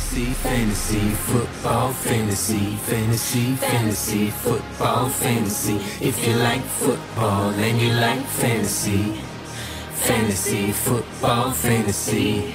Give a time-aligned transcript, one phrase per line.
[0.00, 5.76] Fantasy, fantasy, football, fantasy, fantasy, fantasy, football, fantasy.
[6.00, 9.20] If you like football and you like fantasy,
[9.94, 12.50] fantasy, football, fantasy.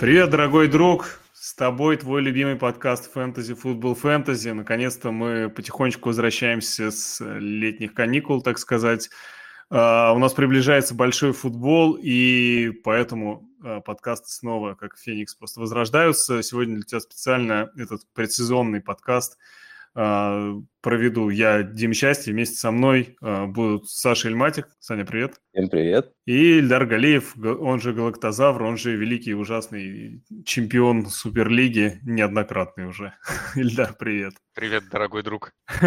[0.00, 1.20] Привет, дорогой друг!
[1.32, 4.48] С тобой твой любимый подкаст «Фэнтези, футбол, фэнтези».
[4.48, 9.08] Наконец-то мы потихонечку возвращаемся с летних каникул, так сказать.
[9.68, 16.42] Uh, у нас приближается большой футбол, и поэтому uh, подкасты снова, как Феникс, просто возрождаются.
[16.44, 19.38] Сегодня для тебя специально этот предсезонный подкаст
[19.96, 24.68] uh, проведу я, Дим Счастье, вместе со мной будут Саша Эльматик.
[24.78, 25.40] Саня, привет.
[25.52, 26.12] Всем привет.
[26.26, 33.14] И Ильдар Галеев, он же Галактозавр, он же великий ужасный чемпион Суперлиги, неоднократный уже.
[33.56, 34.34] Ильдар, привет.
[34.54, 35.54] Привет, дорогой друг.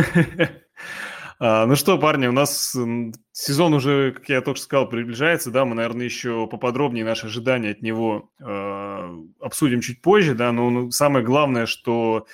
[1.41, 2.75] А, ну что, парни, у нас
[3.31, 7.81] сезон уже, как я только сказал, приближается, да, мы, наверное, еще поподробнее наши ожидания от
[7.81, 12.27] него э, обсудим чуть позже, да, но ну, самое главное, что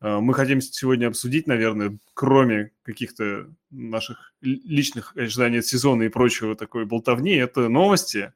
[0.00, 6.56] э, мы хотим сегодня обсудить, наверное, кроме каких-то наших личных ожиданий от сезона и прочего
[6.56, 8.32] такой болтовни, это новости.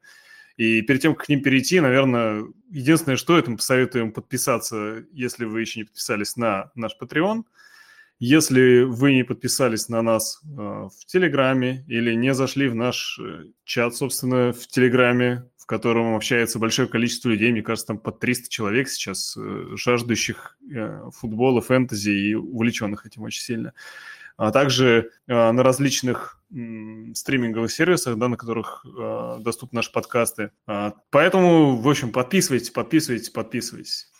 [0.56, 5.46] И перед тем, как к ним перейти, наверное, единственное, что это мы посоветуем подписаться, если
[5.46, 7.42] вы еще не подписались на наш Patreon–
[8.24, 13.46] если вы не подписались на нас э, в Телеграме или не зашли в наш э,
[13.64, 18.48] чат, собственно, в Телеграме, в котором общается большое количество людей, мне кажется, там под 300
[18.48, 20.56] человек сейчас, э, жаждущих
[21.16, 23.72] футбола, фэнтези и увлеченных этим очень сильно.
[24.36, 28.86] А также на различных стриминговых сервисах, да, на которых
[29.40, 30.52] доступны наши подкасты.
[30.66, 34.12] А, поэтому, в общем, подписывайтесь, подписывайтесь, подписывайтесь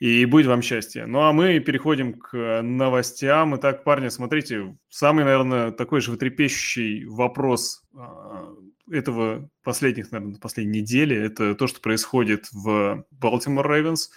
[0.00, 1.04] и будет вам счастье.
[1.04, 3.54] Ну а мы переходим к новостям.
[3.56, 8.48] Итак, парни, смотрите, самый, наверное, такой же вытрепещущий вопрос а,
[8.90, 14.08] этого последних, наверное, последней недели, это то, что происходит в Baltimore Ravens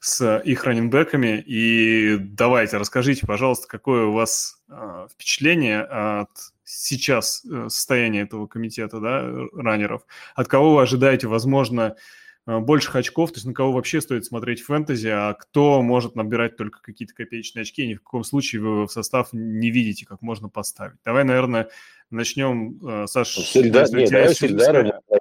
[0.00, 1.40] с их раненбеками.
[1.46, 6.30] И давайте, расскажите, пожалуйста, какое у вас э, впечатление от
[6.64, 10.02] сейчас э, состояния этого комитета, да, раннеров?
[10.34, 11.94] От кого вы ожидаете, возможно, Э,
[12.46, 16.80] больших очков, то есть на кого вообще стоит смотреть фэнтези, а кто может набирать только
[16.80, 20.48] какие-то копеечные очки, и ни в каком случае вы в состав не видите, как можно
[20.48, 20.96] поставить.
[21.04, 21.68] Давай, наверное,
[22.10, 23.40] начнем, э, Саша.
[23.42, 24.38] Сильдар, нет, давай с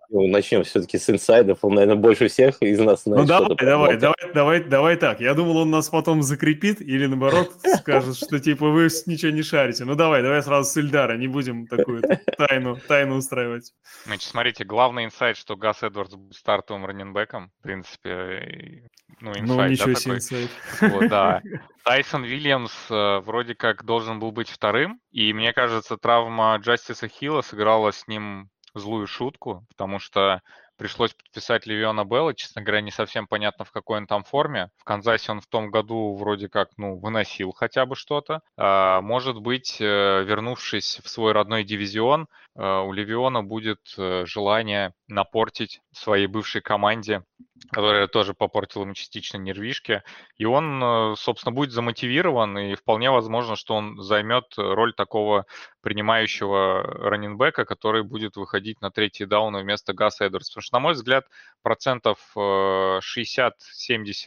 [0.09, 3.21] Ильдара начнем все-таки с инсайдов, он, наверное, больше всех из нас знает.
[3.21, 5.21] Ну давай, давай, давай, давай, давай так.
[5.21, 9.85] Я думал, он нас потом закрепит или наоборот скажет, что типа вы ничего не шарите.
[9.85, 12.03] Ну давай, давай сразу с Ильдара, не будем такую
[12.37, 13.73] тайну, тайну устраивать.
[14.05, 18.89] Значит, смотрите, главный инсайт, что Гас Эдвардс будет стартовым раненбеком, в принципе,
[19.21, 20.15] ну, инсайт, ну, ничего да, себе такой.
[20.15, 20.49] инсайт.
[20.81, 21.41] Вот, да.
[21.83, 27.41] Тайсон Вильямс э, вроде как должен был быть вторым, и мне кажется, травма Джастиса Хилла
[27.41, 30.41] сыграла с ним злую шутку, потому что
[30.80, 32.34] пришлось подписать Левиона Белла.
[32.34, 34.69] Честно говоря, не совсем понятно, в какой он там форме.
[34.78, 38.41] В Канзасе он в том году вроде как, ну, выносил хотя бы что-то.
[38.57, 45.81] А, может быть, э, вернувшись в свой родной дивизион, у Левиона будет э, желание напортить
[45.91, 47.23] своей бывшей команде,
[47.71, 50.03] которая тоже попортила ему частично нервишки.
[50.37, 55.45] И он, собственно, будет замотивирован, и вполне возможно, что он займет роль такого
[55.81, 60.51] принимающего раненбека, который будет выходить на третий даун вместо Гаса Эдвардса.
[60.51, 61.25] Потому что, на мой взгляд,
[61.61, 63.51] процентов 60-70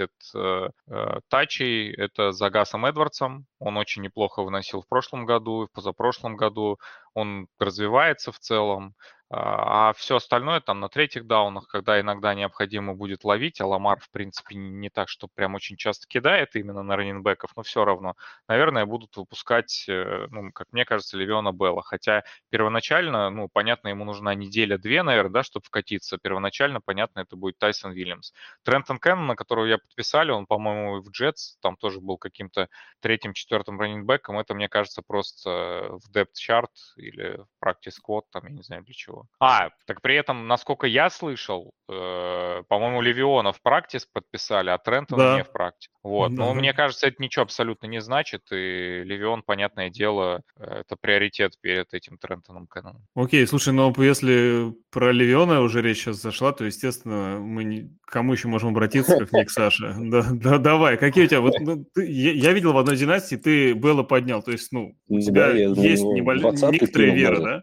[0.00, 3.46] э, э, э, тачей это за Гасом Эдвардсом.
[3.64, 6.78] Он очень неплохо выносил в прошлом году и в позапрошлом году.
[7.14, 8.94] Он развивается в целом.
[9.34, 13.98] А, а все остальное там на третьих даунах, когда иногда необходимо будет ловить, а Ламар,
[13.98, 18.14] в принципе, не так, что прям очень часто кидает именно на раненбеков, но все равно,
[18.46, 21.82] наверное, будут выпускать, э, ну, как мне кажется, Левиона Белла.
[21.82, 26.18] Хотя первоначально, ну, понятно, ему нужна неделя-две, наверное, да, чтобы вкатиться.
[26.18, 28.32] Первоначально, понятно, это будет Тайсон Вильямс.
[28.64, 32.68] Трентон Кеннона, которого я подписали, он, по-моему, в Джетс, там тоже был каким-то
[33.00, 34.38] третьим-четвертым раненбеком.
[34.38, 38.84] Это, мне кажется, просто в depth chart или в practice squad, там, я не знаю
[38.84, 39.21] для чего.
[39.40, 45.18] А, так при этом, насколько я слышал, э, по-моему, Левиона в практис подписали, а Трентон
[45.18, 45.36] да.
[45.36, 45.90] не в практис.
[46.02, 46.34] Вот.
[46.34, 46.44] Да.
[46.44, 51.54] Но мне кажется, это ничего абсолютно не значит, и Левион, понятное дело, э, это приоритет
[51.60, 53.02] перед этим Трентоном Кэноном.
[53.14, 57.90] Окей, слушай, но если про Левиона уже речь сейчас зашла, то, естественно, мы не...
[58.12, 59.94] кому еще можем обратиться, как не к Саше?
[60.12, 61.40] Да, да, давай, какие у тебя...
[61.40, 65.18] Вот, ну, ты, я, видел в одной династии, ты Белла поднял, то есть, ну, у
[65.18, 66.42] тебя да, есть небольш...
[66.42, 67.62] некоторая вера, да?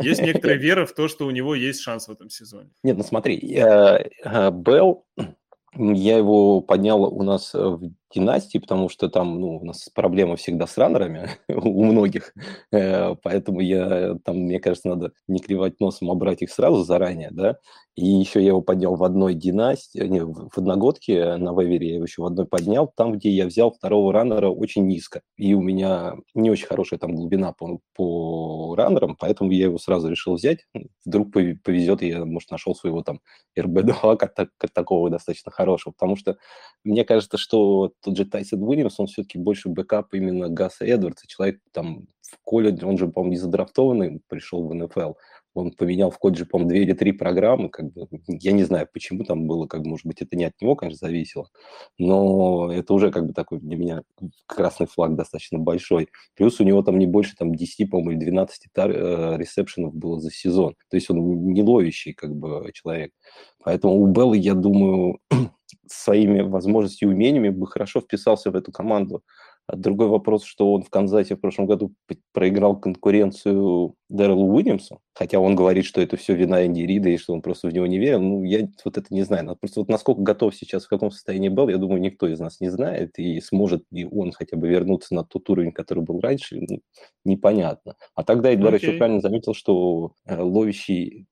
[0.00, 2.70] Есть некоторая вера в то, что у него есть шанс в этом сезоне.
[2.82, 5.04] Нет, ну смотри, э, Белл,
[5.74, 10.66] я его поднял у нас в династии, потому что там ну, у нас проблема всегда
[10.66, 12.34] с раннерами у многих,
[12.72, 17.30] э, поэтому я там, мне кажется, надо не кривить носом, а брать их сразу заранее,
[17.30, 17.58] да,
[17.96, 22.04] и еще я его поднял в одной династии, не, в одногодке на вейвере я его
[22.04, 26.14] еще в одной поднял, там, где я взял второго раннера очень низко, и у меня
[26.34, 30.66] не очень хорошая там глубина по, по раннерам, поэтому я его сразу решил взять,
[31.04, 33.20] вдруг повезет, я, может, нашел своего там
[33.58, 36.36] RB2 как, как такого достаточно хорошего, потому что
[36.84, 41.60] мне кажется, что тот же Тайсон Уильямс, он все-таки больше backup именно Гаса Эдвардса, человек
[41.72, 45.14] там в колледже, он же, по-моему, не задрафтованный, пришел в НФЛ,
[45.54, 49.24] он поменял в колледже, по-моему, две или три программы, как бы, я не знаю, почему
[49.24, 51.48] там было, как может быть, это не от него, конечно, зависело,
[51.98, 54.02] но это уже как бы такой для меня
[54.46, 56.08] красный флаг достаточно большой.
[56.36, 60.20] Плюс у него там не больше там 10, по-моему, или 12 тар, э, ресепшенов было
[60.20, 61.18] за сезон, то есть он
[61.52, 63.12] не ловящий как бы человек.
[63.62, 65.18] Поэтому у Беллы, я думаю,
[65.86, 69.22] своими возможностями и умениями бы хорошо вписался в эту команду.
[69.70, 71.92] А другой вопрос, что он в Канзасе в прошлом году
[72.32, 77.32] проиграл конкуренцию Дэрилу Уильямсу, хотя он говорит, что это все вина Энди Рида и что
[77.32, 78.20] он просто в него не верил.
[78.20, 79.56] Ну, я вот это не знаю.
[79.60, 82.68] Просто вот насколько готов сейчас, в каком состоянии был, я думаю, никто из нас не
[82.68, 83.16] знает.
[83.18, 86.80] И сможет ли он хотя бы вернуться на тот уровень, который был раньше, ну,
[87.24, 87.94] непонятно.
[88.16, 88.80] А тогда Эдгар okay.
[88.80, 91.28] еще правильно заметил, что э, ловящий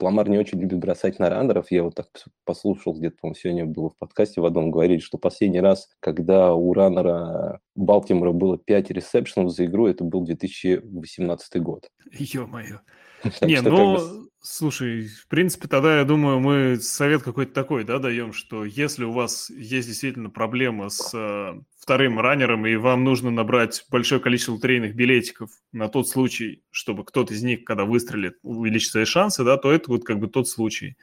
[0.00, 1.70] Ламар не очень любит бросать на раннеров.
[1.70, 2.06] Я вот так
[2.44, 6.72] послушал, где-то, по-моему, сегодня было в подкасте в одном, говорили, что последний раз, когда у
[6.72, 11.88] раннера Балтимора было 5 ресепшенов за игру, это был 2018 год.
[12.12, 12.80] Ё-моё.
[13.40, 18.64] Не, ну, слушай, в принципе, тогда, я думаю, мы совет какой-то такой, да, даем, что
[18.64, 24.20] если у вас есть действительно проблема с э, вторым раннером, и вам нужно набрать большое
[24.20, 29.42] количество лотерейных билетиков на тот случай, чтобы кто-то из них, когда выстрелит, увеличит свои шансы,
[29.42, 30.96] да, то это вот как бы тот случай.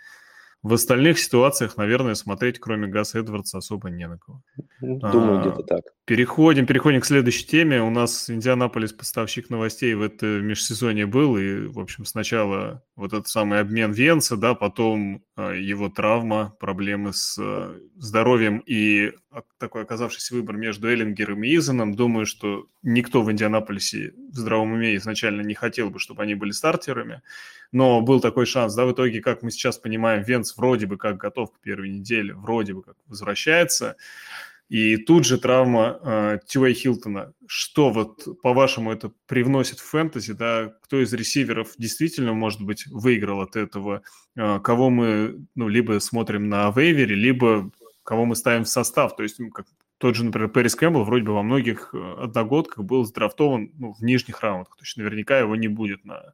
[0.64, 4.42] В остальных ситуациях, наверное, смотреть, кроме Гаса Эдвардса, особо не на кого.
[4.80, 5.97] Думаю, а, где-то так.
[6.07, 7.83] Переходим, переходим к следующей теме.
[7.83, 13.27] У нас Индианаполис поставщик новостей в это межсезонье был, и, в общем, сначала вот этот
[13.27, 19.12] самый обмен Венца, да, потом а, его травма, проблемы с а, здоровьем и
[19.57, 21.94] такой оказавшийся выбор между Эллингером и Изаном.
[21.94, 26.51] Думаю, что никто в Индианаполисе в здравом уме изначально не хотел бы, чтобы они были
[26.51, 27.21] стартерами
[27.71, 31.18] но был такой шанс, да, в итоге, как мы сейчас понимаем, Венц вроде бы как
[31.18, 33.98] готов к первой неделе, вроде бы как возвращается,
[34.69, 37.34] и тут же травма э, Тюэй Хилтона.
[37.48, 43.42] Что вот, по-вашему, это привносит в фэнтези, да, кто из ресиверов действительно, может быть, выиграл
[43.42, 44.02] от этого,
[44.36, 47.72] э, кого мы, ну, либо смотрим на вейвере, либо
[48.04, 49.66] кого мы ставим в состав, то есть, как
[49.98, 54.02] тот же, например, Пэрис Кэмпбелл вроде бы во многих э, одногодках был сдрафтован ну, в
[54.02, 56.34] нижних раундах, то есть наверняка его не будет на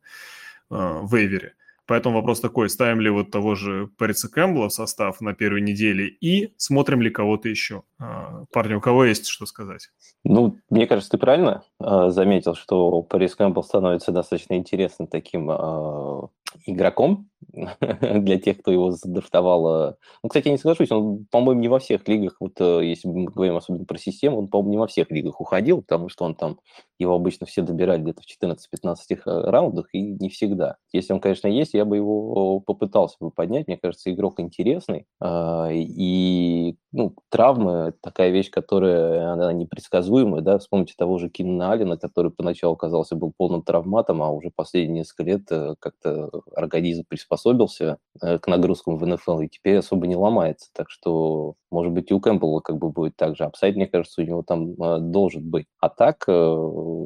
[0.69, 1.55] э, вейвере.
[1.85, 6.07] Поэтому вопрос такой, ставим ли вот того же Париса Кэмпбелла в состав на первой неделе
[6.07, 7.83] и смотрим ли кого-то еще.
[7.99, 9.89] Э, парни, у кого есть что сказать?
[10.23, 16.27] Ну, мне кажется, ты правильно э, заметил, что Парис Кэмпбелл становится достаточно интересным таким э,
[16.65, 17.29] игроком
[17.89, 19.97] для тех, кто его задрафтовал.
[20.23, 23.25] Ну, кстати, я не соглашусь, он, по-моему, не во всех лигах, вот э, если мы
[23.25, 26.59] говорим особенно про систему, он, по-моему, не во всех лигах уходил, потому что он там,
[26.99, 30.77] его обычно все добирали где-то в 14-15 э, раундах, и не всегда.
[30.91, 35.69] Если он, конечно, есть, я бы его попытался бы поднять, мне кажется, игрок интересный, а,
[35.71, 42.31] и ну, травмы– такая вещь, которая она непредсказуемая, да, вспомните того же Кинна Алина, который
[42.31, 47.32] поначалу казался был полным травматом, а уже последние несколько лет э, как-то организм приспособился
[48.21, 50.69] э, к нагрузкам в НФЛ и теперь особо не ломается.
[50.73, 53.43] Так что, может быть, и у Кэмпбелла как бы будет так же.
[53.43, 55.65] Upside, мне кажется, у него там э, должен быть.
[55.79, 56.31] А так, э,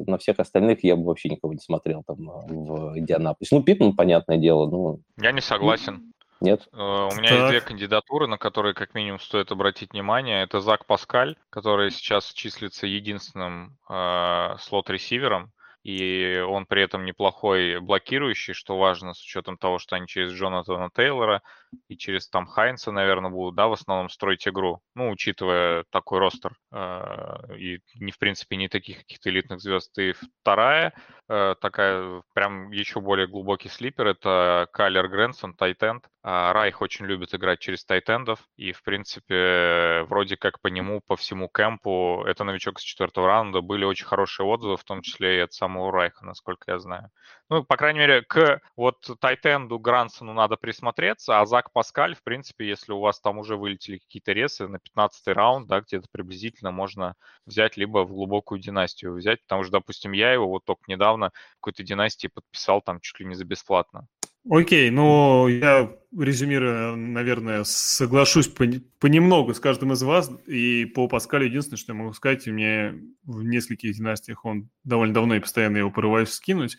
[0.06, 3.50] на всех остальных я бы вообще никого не смотрел там в Индианаполис.
[3.50, 5.00] Ну, Питман, понятное дело, ну...
[5.20, 6.12] Я не согласен.
[6.40, 6.68] Нет?
[6.72, 7.38] У меня так.
[7.38, 10.44] есть две кандидатуры, на которые как минимум стоит обратить внимание.
[10.44, 15.50] Это Зак Паскаль, который сейчас числится единственным э, slot-ресивером
[15.88, 20.90] и он при этом неплохой блокирующий, что важно с учетом того, что они через Джонатана
[20.94, 21.40] Тейлора
[21.88, 26.52] и через там Хайнса, наверное, будут, да, в основном строить игру, ну, учитывая такой ростер
[26.72, 29.96] э, и, не, в принципе, не таких каких-то элитных звезд.
[29.98, 30.94] И вторая,
[31.28, 36.04] э, такая прям еще более глубокий слипер, это Кайлер Грэнсон, Тайтенд.
[36.24, 41.16] Э, Райх очень любит играть через тайтендов, и, в принципе, вроде как по нему, по
[41.16, 45.40] всему кемпу, это новичок с четвертого раунда, были очень хорошие отзывы, в том числе и
[45.40, 47.10] от самого Райха, насколько я знаю.
[47.50, 52.68] Ну, по крайней мере, к вот Тайтенду Грансону надо присмотреться, а Зак Паскаль, в принципе,
[52.68, 57.14] если у вас там уже вылетели какие-то ресы на 15 раунд, да, где-то приблизительно можно
[57.46, 61.60] взять, либо в глубокую династию взять, потому что, допустим, я его вот только недавно в
[61.60, 64.06] какой-то династии подписал там чуть ли не за бесплатно.
[64.50, 70.30] Окей, ну я резюмируя, наверное, соглашусь понемногу с каждым из вас.
[70.46, 75.34] И по Паскалю единственное, что я могу сказать, мне в нескольких династиях он довольно давно
[75.34, 76.78] и постоянно его порываюсь скинуть.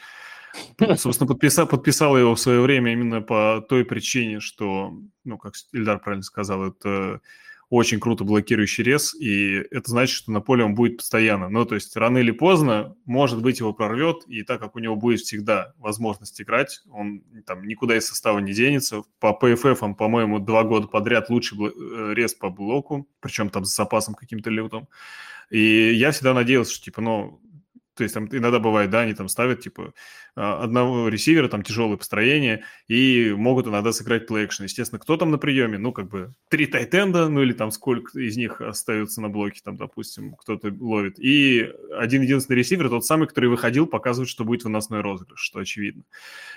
[0.98, 6.00] Собственно, подписал, подписал его в свое время именно по той причине, что, ну, как Ильдар
[6.00, 7.22] правильно сказал, это
[7.70, 11.50] очень круто блокирующий рез, и это значит, что на поле он будет постоянно.
[11.50, 14.96] Ну, то есть рано или поздно, может быть, его прорвет, и так как у него
[14.96, 19.04] будет всегда возможность играть, он там никуда из состава не денется.
[19.20, 24.16] По он, по-моему, два года подряд лучший э, рез по блоку, причем там с запасом
[24.16, 24.88] каким-то лютым.
[25.52, 27.40] И я всегда надеялся, что, типа, ну,
[28.00, 29.94] то есть там иногда бывает, да, они там ставят, типа,
[30.40, 34.64] одного ресивера, там тяжелое построение, и могут иногда сыграть плей -экшен.
[34.64, 35.78] Естественно, кто там на приеме?
[35.78, 39.78] Ну, как бы три тайтенда, ну или там сколько из них остаются на блоке, там,
[39.78, 41.20] допустим, кто-то ловит.
[41.20, 46.04] И один единственный ресивер, тот самый, который выходил, показывает, что будет выносной розыгрыш, что очевидно.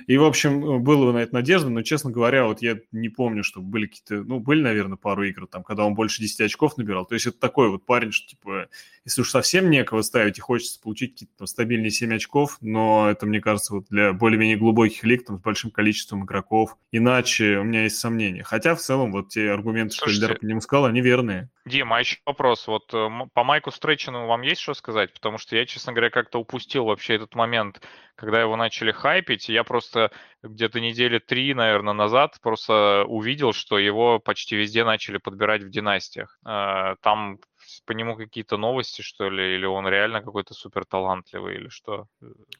[0.06, 3.60] И, в общем, было на это надежда, но, честно говоря, вот я не помню, что
[3.60, 7.04] были какие-то, ну, были, наверное, пару игр, там, когда он больше 10 очков набирал.
[7.06, 8.68] То есть это такой вот парень, что, типа,
[9.04, 13.40] если уж совсем некого ставить и хочется получить какие-то стабильные 7 очков, но это, мне
[13.40, 16.76] кажется, вот для более-менее глубоких лиг там, с большим количеством игроков.
[16.92, 18.44] Иначе у меня есть сомнения.
[18.44, 21.50] Хотя в целом вот те аргументы, Слушайте, что Эльдар по нему сказал, они верные.
[21.64, 22.66] Дима, а еще вопрос.
[22.66, 25.12] Вот э, по Майку Стрейчину вам есть что сказать?
[25.12, 27.80] Потому что я, честно говоря, как-то упустил вообще этот момент,
[28.16, 29.48] когда его начали хайпить.
[29.48, 30.10] Я просто
[30.42, 36.38] где-то недели три, наверное, назад просто увидел, что его почти везде начали подбирать в династиях.
[36.44, 37.38] Э, там
[37.84, 42.06] по нему какие-то новости, что ли, или он реально какой-то супер талантливый, или что?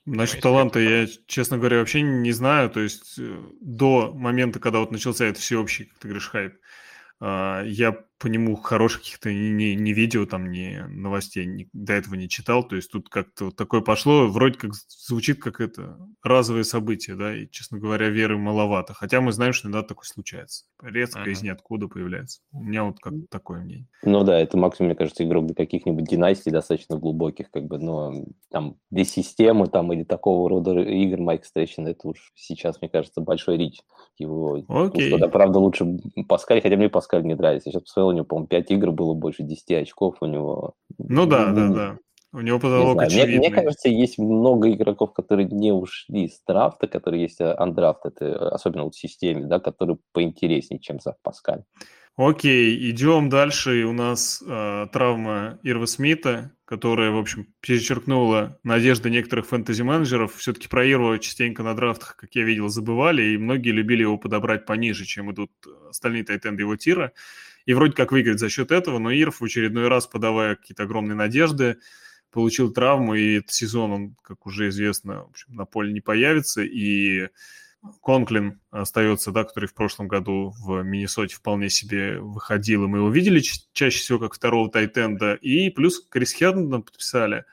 [0.05, 2.71] Насчет таланта я, честно говоря, вообще не знаю.
[2.71, 6.55] То есть э, до момента, когда вот начался этот всеобщий, как ты говоришь, хайп,
[7.21, 11.95] а, я по нему хороших каких-то ни, ни, ни видео, там, ни новостей ни, до
[11.95, 12.62] этого не читал.
[12.62, 17.37] То есть тут как-то вот такое пошло, вроде как звучит как это разовое событие, да,
[17.37, 18.95] и, честно говоря, веры маловато.
[18.95, 20.67] Хотя мы знаем, что иногда такое случается.
[20.81, 21.33] Резко uh-huh.
[21.33, 22.43] из ниоткуда появляется.
[22.52, 23.88] У меня вот как такое мнение.
[24.05, 28.25] Ну да, это максимум, мне кажется, игрок для каких-нибудь династий достаточно глубоких, как бы, но
[28.52, 33.21] там без системы там или такого рода игр Майк Стрейчин, это уж сейчас, мне кажется,
[33.21, 33.81] большой рич
[34.17, 34.62] его.
[34.69, 35.12] Окей.
[35.12, 35.29] Okay.
[35.29, 35.87] правда, лучше
[36.29, 37.69] Паскаль, хотя мне Паскаль не нравится.
[37.69, 40.75] Я сейчас посмотрел, у него, по-моему, 5 игр было больше 10 очков у него.
[40.99, 41.99] Ну да, да, да.
[42.35, 43.38] У него потолок очевидный.
[43.38, 48.49] Мне, мне кажется, есть много игроков, которые не ушли с драфта, которые есть андрафт, это
[48.49, 51.64] особенно вот в системе, да, которые поинтереснее, чем Зак Паскаль.
[52.16, 53.85] Окей, идем дальше.
[53.85, 60.35] У нас э, травма Ирва Смита, которая, в общем, перечеркнула надежды некоторых фэнтези-менеджеров.
[60.37, 64.66] Все-таки про Ирва частенько на драфтах, как я видел, забывали, и многие любили его подобрать
[64.66, 65.52] пониже, чем идут
[65.88, 67.12] остальные тайтенды его тира.
[67.66, 71.16] И вроде как выиграть за счет этого, но Ирв в очередной раз, подавая какие-то огромные
[71.16, 71.78] надежды,
[72.31, 76.62] получил травму, и этот сезон он, как уже известно, в общем, на поле не появится,
[76.62, 77.28] и
[78.02, 83.11] Конклин остается, да, который в прошлом году в Миннесоте вполне себе выходил, и мы его
[83.11, 83.42] видели
[83.73, 87.45] чаще всего как второго тайтенда, и плюс Крис Хердена подписали,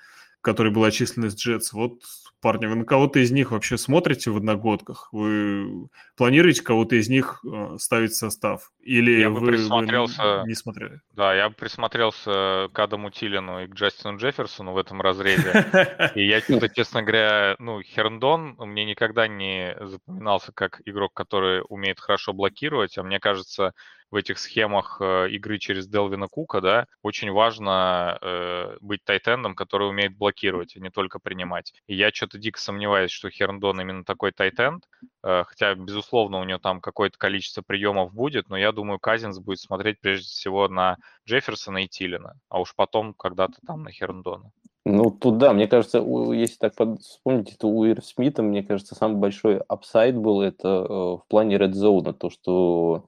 [0.41, 1.73] который был отчислен из Джетс.
[1.73, 2.03] Вот
[2.41, 5.09] парни, вы на кого-то из них вообще смотрите в одногодках?
[5.11, 8.71] Вы планируете кого-то из них э, ставить в состав?
[8.81, 10.41] Или я вы, бы присмотрелся...
[10.41, 11.01] вы не смотрели?
[11.13, 15.65] Да, я бы присмотрелся к Адаму Тилину и к Джастину Джефферсону в этом разрезе.
[16.15, 22.33] И я, честно говоря, ну, Херндон мне никогда не запоминался как игрок, который умеет хорошо
[22.33, 23.73] блокировать, а мне кажется,
[24.11, 29.89] в этих схемах э, игры через Делвина Кука, да, очень важно э, быть тайтендом, который
[29.89, 31.73] умеет блокировать, а не только принимать.
[31.87, 34.83] И я что-то дико сомневаюсь, что Херндон именно такой тайтенд,
[35.23, 39.59] э, хотя, безусловно, у него там какое-то количество приемов будет, но я думаю, Казинс будет
[39.59, 40.97] смотреть прежде всего на
[41.27, 44.51] Джефферсона и Тилина, а уж потом когда-то там на Херндона.
[44.85, 49.17] Ну, тут да, мне кажется, если так вспомнить, то у Ир Смита, мне кажется, самый
[49.17, 53.05] большой апсайд был это э, в плане Red Zone, то, что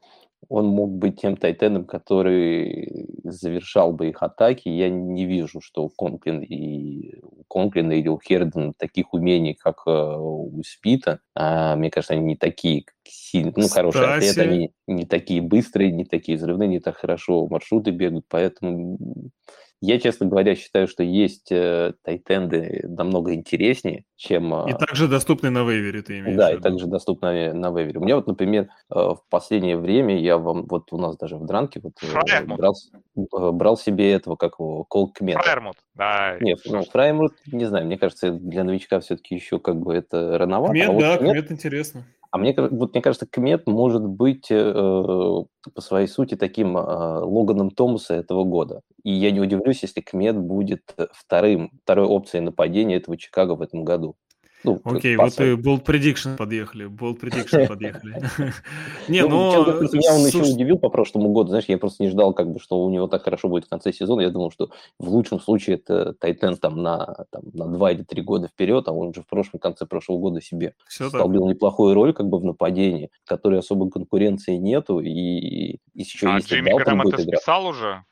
[0.50, 4.70] он мог быть тем тайтеном, который завершал бы их атаки.
[4.70, 9.84] Я не вижу, что у Конклин и у Конклина или у Хердена таких умений, как
[9.86, 11.20] э, у Спита.
[11.36, 16.06] А, мне кажется, они не такие сильные, ну, хорошие атлеты, они не такие быстрые, не
[16.06, 18.98] такие взрывные, не так хорошо маршруты бегают, поэтому
[19.82, 24.54] я, честно говоря, считаю, что есть э, тайтенды намного интереснее, чем...
[24.54, 28.00] Э, и также доступны на вейвере, ты имеешь Да, и также доступны на вейвере.
[28.00, 30.68] У меня вот, например, э, в последнее время я вам...
[30.70, 32.76] Вот у нас даже в дранке вот э, брал,
[33.18, 35.42] э, брал себе этого, как его, Кол Кмета.
[35.42, 36.38] Фраймут, да.
[36.40, 40.74] Нет, ну, Фраймут, не знаю, мне кажется, для новичка все-таки еще как бы это рановато.
[40.74, 42.06] Кмет, а вот да, Кмет интересно.
[42.32, 44.56] А мне, вот, мне кажется, Кмет может быть э,
[45.76, 48.82] по своей сути таким э, Логаном Томаса этого года.
[49.04, 53.84] И я не удивлюсь, если Кмет будет вторым, второй опцией нападения этого Чикаго в этом
[53.84, 54.16] году.
[54.64, 58.22] Ну, Окей, вот и Bold Prediction подъехали, Bold Prediction подъехали.
[59.08, 59.52] Не, ну...
[59.92, 62.84] Меня он еще удивил по прошлому году, знаешь, я просто не ждал, как бы, что
[62.84, 64.22] у него так хорошо будет в конце сезона.
[64.22, 68.22] Я думал, что в лучшем случае это Тайтен там на, там, на 2 или 3
[68.22, 72.28] года вперед, а он же в прошлом конце прошлого года себе столбил неплохую роль как
[72.28, 77.18] бы в нападении, в которой особо конкуренции нету, и, еще а если Джимми Грэм это
[77.18, 78.04] списал уже?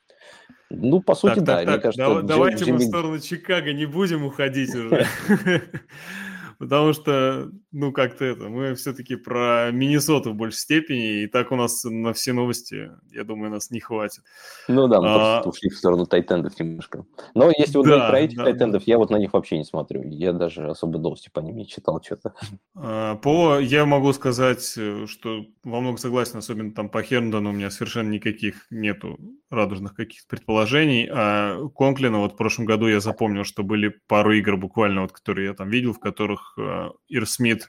[0.70, 1.56] Ну, по сути, так, да.
[1.56, 1.82] Так, Мне так.
[1.82, 2.72] кажется, давайте Джимми...
[2.72, 5.06] мы в сторону Чикаго не будем уходить уже.
[6.60, 11.56] Потому что, ну, как-то это, мы все-таки про Миннесоту в большей степени, и так у
[11.56, 14.22] нас на все новости, я думаю, нас не хватит.
[14.68, 15.40] Ну да, мы а...
[15.40, 17.06] просто ушли в сторону тайтендов немножко.
[17.34, 20.02] Но если вот да, про этих да, тайтендов, я вот на них вообще не смотрю.
[20.02, 22.34] Я даже особо новости по ним не читал что-то.
[22.74, 24.62] А, по, я могу сказать,
[25.06, 30.28] что во многом согласен, особенно там по Херндону у меня совершенно никаких нету радужных каких-то
[30.28, 31.08] предположений.
[31.10, 35.48] А Конклина вот в прошлом году я запомнил, что были пару игр буквально, вот, которые
[35.48, 37.68] я там видел, в которых которых э, Ир Смит,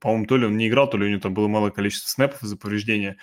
[0.00, 2.42] по-моему, то ли он не играл, то ли у него там было малое количество снэпов
[2.42, 3.16] из-за повреждения.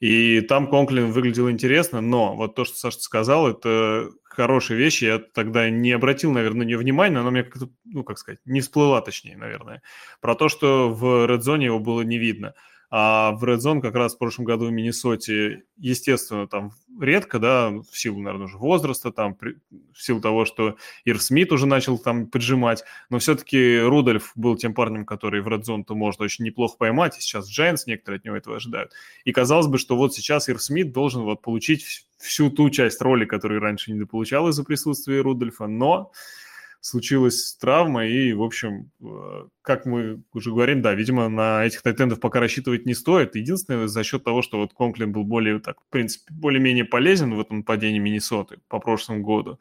[0.00, 5.04] И там Конклин выглядел интересно, но вот то, что Саша сказал, это хорошие вещи.
[5.04, 8.40] Я тогда не обратил, наверное, на нее внимания, но она мне как-то, ну, как сказать,
[8.46, 9.82] не всплыла, точнее, наверное.
[10.22, 12.54] Про то, что в Red Zone его было не видно.
[12.92, 17.70] А в Red Zone как раз в прошлом году в Миннесоте, естественно, там редко, да,
[17.70, 22.26] в силу, наверное, уже возраста, там, в силу того, что Ир Смит уже начал там
[22.26, 27.16] поджимать, но все-таки Рудольф был тем парнем, который в Red Zone-то может очень неплохо поймать,
[27.16, 28.92] и сейчас Giants некоторые от него этого ожидают.
[29.24, 33.24] И казалось бы, что вот сейчас Ир Смит должен вот получить всю ту часть роли,
[33.24, 36.10] которую раньше не дополучал из-за присутствия Рудольфа, но
[36.80, 42.20] случилась травма, и, в общем, э, как мы уже говорим, да, видимо, на этих тайтендов
[42.20, 43.36] пока рассчитывать не стоит.
[43.36, 47.40] Единственное, за счет того, что вот Конклин был более, так, в принципе, более-менее полезен в
[47.40, 49.58] этом падении Миннесоты по прошлому году,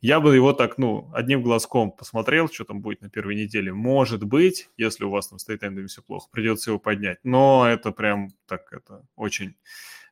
[0.00, 3.72] я бы его так, ну, одним глазком посмотрел, что там будет на первой неделе.
[3.72, 7.18] Может быть, если у вас там с тайтендами все плохо, придется его поднять.
[7.24, 9.56] Но это прям так, это очень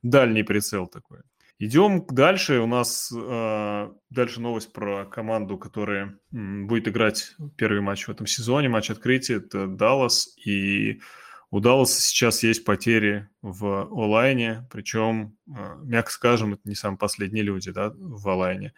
[0.02, 1.18] дальний прицел такой.
[1.60, 2.58] Идем дальше.
[2.60, 8.26] У нас э, дальше новость про команду, которая м, будет играть первый матч в этом
[8.26, 9.36] сезоне, матч открытия.
[9.36, 10.34] Это Даллас.
[10.44, 11.00] И
[11.50, 17.44] у Далласа сейчас есть потери в онлайне, причем, э, мягко скажем, это не самые последние
[17.44, 18.74] люди да, в онлайне.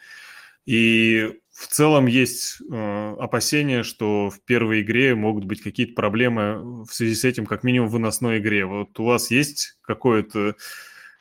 [0.67, 6.93] И в целом есть э, опасения, что в первой игре могут быть какие-то проблемы в
[6.93, 8.67] связи с этим, как минимум в выносной игре.
[8.67, 10.57] Вот у вас есть какое-то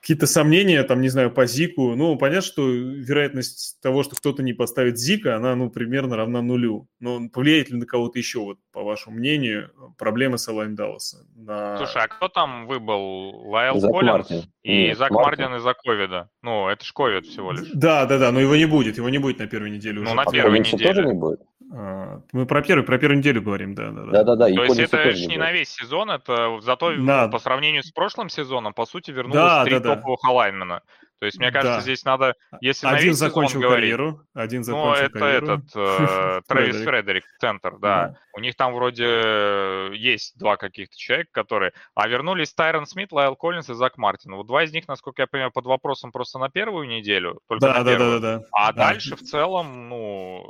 [0.06, 1.96] какие-то сомнения, там, не знаю, по Зику.
[1.96, 6.88] Ну, понятно, что вероятность того, что кто-то не поставит Зика, она, ну, примерно равна нулю.
[7.00, 11.26] Но повлияет ли на кого-то еще, вот, по вашему мнению, проблемы с Элайн Далласа?
[11.36, 11.78] На...
[11.78, 13.48] Слушай, а кто там выбыл?
[13.48, 14.44] Лайл Зак Коллинз Мартин.
[14.62, 15.46] и Нет, Зак Мартин.
[15.46, 16.30] Мартин из-за ковида?
[16.44, 17.72] Ну, это ж ковид всего лишь.
[17.74, 20.10] Да, да, да, но его не будет, его не будет на первой неделе ну, уже.
[20.12, 20.86] Ну, на первой неделе.
[20.86, 21.40] тоже не будет?
[21.74, 24.12] А, мы про первую, про первую неделю говорим, да, да, да.
[24.12, 24.54] Да, да, да.
[24.54, 27.28] То есть это не, не на весь сезон, это зато да.
[27.28, 30.30] по сравнению с прошлым сезоном, по сути, вернулось да, три да, топовых да.
[30.30, 30.84] алайнмена.
[31.20, 31.82] То есть, мне кажется, да.
[31.82, 35.46] здесь надо, если один на весь закончил сезон карьеру, говорить, один закончил ну, это карьеру.
[35.46, 38.08] этот э, Трэвис Фредерик, центр, да.
[38.08, 38.20] да.
[38.34, 41.72] У них там вроде есть два каких-то человека, которые...
[41.94, 44.36] А вернулись Тайрон Смит, Лайл Коллинс и Зак Мартин.
[44.36, 47.74] Вот два из них, насколько я понимаю, под вопросом просто на первую неделю, только да,
[47.76, 48.20] на да, первую.
[48.20, 48.46] Да, да, да.
[48.52, 48.90] А да.
[48.90, 50.44] дальше в целом, ну,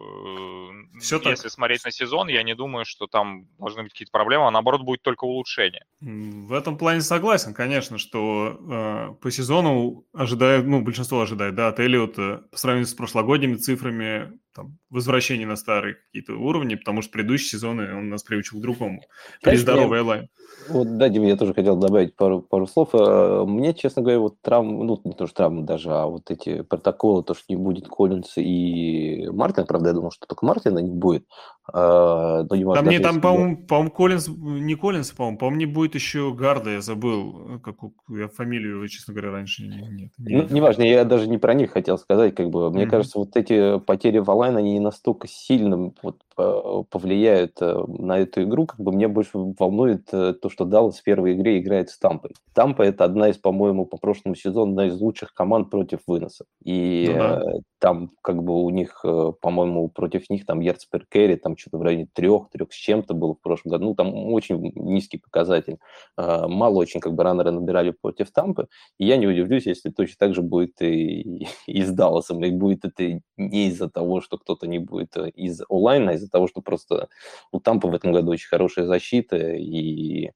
[0.96, 1.52] э, Все если так.
[1.52, 5.02] смотреть на сезон, я не думаю, что там должны быть какие-то проблемы, а наоборот будет
[5.02, 5.86] только улучшение.
[6.02, 11.80] В этом плане согласен, конечно, что э, по сезону ожидаю, ну, большинство ожидает, да, от
[11.80, 17.50] Эллиота по сравнению с прошлогодними цифрами там, возвращение на старые какие-то уровни, потому что предыдущие
[17.50, 19.02] сезоны он нас приучил к другому.
[19.44, 20.30] При здоровой лайн.
[20.70, 22.90] Вот, да, Дима, я тоже хотел добавить пару, пару слов.
[22.94, 26.62] Э, мне, честно говоря, вот травм, ну, не то, что травмы даже, а вот эти
[26.62, 30.92] протоколы, то, что не будет Коллинс и Мартин, правда, я думал, что только Мартина не
[30.92, 31.28] будет.
[31.74, 35.96] А, но не там, не, там по-моему, по Коллинс, не Коллинс, по-моему, по-моему, не будет
[35.96, 40.12] еще Гарда, я забыл, какую я фамилию, честно говоря, раньше нет.
[40.20, 42.90] Не, ну, неважно, я даже не про них хотел сказать, как бы, мне mm-hmm.
[42.90, 48.44] кажется, вот эти потери в онлайн, они не настолько сильно вот, повлияют э, на эту
[48.44, 51.98] игру, как бы мне больше волнует э, то, что Даллас в первой игре играет с
[51.98, 52.32] Тампой.
[52.54, 56.46] Тампа– это одна из, по-моему, по прошлому сезону, одна из лучших команд против выноса.
[56.64, 57.42] И ну, да.
[57.42, 59.04] Э, там как бы у них,
[59.42, 63.36] по-моему, против них там ярдс керри, там что-то в районе трех, трех с чем-то было
[63.36, 63.86] в прошлом году.
[63.86, 65.78] Ну, там очень низкий показатель.
[66.18, 68.68] Мало очень как бы раннеры набирали против Тампы.
[68.98, 72.44] И я не удивлюсь, если точно так же будет и, и с Далласом.
[72.44, 76.32] И будет это не из-за того, что кто-то не будет из онлайна, а из из-за
[76.32, 77.08] того, что просто
[77.52, 80.32] у Тампа в этом году очень хорошая защита, и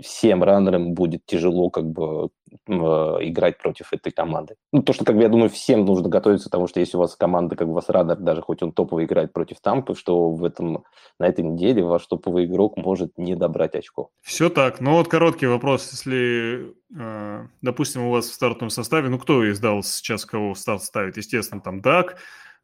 [0.00, 2.30] всем раннерам будет тяжело как бы
[2.66, 4.54] играть против этой команды.
[4.72, 7.14] Ну, то, что, как бы, я думаю, всем нужно готовиться, потому что если у вас
[7.16, 10.44] команда, как бы, у вас раннер, даже хоть он топовый играет против Тампы, что в
[10.44, 10.84] этом,
[11.18, 14.08] на этой неделе ваш топовый игрок может не добрать очков.
[14.22, 14.80] Все так.
[14.80, 15.90] Ну, вот короткий вопрос.
[15.92, 21.16] Если, э, допустим, у вас в стартовом составе, ну, кто издал сейчас, кого старт ставит?
[21.16, 22.16] Естественно, там Дак,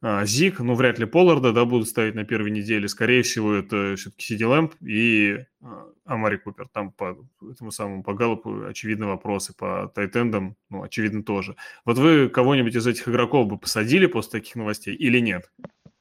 [0.03, 2.89] Зик, ну, вряд ли Полларда, да, будут ставить на первой неделе.
[2.89, 6.69] Скорее всего, это все-таки Сиди Лэмп и а, Амари Купер.
[6.69, 7.17] Там по
[7.51, 11.57] этому самому, по Галлопу очевидны вопросы, по тайтендам, ну, очевидно, тоже.
[11.85, 15.51] Вот вы кого-нибудь из этих игроков бы посадили после таких новостей или нет?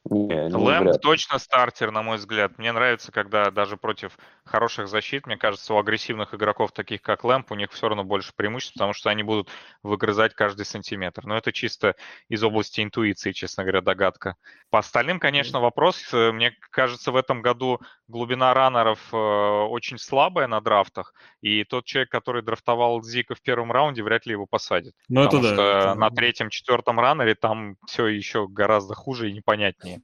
[0.09, 2.57] Не, Лэмп точно стартер, на мой взгляд.
[2.57, 7.51] Мне нравится, когда даже против хороших защит, мне кажется, у агрессивных игроков, таких как Лэмп,
[7.51, 9.49] у них все равно больше преимуществ, потому что они будут
[9.81, 11.25] выгрызать каждый сантиметр.
[11.25, 11.95] Но это чисто
[12.27, 14.35] из области интуиции, честно говоря, догадка.
[14.69, 16.13] По остальным, конечно, вопрос.
[16.13, 17.79] Э, мне кажется, в этом году
[18.13, 23.71] глубина раннеров э, очень слабая на драфтах, и тот человек, который драфтовал Зика в первом
[23.71, 24.93] раунде, вряд ли его посадит.
[25.09, 30.01] Ну, это что да, на третьем-четвертом раннере там все еще гораздо хуже и непонятнее.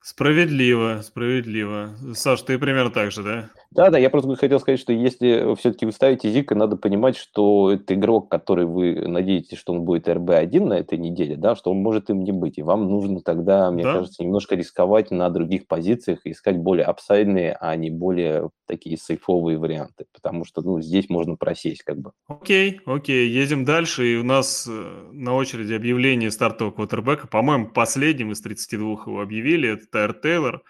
[0.00, 1.96] Справедливо, справедливо.
[2.14, 3.50] Саш, ты примерно так же, да?
[3.70, 7.70] Да, да, я просто хотел сказать, что если все-таки вы ставите Зика, надо понимать, что
[7.72, 11.78] это игрок, который вы надеетесь, что он будет РБ-1 на этой неделе, да, что он
[11.78, 12.56] может им не быть.
[12.56, 13.94] И вам нужно тогда, мне да?
[13.94, 19.58] кажется, немножко рисковать на других позициях и искать более апсайдные, а не более такие сейфовые
[19.58, 20.06] варианты.
[20.14, 22.12] Потому что, ну, здесь можно просесть как бы.
[22.26, 24.06] Окей, окей, едем дальше.
[24.06, 27.28] И у нас э, на очереди объявление стартового квотербека.
[27.28, 29.74] По-моему, последним из 32 его объявили.
[29.74, 30.62] Это Тайр Тейлор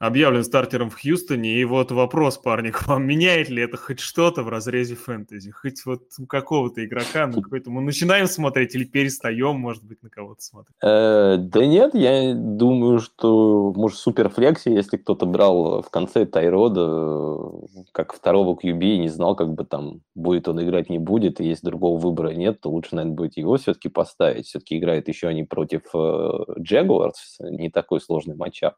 [0.00, 1.60] объявлен стартером в Хьюстоне.
[1.60, 5.50] И вот вопрос, парни, к вам меняет ли это хоть что-то в разрезе фэнтези?
[5.50, 10.08] Хоть вот у какого-то игрока на какой-то мы начинаем смотреть или перестаем, может быть, на
[10.08, 10.74] кого-то смотреть?
[10.82, 17.50] Э, да нет, я думаю, что, может, суперфлекси, если кто-то брал в конце Тайрода
[17.92, 21.44] как второго QB и не знал, как бы там будет он играть, не будет, и
[21.44, 24.46] если другого выбора нет, то лучше, наверное, будет его все-таки поставить.
[24.46, 25.82] Все-таки играет еще они против
[26.58, 28.76] Джегуарс, э, не такой сложный матчап.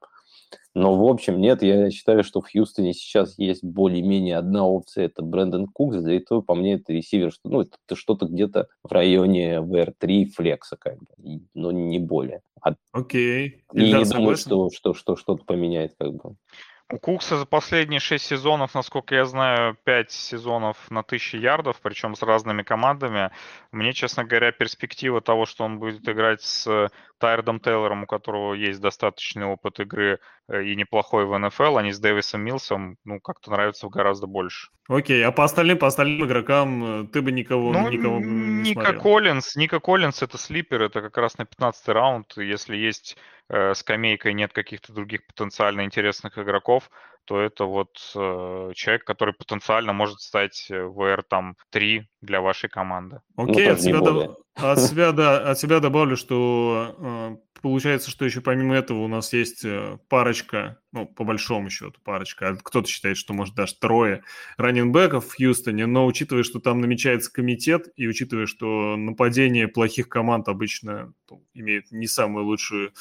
[0.74, 5.22] Но, в общем, нет, я считаю, что в Хьюстоне сейчас есть более-менее одна опция, это
[5.22, 8.68] Брэндон Кукс, да и то, по мне, это ресивер, что, ну, это, это что-то где-то
[8.82, 12.40] в районе VR3 флекса, как бы, но не более.
[12.62, 12.74] А...
[12.92, 13.64] Окей.
[13.72, 16.36] И не думаю, что, что, что что-то поменяет, как бы.
[16.92, 22.14] У Кукса за последние шесть сезонов, насколько я знаю, пять сезонов на тысячи ярдов, причем
[22.14, 23.30] с разными командами.
[23.70, 26.90] Мне, честно говоря, перспектива того, что он будет играть с
[27.22, 32.00] Тайрдом Тейлором, у которого есть достаточный опыт игры э, и неплохой в НФЛ, не с
[32.00, 34.70] Дэвисом Милсом, ну, как-то нравится гораздо больше.
[34.88, 38.80] Окей, а по остальным, по остальным игрокам э, ты бы никого, ну, никого не Ника
[38.80, 39.02] смотрел?
[39.02, 43.16] Коллинз, Ника Коллинз это слипер, это как раз на 15 раунд, если есть
[43.48, 46.90] э, скамейка и нет каких-то других потенциально интересных игроков,
[47.24, 52.68] то это вот э, человек, который потенциально может стать э, VR там 3 для вашей
[52.68, 53.20] команды.
[53.36, 54.38] Окей, ну, от, себя до...
[54.56, 59.32] от себя, да, от себя добавлю, что э, получается, что еще помимо этого у нас
[59.32, 64.22] есть э, парочка, ну, по большому счету парочка, а кто-то считает, что может даже трое
[64.56, 70.48] раненбеков в Хьюстоне, но учитывая, что там намечается комитет, и учитывая, что нападение плохих команд
[70.48, 72.92] обычно ну, имеет не самую лучшую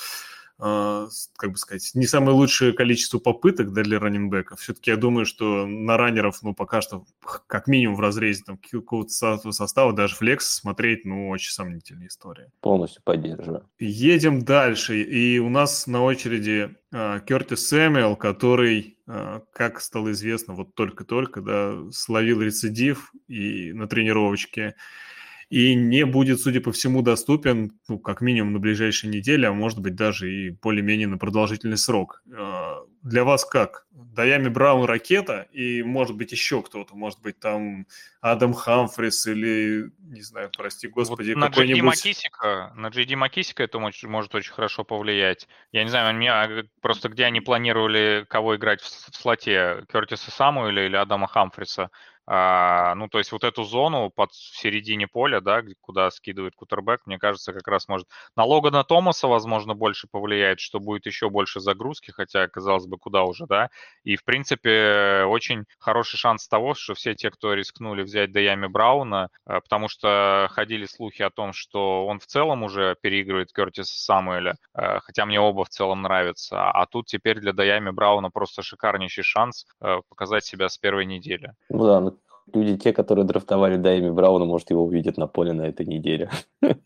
[0.62, 4.60] как бы сказать, не самое лучшее количество попыток да, для раненбеков.
[4.60, 7.06] Все-таки я думаю, что на раннеров, ну, пока что,
[7.47, 12.52] как минимум в разрезе там, какого-то состава, даже флекс смотреть, ну, очень сомнительная история.
[12.62, 13.67] Полностью поддерживаю.
[13.80, 15.02] Едем дальше.
[15.02, 21.41] И у нас на очереди э, Кертис Сэмюэл, который, э, как стало известно, вот только-только,
[21.41, 24.76] да, словил рецидив и на тренировочке
[25.52, 29.80] и не будет, судя по всему, доступен, ну, как минимум на ближайшие недели, а может
[29.80, 32.24] быть даже и более-менее на продолжительный срок.
[32.34, 33.86] А, для вас как?
[33.92, 37.86] Даями Браун ракета и, может быть, еще кто-то, может быть, там
[38.22, 43.78] Адам Хамфрис или, не знаю, прости господи, вот на Джейди Макисика, на Джейди Макисика это
[43.78, 45.50] может, может очень хорошо повлиять.
[45.74, 50.32] Я не знаю, у меня просто где они планировали, кого играть в, в слоте, Кертиса
[50.32, 51.90] Самуэля или Адама Хамфриса.
[52.28, 57.02] А, ну, то есть вот эту зону под в середине поля, да, куда скидывает кутербэк,
[57.06, 61.60] мне кажется, как раз может на Логана Томаса, возможно, больше повлияет, что будет еще больше
[61.60, 63.70] загрузки, хотя, казалось бы, куда уже, да.
[64.04, 69.30] И, в принципе, очень хороший шанс того, что все те, кто рискнули взять Даями Брауна,
[69.46, 74.56] а, потому что ходили слухи о том, что он в целом уже переигрывает Кертиса Самуэля,
[74.74, 76.70] а, хотя мне оба в целом нравятся.
[76.70, 81.54] А тут теперь для Даями Брауна просто шикарнейший шанс а, показать себя с первой недели.
[81.70, 82.14] Ну да,
[82.56, 86.30] люди, те, которые драфтовали Дайми Брауна, может, его увидят на поле на этой неделе.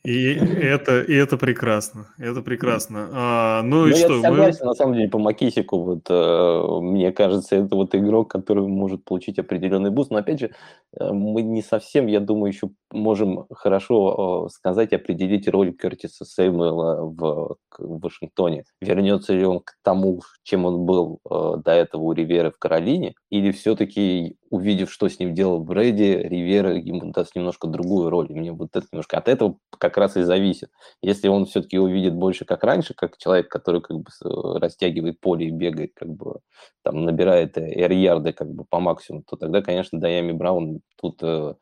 [0.04, 2.08] И это, и это прекрасно.
[2.18, 3.10] Это прекрасно.
[3.12, 4.16] А, ну и Но что?
[4.16, 4.68] Я согласен, мы...
[4.68, 5.82] на самом деле, по Макисику.
[5.82, 10.12] Вот, э, мне кажется, это вот игрок, который может получить определенный буст.
[10.12, 10.52] Но, опять же,
[11.00, 17.58] э, мы не совсем, я думаю, еще можем хорошо сказать, определить роль Кертиса Сэмюэла в,
[17.78, 18.64] в Вашингтоне.
[18.82, 23.16] Вернется ли он к тому, чем он был э, до этого у Ривера в Каролине,
[23.36, 28.28] или все-таки увидев, что с ним делал Брэди, Ривера ему даст немножко другую роль.
[28.30, 30.70] Мне вот это немножко от этого как раз и зависит.
[31.02, 34.06] Если он все-таки увидит больше, как раньше, как человек, который как бы
[34.60, 36.40] растягивает поле и бегает, как бы
[36.82, 41.56] там набирает эр-ярды как бы по максимуму, то тогда, конечно, Дайами Браун тут э,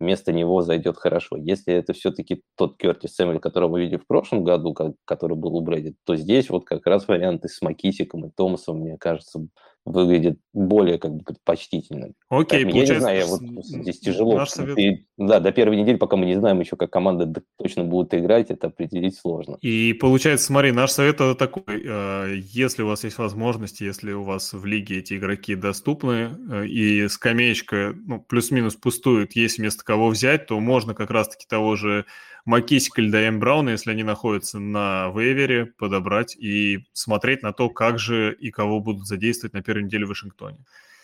[0.00, 1.36] вместо него зайдет хорошо.
[1.36, 5.60] Если это все-таки тот Кертис Сэмюэль, которого мы видели в прошлом году, который был у
[5.60, 9.46] Брэди, то здесь вот как раз варианты с Макисиком и Томасом, мне кажется,
[9.84, 12.14] выглядит более как бы предпочтительным.
[12.28, 14.36] Окей, Поэтому, я не знаю, я вот здесь тяжело.
[14.36, 14.78] Наш совет...
[14.78, 18.50] И, да, до первой недели, пока мы не знаем еще, как команда точно будет играть,
[18.50, 19.56] это определить сложно.
[19.62, 24.52] И получается, смотри, наш совет такой, э, если у вас есть возможность, если у вас
[24.52, 30.46] в лиге эти игроки доступны, э, и скамеечка ну, плюс-минус пустует, есть вместо кого взять,
[30.46, 32.04] то можно как раз-таки того же
[32.44, 37.98] Макисик или Дайан Брауна, если они находятся на вейвере, подобрать и смотреть на то, как
[37.98, 40.58] же и кого будут задействовать на первой неделе в Вашингтоне.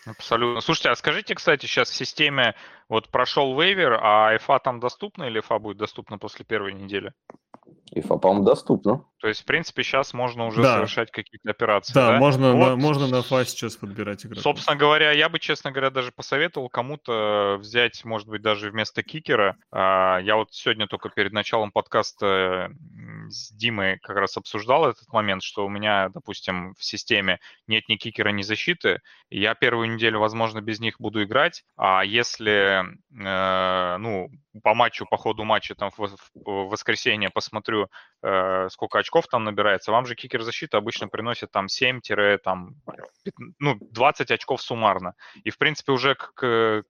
[0.07, 0.61] Абсолютно.
[0.61, 2.55] Слушайте, а скажите, кстати, сейчас в системе
[2.89, 7.13] вот прошел вейвер, а IFA там доступна или IFA будет доступна после первой недели?
[7.95, 9.05] IFA, по-моему, доступна.
[9.19, 10.75] То есть, в принципе, сейчас можно уже да.
[10.75, 11.95] совершать какие-то операции.
[11.95, 12.19] Да, да?
[12.19, 12.69] можно, вот.
[12.69, 14.43] на, можно на FA сейчас подбирать игроков.
[14.43, 19.57] Собственно говоря, я бы, честно говоря, даже посоветовал кому-то взять, может быть, даже вместо кикера.
[19.71, 22.71] А, я вот сегодня только перед началом подкаста
[23.29, 27.97] с Димой как раз обсуждал этот момент, что у меня, допустим, в системе нет ни
[27.97, 29.01] кикера, ни защиты.
[29.31, 31.65] Я первую неделю, возможно, без них буду играть.
[31.77, 34.29] А если, э, ну,
[34.63, 37.89] по матчу, по ходу матча, там в, воскресенье посмотрю,
[38.23, 39.93] э, сколько очков там набирается.
[39.93, 42.01] Вам же кикер защиты обычно приносит там 7
[42.43, 42.75] там,
[43.59, 45.15] ну, 20 очков суммарно.
[45.45, 46.85] И, в принципе, уже к, к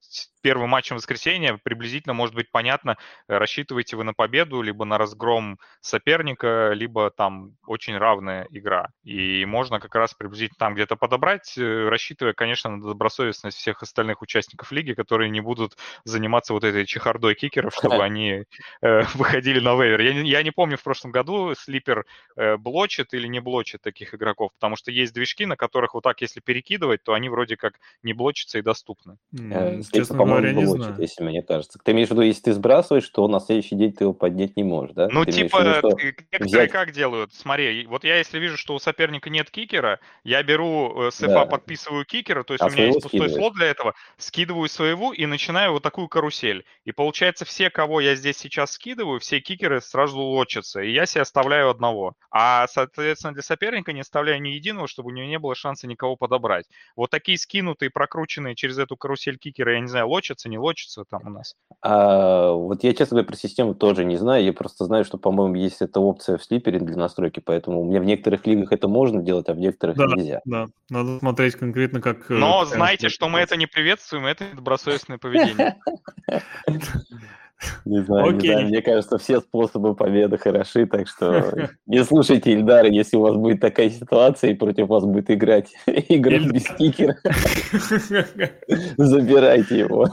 [0.46, 6.70] первым матчем воскресенья приблизительно может быть понятно, рассчитываете вы на победу, либо на разгром соперника,
[6.72, 8.90] либо там очень равная игра.
[9.02, 14.22] И можно как раз приблизительно там где-то подобрать, э, рассчитывая, конечно, на добросовестность всех остальных
[14.22, 18.44] участников лиги, которые не будут заниматься вот этой чехардой кикеров, чтобы они
[18.82, 20.00] э, выходили на вейвер.
[20.00, 22.06] Я, я не помню в прошлом году, Слипер
[22.36, 26.20] э, блочит или не блочит таких игроков, потому что есть движки, на которых вот так,
[26.20, 29.16] если перекидывать, то они вроде как не блочатся и доступны.
[29.34, 31.00] Mm, честно говоря, не блочит, знаю.
[31.00, 31.78] если мне кажется.
[31.82, 34.64] Ты имеешь в виду, если ты сбрасываешь, то на следующий день ты его поднять не
[34.64, 35.08] можешь, да?
[35.10, 36.70] Ну, ты типа, виду, некоторые взять...
[36.70, 37.34] как делают?
[37.34, 41.46] Смотри, вот я если вижу, что у соперника нет кикера, я беру с да.
[41.46, 43.34] подписываю кикера, то есть а у меня есть пустой скидываешь.
[43.34, 46.64] слот для этого, скидываю своего и начинаю вот такую карусель.
[46.84, 51.22] И получается, все, кого я здесь сейчас скидываю, все кикеры сразу лочатся, и я себе
[51.22, 52.14] оставляю одного.
[52.30, 56.16] А, соответственно, для соперника не оставляю ни единого, чтобы у него не было шанса никого
[56.16, 56.66] подобрать.
[56.96, 61.22] Вот такие скинутые, прокрученные через эту карусель кикера, я не знаю, лочатся, не лочатся там
[61.24, 61.54] у нас.
[61.82, 64.44] А, вот я, честно говоря, про систему тоже не знаю.
[64.44, 68.00] Я просто знаю, что, по-моему, есть эта опция в слипере для настройки, поэтому у меня
[68.00, 70.40] в некоторых лигах это можно делать, а в некоторых да, нельзя.
[70.44, 72.30] Да, надо смотреть конкретно, как...
[72.30, 75.76] Э, Но знаете, что мы это не приветствуем, это добросовестное поведение.
[77.84, 78.48] Не знаю, Окей.
[78.50, 83.22] не знаю, мне кажется, все способы победы хороши, так что не слушайте Ильдара, если у
[83.22, 87.16] вас будет такая ситуация и против вас будет играть игрок без кикера,
[88.98, 90.06] забирайте его.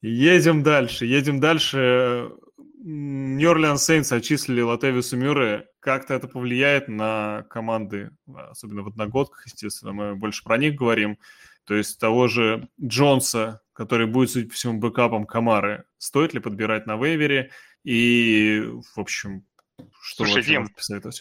[0.00, 2.32] Едем дальше, едем дальше.
[2.84, 5.68] Нью-Орлеан Сейнс отчислили Латевису Мюрре.
[5.78, 8.10] Как-то это повлияет на команды,
[8.50, 11.18] особенно в одногодках, естественно, мы больше про них говорим.
[11.64, 16.86] То есть того же Джонса, который будет, судя по всему, бэкапом Камары, стоит ли подбирать
[16.86, 17.50] на вейвере?
[17.84, 18.62] И,
[18.94, 19.44] в общем,
[20.00, 20.68] что Слушай, Дим,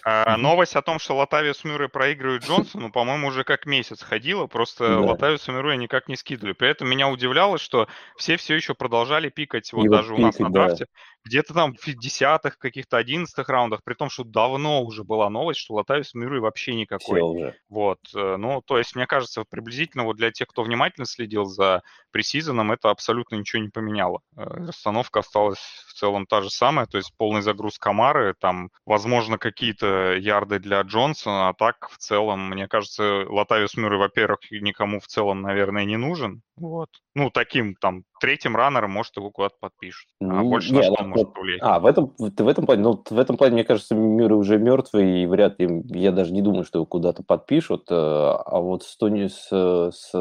[0.03, 4.87] а, новость о том, что Латавиус Мюррей проигрывает Джонсону, по-моему, уже как месяц ходила, просто
[4.87, 4.99] да.
[4.99, 6.53] Латавиуса Мюррея никак не скидывали.
[6.53, 7.87] При этом меня удивляло, что
[8.17, 10.91] все все еще продолжали пикать, вот И даже вот у нас на драфте, да
[11.23, 15.75] где-то там в десятых, каких-то одиннадцатых раундах, при том, что давно уже была новость, что
[15.75, 17.21] Латавис Мюррей вообще никакой.
[17.21, 17.55] уже.
[17.69, 21.81] Вот, э, ну, то есть, мне кажется, приблизительно вот для тех, кто внимательно следил за
[22.11, 24.21] пресизоном, это абсолютно ничего не поменяло.
[24.35, 29.37] Э, расстановка осталась в целом та же самая, то есть полный загруз Камары, там, возможно,
[29.37, 35.07] какие-то ярды для Джонсона, а так, в целом, мне кажется, Латавис Мюррей, во-первых, никому в
[35.07, 36.89] целом, наверное, не нужен, вот.
[37.15, 40.09] Ну, таким там третьим раннером, может, его куда-то подпишут.
[40.21, 41.61] А больше Нет, на что он может повлиять?
[41.63, 45.23] А, в этом, в этом плане, ну, в этом плане, мне кажется, Мюррей уже мертвый,
[45.23, 47.89] и вряд ли, я даже не думаю, что его куда-то подпишут.
[47.89, 50.11] Э, а вот с Тони, с, с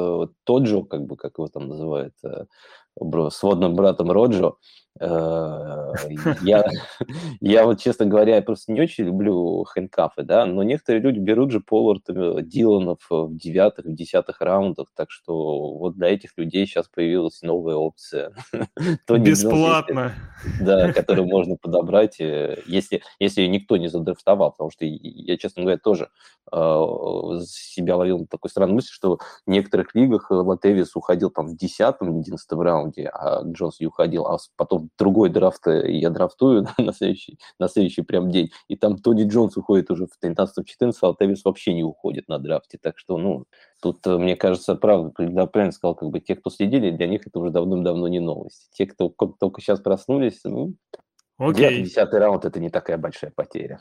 [0.45, 2.47] Тоджо, как бы, как его там называют, э,
[3.31, 4.57] сводным братом Роджо.
[4.99, 5.93] Э,
[6.43, 6.65] я,
[7.41, 11.53] я вот, честно говоря, я просто не очень люблю хэнкафы, да, но некоторые люди берут
[11.53, 16.67] же Поллард, э, Диланов в девятых, в десятых раундах, так что вот для этих людей
[16.67, 18.33] сейчас появилась новая опция.
[19.09, 20.13] Бесплатно.
[20.61, 25.79] Да, которую можно подобрать, э, если, если никто не задрафтовал, потому что я, честно говоря,
[25.79, 26.09] тоже
[26.53, 32.19] себя ловил на такой странной мысли, что в некоторых лигах Латевис уходил там в десятом,
[32.19, 37.39] одиннадцатом раунде, а Джонс не уходил, а потом другой драфт э, я драфтую на следующий,
[37.59, 41.75] на следующий прям день, и там Тони Джонс уходит уже в 13-14, а Тевис вообще
[41.75, 43.45] не уходит на драфте, так что, ну,
[43.83, 47.27] тут, э, мне кажется, правда, когда правильно сказал, как бы те, кто следили, для них
[47.27, 48.71] это уже давным-давно не новость.
[48.73, 50.75] Те, кто только сейчас проснулись, ну,
[51.39, 51.85] Окей.
[51.85, 53.81] 10 раунд– это не такая большая потеря.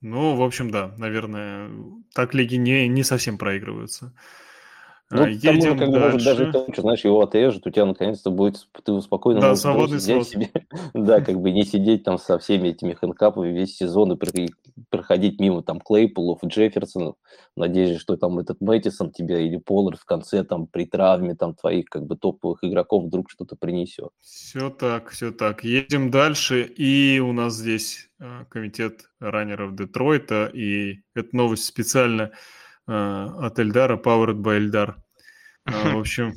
[0.00, 1.70] Ну, в общем, да, наверное,
[2.14, 4.12] так лиги не, не совсем проигрываются.
[5.14, 8.66] Ну, Едем тому, как бы, может, даже лучше, знаешь, его отрежут, у тебя наконец-то будет,
[8.84, 10.50] ты спокойно да, свободный взять себе,
[10.94, 14.48] да, как бы не сидеть там со всеми этими хэнкапами весь сезон и
[14.90, 17.14] проходить мимо там Клейпулов, Джефферсонов,
[17.56, 21.84] надеюсь, что там этот Мэттисон тебе или Поллар в конце там при травме там твоих
[21.84, 24.08] как бы топовых игроков вдруг что-то принесет.
[24.20, 25.62] Все так, все так.
[25.62, 32.32] Едем дальше, и у нас здесь э, комитет раннеров Детройта, и эта новость специально
[32.86, 34.96] Э, от Эльдара, Powered by Эльдар.
[35.66, 36.34] Э, в общем,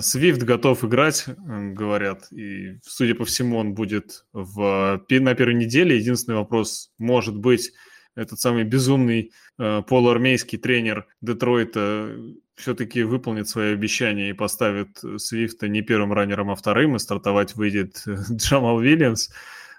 [0.00, 5.98] Свифт э, готов играть, говорят, и, судя по всему, он будет в, на первой неделе.
[5.98, 7.72] Единственный вопрос может быть,
[8.14, 12.16] этот самый безумный полуармейский тренер Детройта
[12.56, 18.02] все-таки выполнит свои обещания и поставит Свифта не первым раннером, а вторым, и стартовать выйдет
[18.32, 19.30] Джамал Уильямс.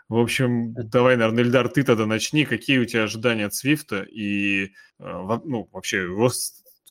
[0.10, 2.44] В общем, давай, наверное, Ильдар, ты тогда начни.
[2.44, 4.02] Какие у тебя ожидания от Свифта?
[4.02, 6.32] И, э, ну, вообще, его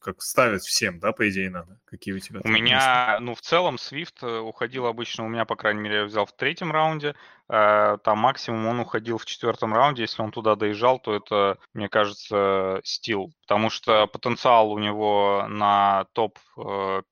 [0.01, 1.79] как ставят всем, да, по идее, надо?
[1.85, 2.41] Какие у тебя?
[2.45, 6.05] У меня, ну, в целом, Свифт э, уходил обычно, у меня, по крайней мере, я
[6.05, 7.15] взял в третьем раунде,
[7.49, 11.89] э, там максимум он уходил в четвертом раунде, если он туда доезжал, то это, мне
[11.89, 17.03] кажется, стил, потому что потенциал у него на топ 5-6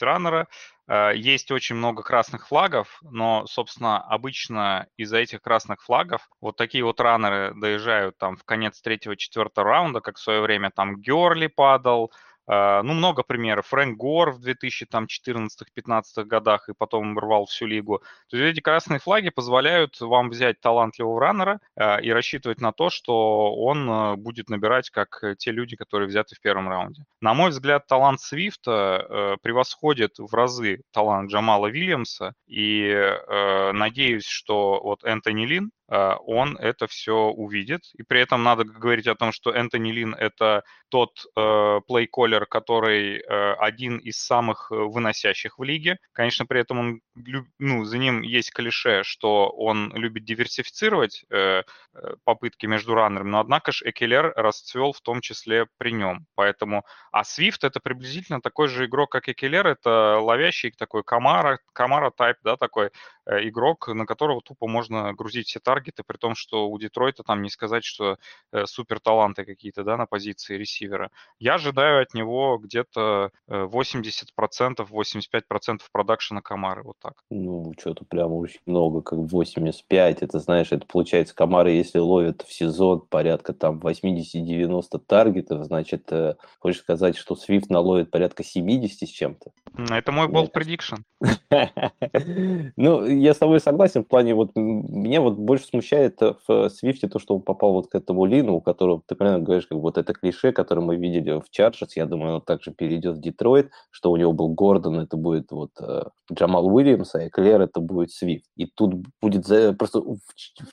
[0.00, 0.44] раннера, Э,
[0.88, 7.00] есть очень много красных флагов, но, собственно, обычно из-за этих красных флагов вот такие вот
[7.00, 12.12] раннеры доезжают там в конец третьего-четвертого раунда, как в свое время там Герли падал,
[12.48, 13.66] ну, много примеров.
[13.66, 18.02] Фрэнк Гор в 2014-15 годах и потом рвал всю лигу.
[18.28, 22.90] То есть эти красные флаги позволяют вам взять талантливого раннера а, и рассчитывать на то,
[22.90, 27.04] что он а, будет набирать, как те люди, которые взяты в первом раунде.
[27.20, 33.16] На мой взгляд, талант Свифта превосходит в разы талант Джамала Вильямса, и
[33.72, 37.82] надеюсь, что вот Энтони Лин, он это все увидит.
[37.94, 41.80] И при этом надо говорить о том, что Энтони Лин— это тот э,
[42.48, 45.98] который э, один из самых э, выносящих в лиге.
[46.12, 47.00] Конечно, при этом он,
[47.58, 51.62] ну, за ним есть клише, что он любит диверсифицировать э,
[51.94, 56.26] э, попытки между раннерами, но однако же Экелер расцвел в том числе при нем.
[56.34, 62.10] Поэтому, а Свифт это приблизительно такой же игрок, как Экелер, это ловящий такой Камара, Камара
[62.10, 62.90] тайп, да, такой
[63.26, 65.60] э, игрок, на которого тупо можно грузить все
[66.06, 68.18] при том, что у Детройта там не сказать, что
[68.52, 71.10] э, супер таланты какие-то, да, на позиции ресивера ресивера.
[71.38, 74.22] Я ожидаю от него где-то 80%,
[74.90, 77.14] 85% продакшена Камары, вот так.
[77.30, 82.52] Ну, что-то прям очень много, как 85, это, знаешь, это получается Камары, если ловят в
[82.52, 89.12] сезон порядка там 80-90 таргетов, значит, э, хочешь сказать, что Свифт наловит порядка 70 с
[89.12, 89.52] чем-то?
[89.90, 90.98] Это мой болт prediction.
[92.76, 97.18] Ну, я с тобой согласен в плане, вот меня вот больше смущает в Свифте то,
[97.18, 100.12] что он попал вот к этому Лину, у которого, ты правильно говоришь, как вот это
[100.12, 104.16] клише, который мы видели в Чарджерс, я думаю, он также перейдет в Детройт, что у
[104.16, 108.46] него был Гордон, это будет вот э, Джамал Уильямс, а Экелер это будет Свифт.
[108.56, 109.46] И тут будет
[109.78, 110.18] просто в,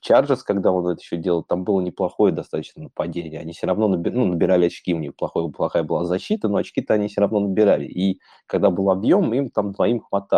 [0.01, 3.39] Чарджерс, когда он это еще делал, там было неплохое достаточно нападение.
[3.39, 7.08] Они все равно ну, набирали очки, у них плохое, плохая была защита, но очки-то они
[7.08, 7.86] все равно набирали.
[7.86, 10.33] И когда был объем, им там двоим хватало.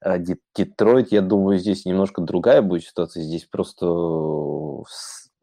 [0.00, 3.22] А Детройт, я думаю, здесь немножко другая будет ситуация.
[3.22, 3.86] Здесь просто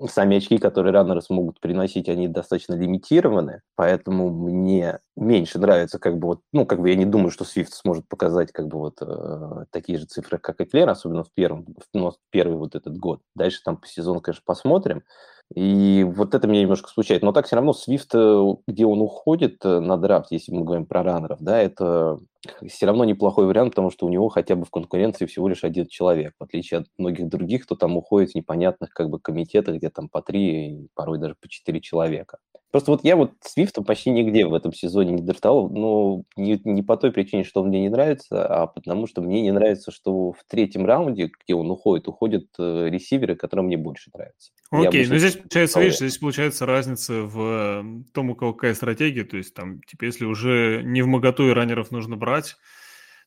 [0.07, 6.27] сами очки, которые раннеры смогут приносить, они достаточно лимитированы, поэтому мне меньше нравится, как бы
[6.27, 9.65] вот, ну, как бы я не думаю, что Swift сможет показать, как бы вот э,
[9.71, 13.21] такие же цифры, как и Клер, особенно в первом, ну, в первый вот этот год.
[13.35, 15.03] Дальше там по сезону, конечно, посмотрим.
[15.53, 17.21] И вот это меня немножко смущает.
[17.21, 20.85] Но так все равно Свифт, э, где он уходит э, на драфт, если мы говорим
[20.85, 22.19] про раннеров, да, это
[22.67, 25.87] все равно неплохой вариант, потому что у него хотя бы в конкуренции всего лишь один
[25.87, 29.89] человек, в отличие от многих других, кто там уходит в непонятных как бы комитетах, где
[29.89, 32.39] там по три, порой даже по четыре человека.
[32.75, 36.83] Просто вот я вот Свифта почти нигде в этом сезоне не драфтовал, но не, не
[36.83, 40.33] по той причине, что он мне не нравится, а потому что мне не нравится, что
[40.33, 44.51] в третьем раунде, где он уходит, уходят э, ресиверы, которые мне больше нравятся.
[44.71, 49.37] Окей, ну здесь получается, видишь, здесь получается разница в том, у кого какая стратегия, то
[49.37, 52.57] есть там, типа, если уже невмоготу и раннеров нужно брать,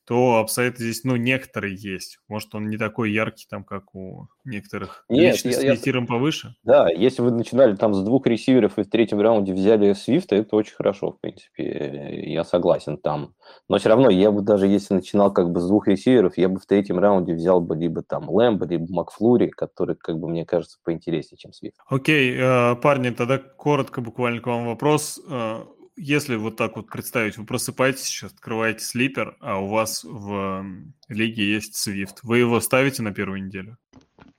[0.08, 2.18] то upside здесь, ну, некоторые есть.
[2.28, 6.54] Может, он не такой яркий, там, как у некоторых Нет, личностей я, тиром повыше?
[6.62, 10.56] Да, если вы начинали там с двух ресиверов и в третьем раунде взяли Свифта, это
[10.56, 12.22] очень хорошо, в принципе.
[12.26, 13.34] Я согласен там.
[13.68, 16.58] Но все равно, я бы даже если начинал как бы с двух ресиверов, я бы
[16.58, 20.78] в третьем раунде взял бы либо там Лэмба, либо Маклорина, который, как бы, мне кажется,
[20.84, 21.76] поинтереснее, чем Свифт.
[21.86, 25.64] Окей, э, парни, тогда коротко буквально к вам вопрос э,
[25.98, 30.64] если вот так вот представить, вы просыпаетесь сейчас, открываете слипер, а у вас в
[31.08, 33.76] лиге есть Swift, вы его ставите на первую неделю?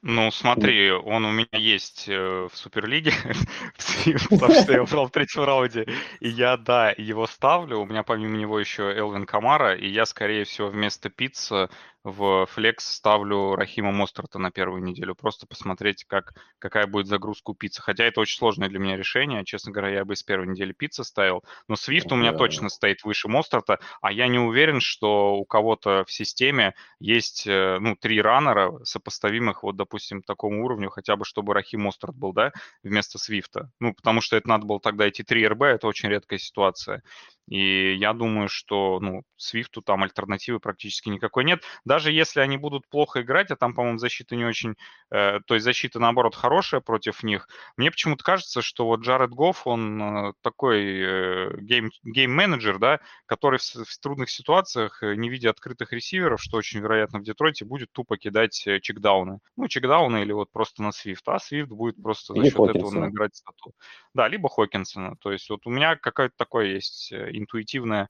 [0.02, 3.12] Ну, смотри, он у меня есть э, в Суперлиге,
[4.30, 5.88] потому что я брал в третьем раунде,
[6.22, 7.80] и я, да, его ставлю.
[7.80, 11.70] У меня помимо него еще Элвин Камара, и я, скорее всего, вместо пицца
[12.04, 17.54] в флекс ставлю Рахима Мостерта на первую неделю, просто посмотреть, как, какая будет загрузка у
[17.54, 17.82] пиццы.
[17.82, 19.44] Хотя это очень сложное для меня решение.
[19.44, 21.44] Честно говоря, я бы с первой недели пиццы ставил.
[21.68, 26.06] Но Свифт у меня точно стоит выше Мостерта, а я не уверен, что у кого-то
[26.06, 31.54] в системе есть э, ну, три раннера, сопоставимых, вот, допустим, такому уровню, хотя бы чтобы
[31.54, 33.72] Рахим Мостерт был, да, вместо Свифта.
[33.80, 37.04] Ну, потому что это надо было тогда идти 3 RB, это очень редкая ситуация.
[37.50, 41.64] И я думаю, что ну, Свифту там альтернативы практически никакой нет.
[41.84, 44.76] Даже если они будут плохо играть, а там, по-моему, защита не очень...
[45.12, 47.48] Э, то есть защита, наоборот, хорошая против них.
[47.78, 53.60] Мне почему-то кажется, что вот Джаред Гофф, он э, такой э, game, game-manager, да, который
[53.60, 57.92] в, в трудных ситуациях, э, не видя открытых ресиверов, что очень вероятно в Детройте, будет
[57.92, 59.40] тупо кидать э, чекдауны.
[59.58, 61.28] Ну, чекдауны или вот просто на Свифт.
[61.28, 62.78] А Свифт будет просто за счет Хокинсона.
[62.78, 63.74] этого набирать стату.
[64.14, 65.16] Да, либо Хокинсона.
[65.22, 68.10] То есть вот у меня какое-то такое есть интуитивное,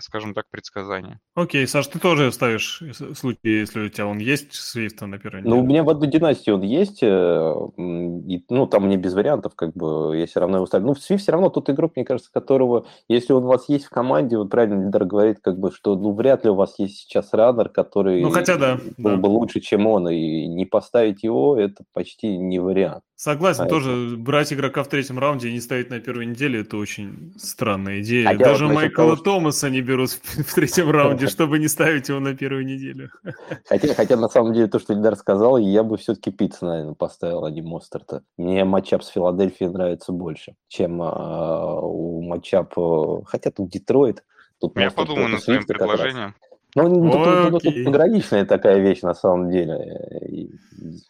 [0.00, 1.18] скажем так, предсказание.
[1.34, 2.82] Окей, Саш, ты тоже ставишь
[3.14, 6.50] случай, если у тебя он есть, Свифта на первой Ну, у меня в одной династии
[6.50, 10.66] он есть, э, и, ну, там мне без вариантов, как бы, я все равно его
[10.66, 10.88] ставлю.
[10.88, 13.90] Ну, Свифт все равно тот игрок, мне кажется, которого, если он у вас есть в
[13.90, 17.32] команде, вот правильно Лидер говорит, как бы, что, ну, вряд ли у вас есть сейчас
[17.32, 19.16] раннер, который ну, хотя да, был да.
[19.16, 23.02] бы лучше, чем он, и не поставить его, это почти не вариант.
[23.22, 24.16] Согласен, а тоже это...
[24.16, 28.26] брать игрока в третьем раунде и не ставить на первой неделе, это очень странная идея.
[28.26, 32.18] Хотя Даже вот Майкла того, Томаса не берут в третьем раунде, чтобы не ставить его
[32.18, 33.10] на первую неделю.
[33.68, 37.44] Хотя, хотя на самом деле то, что Ильдар сказал, я бы все-таки Пицца, наверное, поставил,
[37.44, 38.22] а не Мостерта.
[38.38, 42.72] Мне матчап с Филадельфией нравится больше, чем а, у матчап...
[42.78, 44.24] Э, хотя тут Детройт.
[44.60, 46.34] Тут я подумаю над своим предложением.
[46.49, 50.48] Ну, ну тут, тут, тут пограничная такая вещь на самом деле.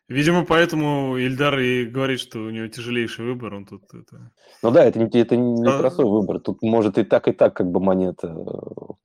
[0.08, 4.32] Видимо, поэтому Ильдар и говорит, что у него тяжелейший выбор, он тут это...
[4.62, 5.78] Ну да, это, не, это не а...
[5.78, 8.34] простой выбор, тут может и так, и так как бы монета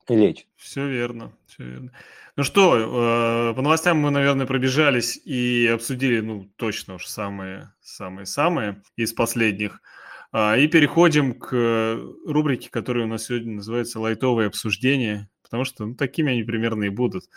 [0.09, 0.47] э, лечь.
[0.55, 1.91] Все верно, все верно.
[2.35, 8.81] Ну что, э, по новостям мы, наверное, пробежались и обсудили, ну, точно уж самые, самые-самые
[8.95, 9.81] из последних.
[10.31, 15.95] А, и переходим к рубрике, которая у нас сегодня называется «Лайтовое обсуждение» потому что ну,
[15.95, 17.29] такими они примерно и будут.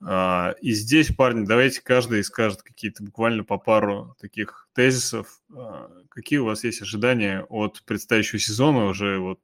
[0.00, 5.40] А, и здесь, парни, давайте каждый скажет какие-то буквально по пару таких тезисов.
[5.54, 8.86] А, какие у вас есть ожидания от предстоящего сезона?
[8.86, 9.40] Уже вот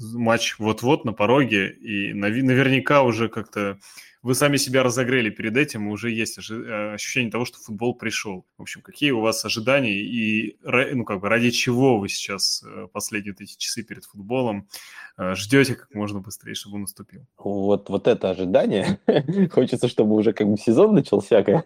[0.00, 3.78] матч вот-вот на пороге, и наверняка уже как-то
[4.22, 8.44] вы сами себя разогрели перед этим, и уже есть э, ощущение того, что футбол пришел.
[8.56, 12.88] В общем, какие у вас ожидания и ну, как бы ради чего вы сейчас э,
[12.92, 14.68] последние вот эти часы перед футболом
[15.16, 17.26] э, ждете как можно быстрее, чтобы он наступил?
[17.36, 18.98] Вот, вот это ожидание.
[19.52, 21.38] Хочется, чтобы уже как бы сезон начался.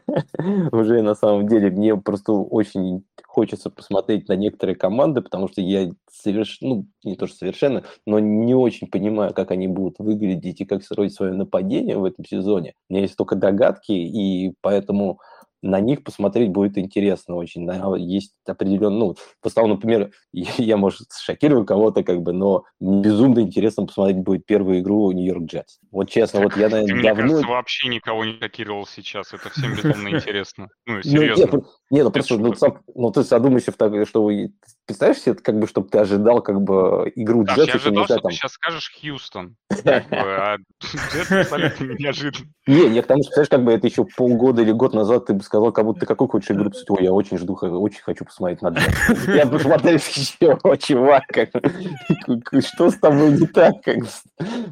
[0.72, 5.90] уже на самом деле мне просто очень хочется посмотреть на некоторые команды, потому что я
[6.11, 10.66] совершенно, ну, не то что совершенно, но не очень понимаю, как они будут выглядеть и
[10.66, 12.41] как строить свое нападение в этом сезоне.
[12.88, 15.20] У меня есть только догадки, и поэтому
[15.62, 17.68] на них посмотреть будет интересно очень.
[17.98, 23.86] Есть определенно, ну, в основном, например, я, может, шокирую кого-то, как бы, но безумно интересно
[23.86, 25.78] посмотреть будет первую игру Нью-Йорк Джетс.
[25.90, 27.22] Вот честно, так, вот я, наверное, ты, давно...
[27.22, 29.32] Мне кажется, вообще никого не шокировал сейчас.
[29.32, 30.68] Это всем безумно интересно.
[30.86, 31.48] Ну, серьезно.
[31.52, 34.52] Ну, нет, ну, просто, ну, сам, ну, ты задумайся, что вы
[34.86, 37.68] представляешь себе, как бы, чтобы ты ожидал, как бы, игру Джетс.
[37.68, 39.56] Я ожидал, что ты сейчас скажешь Хьюстон.
[40.12, 42.46] А Джетс абсолютно неожиданно.
[42.66, 45.34] Не, я к тому, что, представляешь, как бы это еще полгода или год назад ты
[45.34, 47.00] бы сказал, как будто ты какой хочешь игру посмотреть.
[47.00, 49.28] Ой, я очень жду, очень хочу посмотреть на Джетс.
[49.28, 51.24] Я посмотрел еще, чувак,
[52.64, 53.74] что с тобой не так?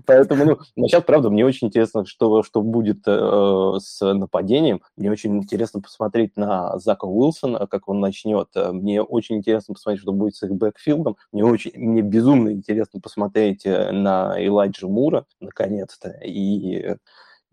[0.07, 4.81] Поэтому, ну, сейчас, правда, мне очень интересно, что, что будет э, с нападением.
[4.97, 8.49] Мне очень интересно посмотреть на Зака Уилсона, как он начнет.
[8.55, 11.19] Мне очень интересно посмотреть, что будет с их бэкфилдом.
[11.31, 16.97] Мне очень, мне безумно интересно посмотреть э, на Элайджа Мура, наконец-то, и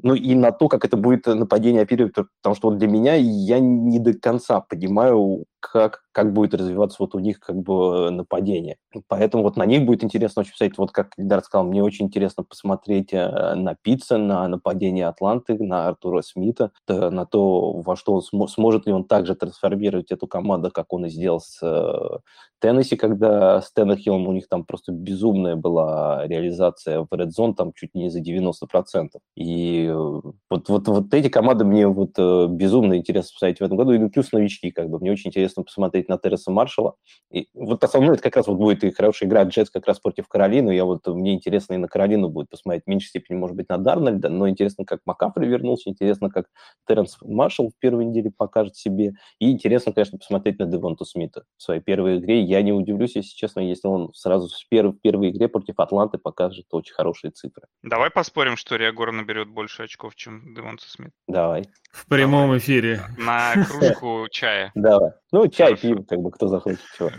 [0.04, 3.60] ну и на то, как это будет нападение оперировать, потому что вот для меня я
[3.60, 8.78] не до конца понимаю, как, как будет развиваться вот у них как бы нападение.
[9.08, 12.44] Поэтому вот на них будет интересно очень посмотреть, вот как Ильдар сказал, мне очень интересно
[12.44, 18.22] посмотреть э, на Пицца, на нападение Атланты, на Артура Смита, на то, во что он
[18.22, 22.18] см- сможет ли он также трансформировать эту команду, как он и сделал с э,
[22.60, 27.74] Теннесси, когда с Теннехиллом у них там просто безумная была реализация в Red Zone, там
[27.74, 29.20] чуть не за 90%.
[29.36, 32.18] И э, вот, вот, вот эти команды мне вот
[32.50, 35.64] безумно интересно посмотреть в этом году, и плюс новички, как бы, мне очень интересно интересно
[35.64, 36.96] посмотреть на Терреса Маршала.
[37.32, 40.28] И вот основное это как раз вот будет и хорошая игра Джетс как раз против
[40.28, 40.72] Каролины.
[40.72, 42.84] Я вот, мне интересно и на Каролину будет посмотреть.
[42.86, 46.48] В меньшей степени, может быть, на Дарнольда, но интересно, как Макафри вернулся, интересно, как
[46.88, 49.14] Терренс Маршалл в первой неделе покажет себе.
[49.40, 52.42] И интересно, конечно, посмотреть на Девонту Смита в своей первой игре.
[52.42, 56.18] Я не удивлюсь, если честно, если он сразу в, перв, в первой игре против Атланты
[56.18, 57.68] покажет очень хорошие цифры.
[57.84, 61.12] Давай поспорим, что Риагор наберет больше очков, чем Девонта Смит.
[61.28, 61.70] Давай.
[61.92, 62.58] В прямом Давай.
[62.60, 63.02] эфире.
[63.18, 64.72] На кружку чая.
[64.76, 65.12] Давай.
[65.38, 67.12] Ну, чай пьем, как бы кто захочет, чего.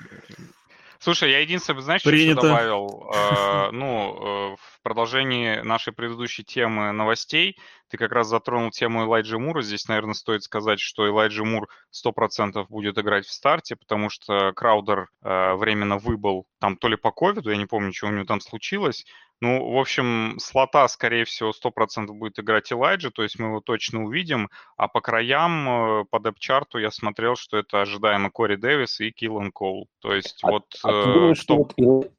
[0.99, 3.09] Слушай, я единственное, знаешь, что еще добавил?
[3.14, 7.57] Э, ну, э, в продолжении нашей предыдущей темы новостей,
[7.89, 9.62] ты как раз затронул тему Элайджи Мура.
[9.62, 15.07] Здесь, наверное, стоит сказать, что Элайджи Мур 100% будет играть в старте, потому что Краудер
[15.23, 18.41] э, временно выбыл там то ли по ковиду, я не помню, что у него там
[18.41, 19.05] случилось,
[19.41, 24.05] ну, в общем, слота, скорее всего, 100% будет играть Элайджи, то есть мы его точно
[24.05, 24.51] увидим.
[24.76, 29.53] А по краям, э, по депчарту я смотрел, что это ожидаемо Кори Дэвис и Киллан
[29.53, 29.89] Коул.
[30.01, 30.64] То есть а, вот...
[30.82, 31.74] А ты думаешь, что вот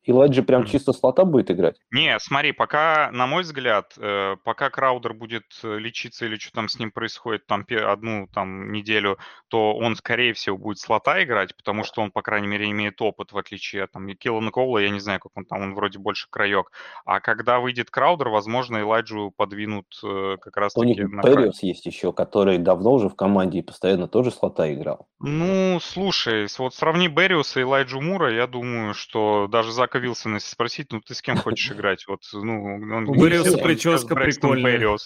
[0.05, 1.75] Элайджи прям чисто слота будет играть?
[1.91, 6.69] Не, смотри, пока, на мой взгляд, э, пока Краудер будет э, лечиться или что там
[6.69, 9.17] с ним происходит там одну там неделю,
[9.49, 13.33] то он, скорее всего, будет слота играть, потому что он, по крайней мере, имеет опыт,
[13.33, 16.27] в отличие от там, Киллана Коула, я не знаю, как он там, он вроде больше
[16.29, 16.71] краек.
[17.11, 22.59] А когда выйдет Краудер, возможно, Элайджу подвинут э, как раз-таки на Периус есть еще, который
[22.59, 25.07] давно уже в команде и постоянно тоже слота играл.
[25.19, 30.51] Ну, слушай, вот сравни Берриуса и Элайджу Мура, я думаю, что даже Зака Вилсона, если
[30.51, 32.05] спросить, ну, ты с кем хочешь играть?
[32.07, 33.09] Вот, ну, он...
[33.09, 34.77] У Берриуса прическа прикольная.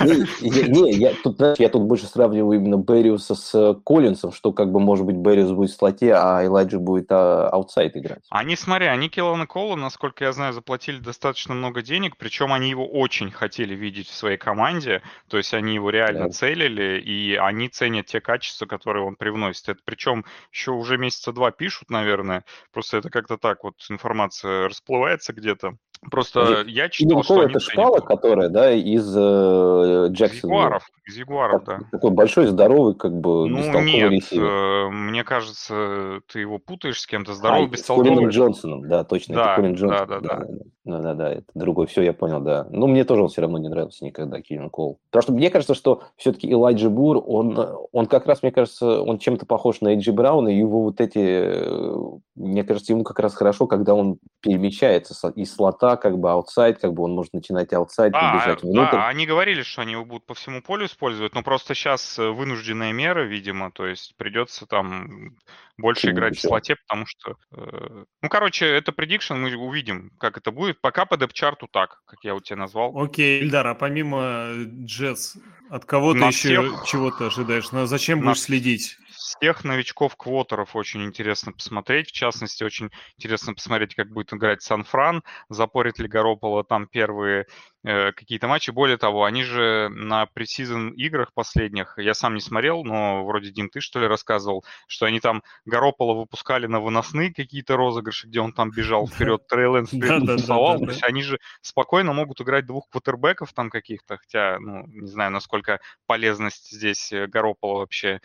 [0.00, 4.78] Не, я тут, знаешь, я тут больше сравниваю именно Берриуса с Коллинсом, что как бы,
[4.78, 8.22] может быть, Берриус будет в слоте, а Элайджа будет а, аутсайд играть.
[8.30, 12.68] Они, смотри, они Келлана Кола, насколько я знаю, заплатили достаточно достаточно много денег, причем они
[12.68, 16.28] его очень хотели видеть в своей команде, то есть они его реально да.
[16.28, 19.70] целили, и они ценят те качества, которые он привносит.
[19.70, 25.32] Это причем еще уже месяца два пишут, наверное, просто это как-то так вот информация расплывается
[25.32, 25.78] где-то.
[26.10, 30.52] Просто Или, я читал, что это шкала, которая, да, из э, Джексона.
[30.52, 31.80] Ягуаров, из Ягуаров, да.
[31.90, 37.34] Такой большой, здоровый, как бы, Ну, нет, э, мне кажется, ты его путаешь с кем-то.
[37.34, 38.06] Здоровый, а, бестолковый.
[38.06, 40.08] С Колином Джонсоном, да, точно, да, это Колин Джонсон.
[40.08, 40.46] Да, да, да.
[40.84, 42.66] Да, да, да, это другой, все, я понял, да.
[42.70, 44.98] Но мне тоже он все равно не нравился никогда, Килан Коул.
[45.10, 47.58] Потому что мне кажется, что все-таки Элайджа Мур, он,
[47.90, 51.00] он как раз, мне кажется, он чем-то похож на Эй Джей Брауна, и его вот
[51.00, 51.96] эти, э,
[52.34, 56.92] мне кажется, ему как раз хорошо, когда он перемещается из слота, как бы outside, как
[56.92, 58.92] бы он может начинать outside, да, бежать внутрь.
[58.92, 62.28] Да, они говорили, что они его будут по всему полю использовать, но просто сейчас э,
[62.28, 65.36] вынужденные меры, видимо, то есть придется там
[65.76, 67.36] больше играть в слоте, потому что...
[67.52, 70.80] Э, ну, короче, это prediction, мы увидим, как это будет.
[70.80, 72.96] Пока по depth chart у так, как я у тебя назвал.
[72.96, 74.52] Окей, Ильдар, а помимо
[74.84, 75.36] Jets,
[75.70, 76.84] от кого ты еще всех...
[76.86, 77.72] чего то ожидаешь?
[77.72, 78.98] На зачем будешь следить?
[79.38, 82.08] Всех новичков-квотеров очень интересно посмотреть.
[82.08, 85.22] В частности, очень интересно посмотреть, как будет играть Сан-Фран.
[85.48, 87.46] Запорит ли Гаропполо там первые
[87.86, 88.70] Э, какие-то матчи.
[88.70, 93.68] Более того, они же на preseason играх последних, я сам не смотрел, но вроде Дим,
[93.68, 98.54] ты что ли рассказывал, что они там Гаропполо выпускали на выносные какие-то розыгрыши, где он
[98.54, 100.78] там бежал вперед, Трей Лэнс тусовал.
[100.78, 105.30] То есть они же спокойно могут играть двух квотербеков там каких-то, хотя, ну, не знаю,
[105.30, 108.22] насколько полезность здесь э, Горопола вообще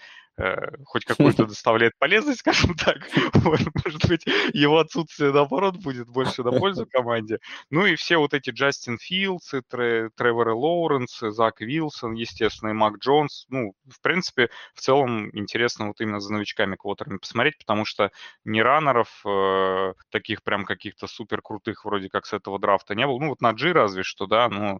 [0.85, 2.97] хоть какую-то доставляет полезность, скажем так.
[3.43, 7.39] Может быть, его отсутствие, наоборот, будет больше на пользу команде.
[7.69, 12.97] Ну и все вот эти Джастин Филдс, Тре, Треворы Лоуренс, Зак Вилсон, естественно, и Мак
[12.97, 13.45] Джонс.
[13.49, 18.11] Ну, в принципе, в целом интересно вот именно за новичками квотерами посмотреть, потому что
[18.45, 23.19] ни раннеров э, таких прям каких-то супер крутых вроде как с этого драфта не было.
[23.19, 24.79] Ну вот на G разве что, да, но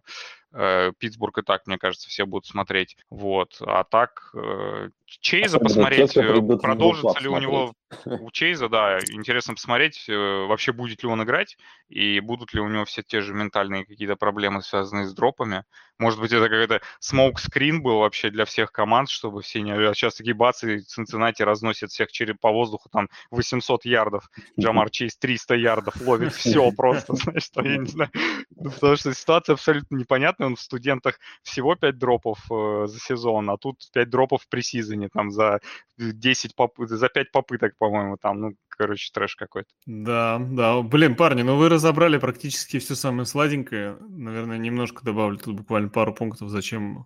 [0.52, 2.96] Питтсбург и так, мне кажется, все будут смотреть.
[3.08, 3.56] Вот.
[3.60, 7.74] А так, э, Чейза Особенно посмотреть, э, продолжится ли у него
[8.04, 11.56] у Чейза, да, интересно посмотреть, вообще будет ли он играть,
[11.88, 15.64] и будут ли у него все те же ментальные какие-то проблемы, связанные с дропами.
[16.00, 19.72] Может быть, это какой-то смоук-скрин был вообще для всех команд, чтобы все не...
[19.72, 25.18] А сейчас такие бацы, Цинциннати разносят всех через по воздуху, там 800 ярдов, Джамар Чейз
[25.18, 28.10] 300 ярдов ловит, все просто, знаешь, я не знаю.
[28.56, 33.50] Ну, потому что ситуация абсолютно непонятная, он в студентах всего 5 дропов э, за сезон,
[33.50, 35.60] а тут 5 дропов в пресизоне, там за
[35.98, 36.76] 10 поп...
[36.78, 39.68] за 5 попыток, по-моему, там, ну, короче, трэш какой-то.
[39.84, 40.80] Да, да.
[40.80, 43.98] Блин, парни, ну вы разобрали практически все самое сладенькое.
[44.08, 47.04] Наверное, немножко добавлю тут буквально пару пунктов, зачем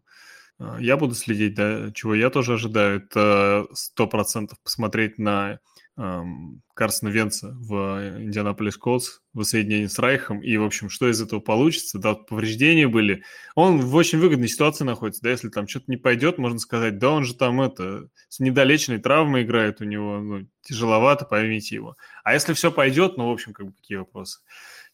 [0.61, 2.99] а, я буду следить, да, чего я тоже ожидаю.
[2.99, 5.59] Это сто процентов посмотреть на
[5.97, 7.75] Карсона Венца в
[8.19, 12.89] Индианаполис Колдс в соединении с Райхом, и, в общем, что из этого получится, да, повреждения
[12.89, 13.23] были.
[13.55, 17.11] Он в очень выгодной ситуации находится, да, если там что-то не пойдет, можно сказать, да,
[17.11, 21.97] он же там это, с недолеченной травмой играет, у него, ну, тяжеловато, поймите его.
[22.25, 24.41] А если все пойдет, ну, в общем, как бы, какие вопросы?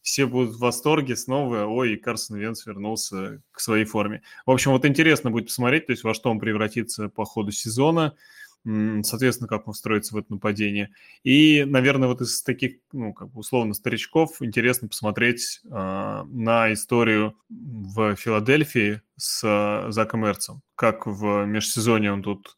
[0.03, 4.21] Все будут в восторге снова, ой, Карсон Венц вернулся к своей форме.
[4.45, 8.15] В общем, вот интересно будет посмотреть, то есть во что он превратится по ходу сезона,
[8.63, 10.91] соответственно, как он встроится в это нападение.
[11.23, 17.35] И, наверное, вот из таких, ну, как бы условно, старичков интересно посмотреть э, на историю
[17.49, 20.61] в Филадельфии с э, Заком Эрцем.
[20.75, 22.57] Как в межсезонье он тут,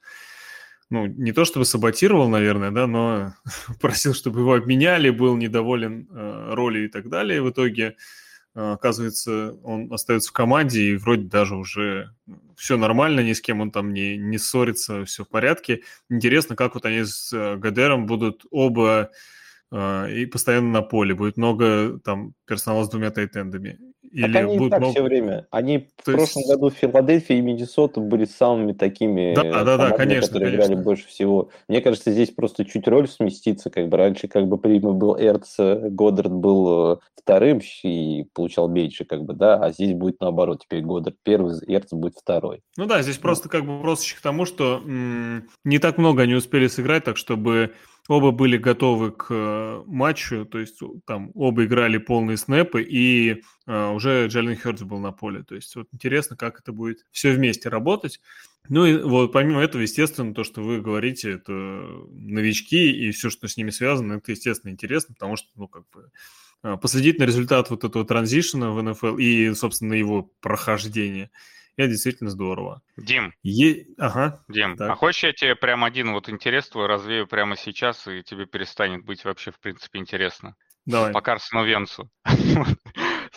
[0.90, 3.34] ну, не то чтобы саботировал, наверное, да, но
[3.80, 7.42] просил, чтобы его обменяли, был недоволен э, ролью и так далее.
[7.42, 7.96] В итоге
[8.54, 12.14] оказывается, он остается в команде, и вроде даже уже
[12.56, 15.82] все нормально, ни с кем он там не, не ссорится, все в порядке.
[16.10, 19.12] Интересно, как вот они с э, Гадером будут оба
[19.72, 21.16] а, и постоянно на поле.
[21.16, 23.80] Будет много там персонала с двумя тайтендами.
[24.12, 24.94] Или так они будут так много...
[24.94, 25.48] все время.
[25.50, 26.52] Они То в прошлом есть...
[26.52, 30.74] году в Филадельфии и Миннесота были самыми такими, да, да, да, конечно, которые конечно.
[30.74, 31.50] играли больше всего.
[31.68, 33.70] Мне кажется, здесь просто чуть роль сместится.
[33.70, 39.06] Как бы раньше как бы Прима был Эрц, Годдард был э, вторым и получал меньше,
[39.06, 40.64] как бы, да, а здесь будет наоборот.
[40.64, 42.62] Теперь Годдард первый, Эрц будет второй.
[42.78, 43.22] Ну да, здесь ну.
[43.22, 47.18] просто как бы просто к тому, что м- не так много они успели сыграть, так
[47.18, 47.72] чтобы
[48.08, 53.92] оба были готовы к э, матчу, то есть там оба играли полные снэпы, и а,
[53.92, 55.44] уже Джалин Хёрдс был на поле.
[55.44, 58.20] То есть вот интересно, как это будет все вместе работать.
[58.70, 63.48] Ну и вот помимо этого, естественно, то, что вы говорите, это новички и все, что
[63.48, 66.12] с ними связано, это, естественно, интересно, потому что, ну, как бы
[66.62, 71.32] а, последить на результат вот этого транзишена в НФЛ и, собственно, его прохождение–
[71.76, 72.82] это действительно здорово.
[72.98, 73.34] Дим.
[73.44, 73.86] Е...
[73.98, 74.44] Ага.
[74.48, 74.92] Дим, так.
[74.92, 79.04] а хочешь я тебе прям один вот интерес твой развею прямо сейчас, и тебе перестанет
[79.06, 80.56] быть вообще, в принципе, интересно?
[80.86, 81.14] Давай.
[81.14, 82.10] По Карсону Венцу.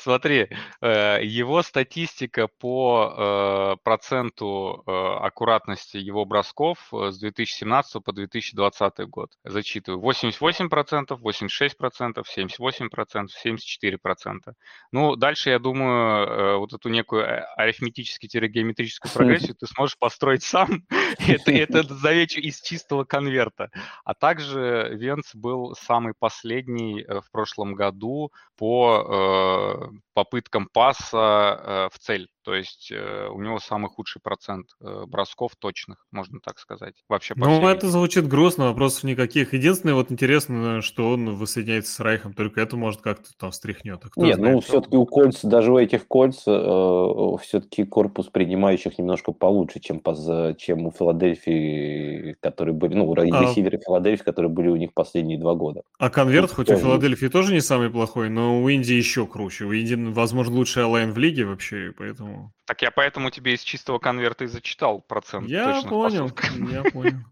[0.06, 0.48] Смотри,
[0.82, 9.32] э, его статистика по э, проценту э, аккуратности его бросков с 2017 по 2020 год.
[9.42, 10.00] Зачитываю.
[10.00, 14.52] 88%, 86%, 78%, 74%.
[14.92, 17.26] Ну, дальше, я думаю, вот эту некую
[17.56, 20.84] арифметически-геометрическую прогрессию ты сможешь построить сам.
[21.18, 23.70] это, это замечу из чистого конверта.
[24.04, 32.28] А также Венц был самый последний в прошлом году по попыткам паса э, в цель.
[32.46, 36.94] То есть э, у него самый худший процент э, бросков точных, можно так сказать.
[37.08, 37.72] Вообще Ну, всей...
[37.72, 39.52] это звучит грустно, вопросов никаких.
[39.52, 44.00] Единственное, вот интересно, что он воссоединяется с Райхом, только это может как-то там встряхнет.
[44.04, 48.96] А Нет, знает, ну, все-таки у кольц, даже у этих кольц, э, все-таки корпус принимающих
[48.96, 50.24] немножко получше, чем, поз...
[50.56, 53.24] чем у Филадельфии, которые были, ну, у а...
[53.24, 55.82] ресиверы Филадельфии, которые были у них последние два года.
[55.98, 56.78] А конверт, хоть тоже...
[56.78, 59.64] у Филадельфии тоже не самый плохой, но у Индии еще круче.
[59.64, 64.00] У Индии, возможно, лучший онлайн в лиге вообще, поэтому так я поэтому тебе из чистого
[64.00, 66.32] конверта и зачитал процент Я понял,
[66.72, 67.22] я понял.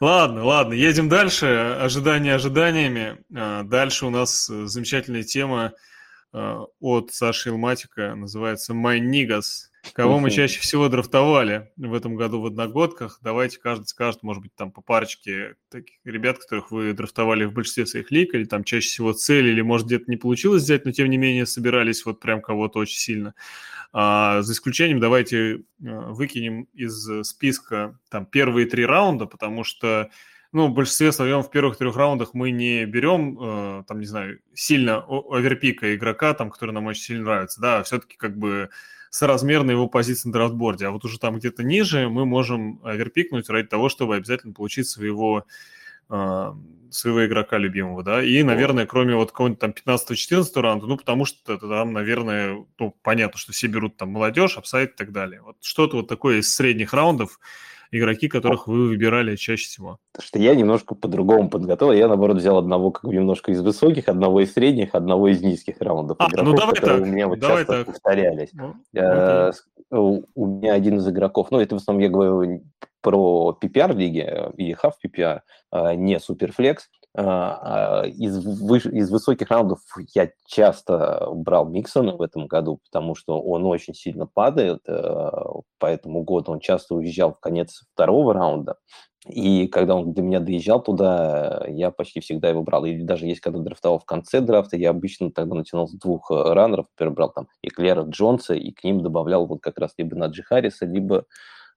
[0.00, 1.46] Ладно, ладно, едем дальше.
[1.80, 3.18] Ожидания ожиданиями.
[3.34, 5.72] А, дальше у нас э, замечательная тема
[6.32, 9.70] а, от Саши Илматика, называется «My Niggas».
[9.94, 13.18] Кого мы чаще всего драфтовали в этом году в одногодках?
[13.22, 17.86] Давайте каждый скажет, может быть, там по парочке таких ребят, которых вы драфтовали в большинстве
[17.86, 21.08] своих лиг, или там чаще всего цели, или, может, где-то не получилось взять, но, тем
[21.08, 23.34] не менее, собирались вот прям кого-то очень сильно.
[23.92, 30.10] А, за исключением давайте а, выкинем из списка там первые три раунда, потому что
[30.52, 34.40] ну, в большинстве своем в первых трех раундах мы не берем, э, там, не знаю,
[34.54, 38.70] сильно оверпика игрока, там, который нам очень сильно нравится, да, все-таки как бы
[39.10, 40.86] соразмерно его позиции на draft board е.
[40.86, 45.46] А вот уже там где-то ниже мы можем оверпикнуть ради того, чтобы обязательно получить своего
[46.08, 46.52] э,
[46.90, 51.58] своего игрока любимого, да, и, наверное, кроме вот какого-нибудь там 15-14 раунда, ну, потому что
[51.58, 55.42] там, наверное, ну, понятно, что все берут там молодежь, upside и так далее.
[55.42, 57.38] Вот что-то вот такое из средних раундов,
[57.90, 59.98] игроки, которых вы выбирали чаще всего?
[60.18, 61.92] что я немножко по-другому подготовил.
[61.92, 65.76] Я, наоборот, взял одного как бы немножко из высоких, одного из средних, одного из низких
[65.80, 66.16] раундов.
[66.20, 67.08] А, игроков, ну давай которые так.
[67.08, 67.86] у меня вот давай часто так.
[67.86, 68.50] повторялись.
[68.52, 69.52] Ну, я,
[69.90, 72.62] у, у меня один из игроков, ну, это в основном я говорю
[73.00, 74.26] про PPR-лиги
[74.56, 76.88] и half PPR, а, не Суперфлекс.
[77.18, 78.36] А, а, из,
[78.86, 79.80] из высоких раундов
[80.14, 85.30] я часто брал Миксона в этом году, потому что он очень сильно падает, э,
[85.78, 88.76] по этому году он часто уезжал в конец второго раунда,
[89.28, 92.84] и когда он до меня доезжал туда, я почти всегда его брал.
[92.84, 96.34] Или даже есть, когда драфтовал в конце драфта, я обычно тогда начинал с двух э,
[96.34, 100.16] раннеров, например, брал там и Клера Джонса, и к ним добавлял вот как раз либо
[100.16, 101.24] Наджи Харриса, либо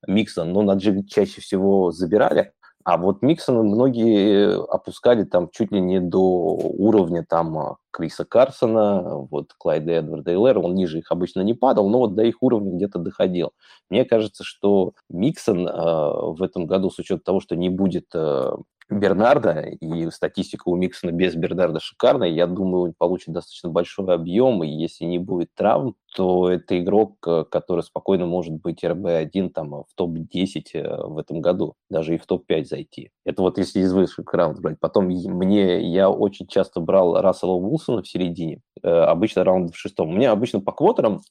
[0.06, 0.54] Миксон.
[0.54, 2.52] Но Наджи чаще всего забирали,
[2.86, 9.28] а вот Миксона многие опускали там чуть ли не до уровня там а, Криса Карсона,
[9.30, 12.72] вот Клайда Эдварда Эйлера, он ниже их обычно не падал, но вот до их уровня
[12.72, 13.52] где-то доходил.
[13.90, 18.52] Мне кажется, что Миксон э, в этом году, с учетом того, что не будет э,
[18.90, 24.64] Бернарда, и статистика у Миксона без Бернарда шикарная, я думаю, он получит достаточно большой объем,
[24.64, 29.70] и если не будет травм, то это игрок, э, который спокойно может быть РБ-1 там,
[29.70, 33.12] в топ-10 э, в этом году, даже и в топ-5 зайти.
[33.26, 34.80] Это вот если из высших раундов брать.
[34.80, 40.10] Потом мне, я очень часто брал Рассела Уилсона в середине, э, обычно раунд в шестом.
[40.10, 41.22] У меня обычно по квотерам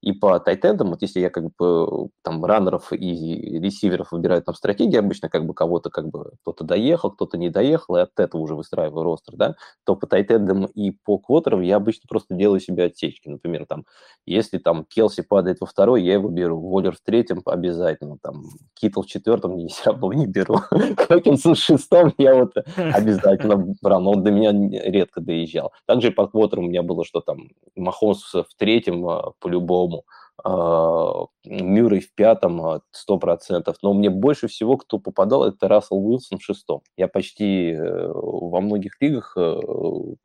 [0.00, 4.96] и по тайтендам, вот если я как бы там раннеров и ресиверов выбираю там стратегии,
[4.96, 8.54] обычно как бы кого-то как бы кто-то доехал, кто-то не доехал, и от этого уже
[8.54, 13.28] выстраиваю ростер, да, то по тайтендам и по квотерам я обычно просто делаю себе отсечки.
[13.28, 13.84] Например, там
[14.24, 16.60] если там Келси падает во второй, я его беру.
[16.60, 18.18] Воллер в третьем обязательно.
[18.22, 20.58] Там Китл в четвертом я все равно не беру.
[20.96, 24.00] Хокинсон в шестом я вот обязательно брал.
[24.00, 25.72] Но он до меня редко доезжал.
[25.86, 30.04] Также и по квотеру у меня было, что там Махомс в третьем а, по-любому.
[30.44, 33.76] А, Мюррей в пятом, а, сто процентов.
[33.82, 36.82] Но мне больше всего, кто попадал, это Рассел Уилсон в шестом.
[36.96, 39.60] Я почти э, во многих лигах э,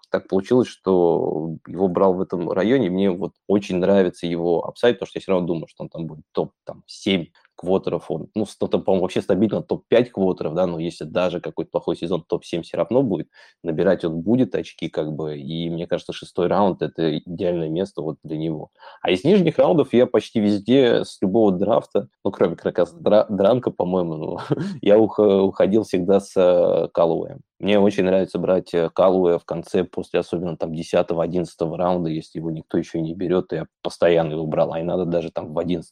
[0.09, 2.89] так получилось, что его брал в этом районе.
[2.89, 6.07] Мне вот очень нравится его upside, потому что я все равно думаю, что он там
[6.07, 7.27] будет топ-7
[7.57, 11.97] квотеров он, ну, там, по-моему, вообще стабильно топ-5 квотеров, да, но если даже какой-то плохой
[11.97, 13.27] сезон топ-7 все равно будет,
[13.63, 18.17] набирать он будет очки, как бы, и мне кажется, шестой раунд– это идеальное место вот
[18.23, 18.69] для него.
[19.01, 23.25] А из нижних раундов я почти везде с любого драфта, ну, кроме как раз дра-
[23.29, 24.37] Дранка, по-моему, ну,
[24.81, 27.41] я уходил всегда с э, Калуэем.
[27.59, 32.51] Мне очень нравится брать э, Калуэ в конце, после особенно там 10-11 раунда, если его
[32.51, 35.91] никто еще не берет, я постоянно его брал, а и надо даже там в 11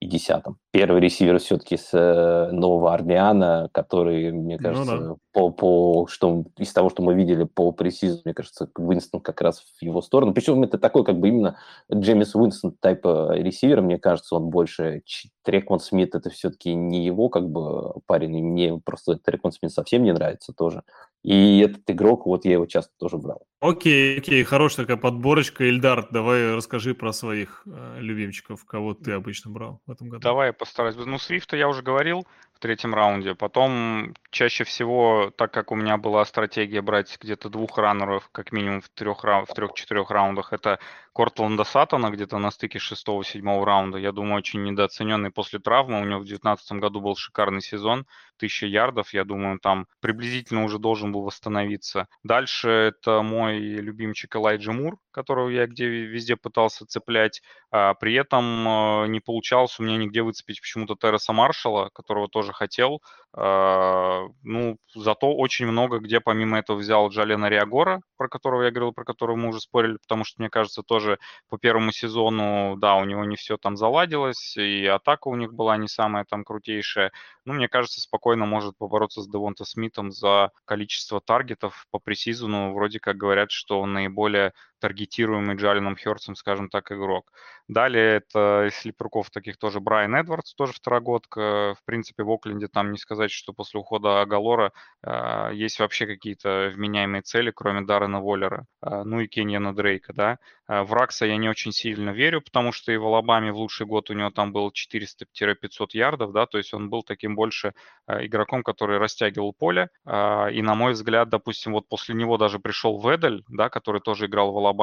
[0.00, 0.58] и десятом.
[0.70, 5.20] Первый ресивер все-таки с э, Нового Орлеана, который, мне ну кажется, ну, да.
[5.32, 9.60] по, по что из того, что мы видели по пресизу, мне кажется, Уинстон как раз
[9.60, 10.32] в его сторону.
[10.32, 11.58] Причем это такой как бы именно
[11.92, 15.02] Джеймис Уинстон тип ресивера, мне кажется, он больше
[15.44, 20.02] Трекван Смит, это все-таки не его как бы парень, и мне просто Трекван Смит совсем
[20.02, 20.82] не нравится тоже.
[21.22, 23.46] И этот игрок, вот я его часто тоже брал.
[23.60, 25.64] Окей, окей, хорошая такая подборочка.
[25.64, 30.22] Ильдар, давай расскажи про своих э, любимчиков, кого ты обычно брал в этом году.
[30.22, 30.96] Давай я постараюсь.
[30.96, 32.26] Ну, Свифта я уже говорил
[32.64, 33.34] третьем раунде.
[33.34, 38.80] Потом чаще всего, так как у меня была стратегия брать где-то двух раннеров, как минимум
[38.80, 40.78] в трех, в трех-четырех раундах, это
[41.14, 43.98] Кортланда Сатана где-то на стыке шестого-седьмого раунда.
[43.98, 46.00] Я думаю, очень недооцененный после травмы.
[46.00, 48.06] У него в 2019 году был шикарный сезон.
[48.36, 52.08] Тысяча ярдов, я думаю, там приблизительно уже должен был восстановиться.
[52.22, 57.42] Дальше это мой любимчик Элайджи Мур, которого я где везде пытался цеплять.
[57.70, 62.52] А при этом э, не получалось у меня нигде выцепить почему-то Терреса Маршала, которого тоже
[62.52, 63.00] хотел.
[63.36, 68.92] А, ну, зато очень много где помимо этого взял Джалена Риагора, про которого я говорил,
[68.92, 71.18] про которого мы уже спорили, потому что, мне кажется, тоже
[71.48, 75.76] по первому сезону, да, у него не все там заладилось, и атака у них была
[75.76, 77.10] не самая там крутейшая.
[77.44, 82.72] Ну, мне кажется, спокойно может побороться с Девонта Смитом за количество таргетов по пресизону.
[82.72, 84.52] Вроде как говорят, что он наиболее
[84.84, 87.32] таргетируемый Джалином Хёрцем, скажем так, игрок.
[87.68, 91.74] Далее это из слепруков таких тоже Брайан Эдвардс, тоже второгодка.
[91.80, 96.70] В принципе, в Окленде там не сказать, что после ухода Агалора э, есть вообще какие-то
[96.74, 100.38] вменяемые цели, кроме Даррена Воллера, э, ну и Кеньяна Дрейка, да.
[100.68, 103.86] Э, в Ракса я не очень сильно верю, потому что и в Алабаме в лучший
[103.86, 107.74] год у него там было 400-500 ярдов, да, то есть он был таким больше
[108.06, 109.88] э, игроком, который растягивал поле.
[110.04, 114.26] Э, и, на мой взгляд, допустим, вот после него даже пришел Ведель, да, который тоже
[114.26, 114.73] играл в Алабаме,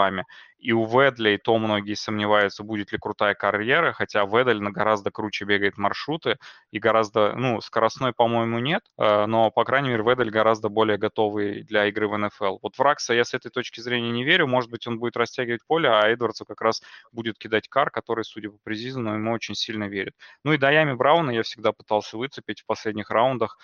[0.57, 5.45] и у Ведля и то многие сомневаются, будет ли крутая карьера, хотя Ведель гораздо круче
[5.45, 6.37] бегает маршруты
[6.71, 10.97] и гораздо, ну, скоростной, по по-моему, нет, э, но, по крайней мере, Ведель гораздо более
[10.97, 12.59] готовый для игры в НФЛ.
[12.61, 15.65] Вот в Ракса я с этой точки зрения не верю, может быть, он будет растягивать
[15.67, 16.81] поле, а Эдвардсу как раз
[17.11, 20.13] будет кидать кар, который, судя по презизону, ему очень сильно верит.
[20.45, 23.57] Ну и Даями Брауна я всегда пытался выцепить в последних раундах,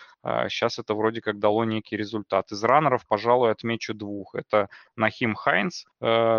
[0.49, 2.51] сейчас это вроде как дало некий результат.
[2.51, 4.35] Из раннеров, пожалуй, отмечу двух.
[4.35, 4.67] Это
[4.97, 5.85] Нахим Хайнс,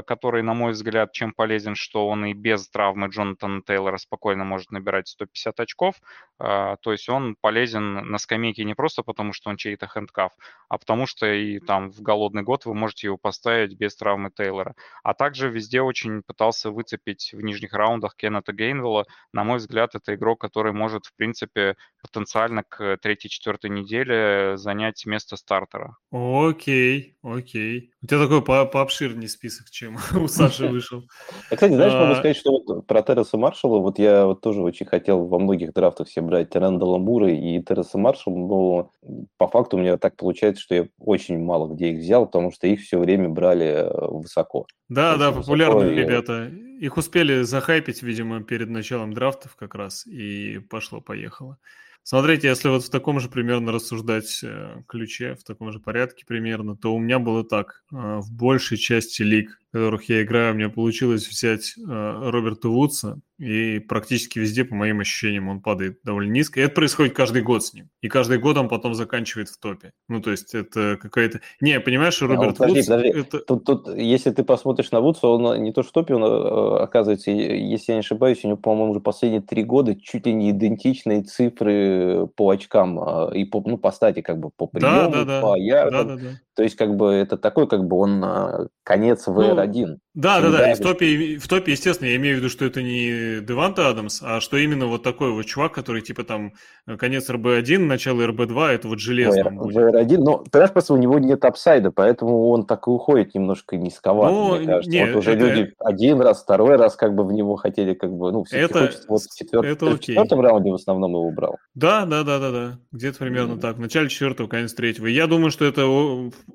[0.06, 4.70] который, на мой взгляд, чем полезен, что он и без травмы Джонатана Тейлора спокойно может
[4.70, 5.96] набирать 150 очков.
[6.38, 10.32] А, то есть он полезен на скамейке не просто потому, что он чей-то хендкаф,
[10.68, 14.74] а потому что и там в голодный год вы можете его поставить без травмы Тейлора.
[15.02, 19.06] А также везде очень пытался выцепить в нижних раундах Кеннета Гейнвелла.
[19.32, 25.36] На мой взгляд, это игрок, который может, в принципе, потенциально к третьей-четвертой неделе занять место
[25.36, 25.96] стартера.
[26.12, 27.90] Окей, окей.
[28.02, 31.04] У тебя такой по пообширнее список, чем у Саши вышел.
[31.50, 32.16] Кстати, знаешь, могу а.
[32.16, 36.26] сказать, что про Терреса Маршалла, вот я вот тоже очень хотел во многих драфтах себе
[36.26, 38.92] брать Рэндалла Мура и Терреса Маршалла, но
[39.36, 42.66] по факту у меня так получается, что я очень мало где их взял, потому что
[42.66, 44.66] их все время брали э, высоко.
[44.88, 46.50] Да, да, популярные ребята.
[46.80, 51.58] Их успели захайпить, видимо, перед началом драфтов как раз, и пошло-поехало.
[52.02, 56.74] Смотрите, если вот в таком же примерно рассуждать э, ключе, в таком же порядке примерно,
[56.74, 57.84] то у меня было так.
[57.92, 62.68] Э, в большей части лиг в которых я играю, у меня получилось взять э, Роберта
[62.68, 66.58] Вудса, и практически везде, по моим ощущениям, он падает довольно низко.
[66.58, 67.88] И это происходит каждый год с ним.
[68.02, 69.92] И каждый год он потом заканчивает в топе.
[70.08, 71.40] Ну, то есть это какая-то...
[71.60, 72.88] Не, понимаешь, Роберт а, подожди, Вудс...
[72.88, 73.08] Подожди.
[73.08, 73.38] Это...
[73.38, 76.82] Тут, тут, если ты посмотришь на Вудса, он не то что в топе, он, э,
[76.82, 80.50] оказывается, если я не ошибаюсь, у него, по-моему, уже последние три года чуть ли не
[80.50, 85.24] идентичные цифры по очкам а, и по, ну, по стати, как бы, по приему, да,
[85.24, 85.40] да, да.
[85.40, 86.08] по ярдам.
[86.08, 86.40] Да, да, да.
[86.58, 89.86] То есть, как бы, это такой, как бы, он а, конец VR1.
[89.86, 92.64] Ну, да, да, да, и в топе, в топе, естественно, я имею в виду, что
[92.64, 96.54] это не Деванта Адамс, а что именно вот такой вот чувак, который, типа, там,
[96.98, 99.50] конец РБ-1, начало РБ-2, это вот железно.
[99.50, 104.34] VR1, но, понимаешь, просто у него нет апсайда, поэтому он так и уходит немножко низковато,
[104.34, 104.90] ну, мне кажется.
[104.90, 105.46] Нет, вот уже это...
[105.46, 108.80] люди один раз, второй раз, как бы, в него хотели, как бы, ну, это...
[108.80, 109.64] хочется, вот в, четвер...
[109.64, 111.56] это в четвертом раунде в основном его брал.
[111.76, 113.60] Да, да, да, да, да, где-то примерно mm.
[113.60, 115.06] так, в начале четвертого, конец третьего.
[115.06, 115.86] Я думаю, что это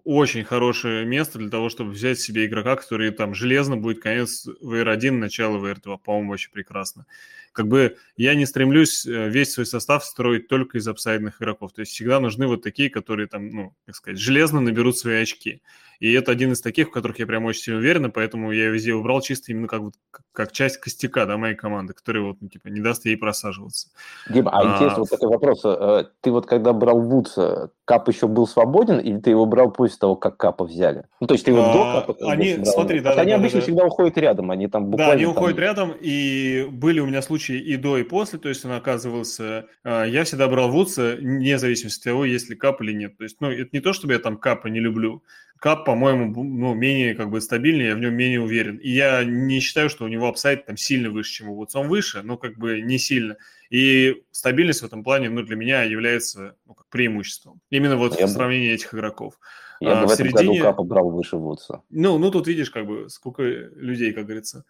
[0.03, 5.17] очень хорошее место для того, чтобы взять себе игрока, который там железно будет конец VR1,
[5.19, 7.05] начало VR2, по-моему, вообще прекрасно.
[7.53, 11.71] Как бы я не стремлюсь э, весь свой состав строить только из апсайдных игроков.
[11.71, 15.61] То есть всегда нужны вот такие, которые там, ну, как сказать, железно наберут свои очки.
[15.99, 18.93] И это один из таких, в которых я прям очень сильно уверен, поэтому я везде
[18.93, 19.93] убрал чисто именно как, вот,
[20.31, 23.89] как часть костяка да, моей команды, который вот, ну, типа, не даст ей просаживаться.
[24.29, 25.61] Дима, а, а интересно, вот такой вопрос.
[25.63, 29.97] Э, ты вот когда брал Вудса, Кап еще был свободен, или ты его брал после
[29.97, 31.05] того, как Капа взяли?
[31.19, 32.65] Ну, то есть ты его а, до Капа Они, брал?
[32.65, 35.13] смотри, да, да, Они да, обычно да, всегда уходят рядом, они там буквально...
[35.13, 35.63] Да, они уходят там...
[35.63, 39.67] рядом, и были у меня случаи и до, и после, то есть он оказывался...
[39.83, 43.17] А, я всегда брал Вудса, вне зависимости от того, есть ли Кап или нет.
[43.17, 45.23] То есть, ну, это не то, чтобы я там Капа не люблю,
[45.63, 48.75] Кап, по-моему, ну, менее как бы стабильный, я в нем менее уверен.
[48.75, 51.79] И я не считаю, что у него upside там сильно выше, чем у Вудса.
[51.79, 53.37] Он выше, но как бы не сильно.
[53.69, 57.61] И стабильность в этом плане, ну, для меня является ну, как преимуществом.
[57.69, 58.73] Именно вот я в сравнении бы...
[58.73, 59.39] этих игроков.
[59.79, 60.59] Я а, бы в, в этом середине...
[60.59, 61.81] году Капа брал выше Вудса.
[61.89, 64.65] Ну, ну, тут видишь, как бы, сколько людей, как говорится.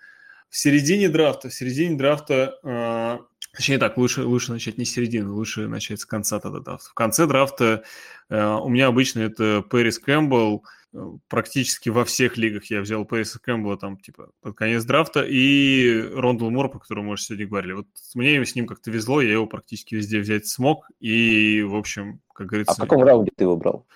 [0.54, 3.18] В середине драфта, в середине драфта, э,
[3.56, 6.92] точнее так, лучше, лучше начать не с середины, лучше начать с конца тогда драфта.
[6.92, 7.82] В конце драфта
[8.30, 10.64] э, у меня обычно это Пэрис Кэмпбелл,
[11.28, 16.52] практически во всех лигах я взял Пэриса Кэмпбелла там, типа, под конец драфта, и Рондэйл
[16.52, 17.74] Мур, по которому мы сегодня говорили.
[17.74, 22.22] Вот мне с ним как-то везло, я его практически везде взять смог, и, в общем,
[22.32, 22.74] как говорится...
[22.74, 23.88] А в каком раунде ты его брал?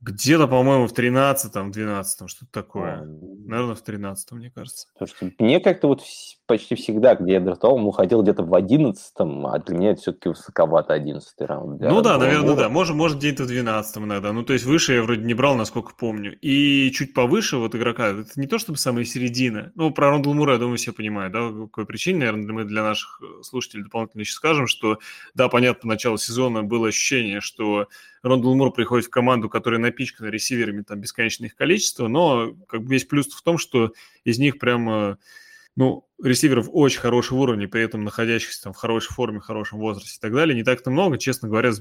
[0.00, 3.04] Где-то, по-моему, в 13-м, 12-м, что-то такое.
[3.04, 4.86] Наверное, в 13-м, мне кажется.
[4.96, 6.04] Слушайте, мне как-то вот
[6.48, 10.30] почти всегда, где я драфтовал, он уходил где-то в 11-м, а для меня это все-таки
[10.30, 11.80] высоковато 11-й раунд.
[11.80, 12.68] Ну да, наверное, да.
[12.68, 14.32] Может, может где-то в 12-м иногда.
[14.32, 16.36] Ну, то есть выше я вроде не брал, насколько помню.
[16.40, 19.70] И чуть повыше вот игрока, это не то чтобы самая середина.
[19.74, 22.82] Ну, про Рондл Мура, я думаю, все понимают, да, по какой причине, наверное, мы для
[22.82, 24.98] наших э, слушателей дополнительно еще скажем, что,
[25.34, 27.88] да, понятно, по началу сезона было ощущение, что
[28.22, 32.94] Рондл Мур приходит в команду, которая напичкана ресиверами там бесконечное их количество, но как бы
[32.94, 33.92] весь плюс в том, что
[34.24, 35.18] из них прямо
[35.76, 40.20] ну, ресиверов очень хорошего уровня, при этом находящихся там в хорошей форме, хорошем возрасте и
[40.20, 41.18] так далее, не так-то много.
[41.18, 41.72] Честно говоря,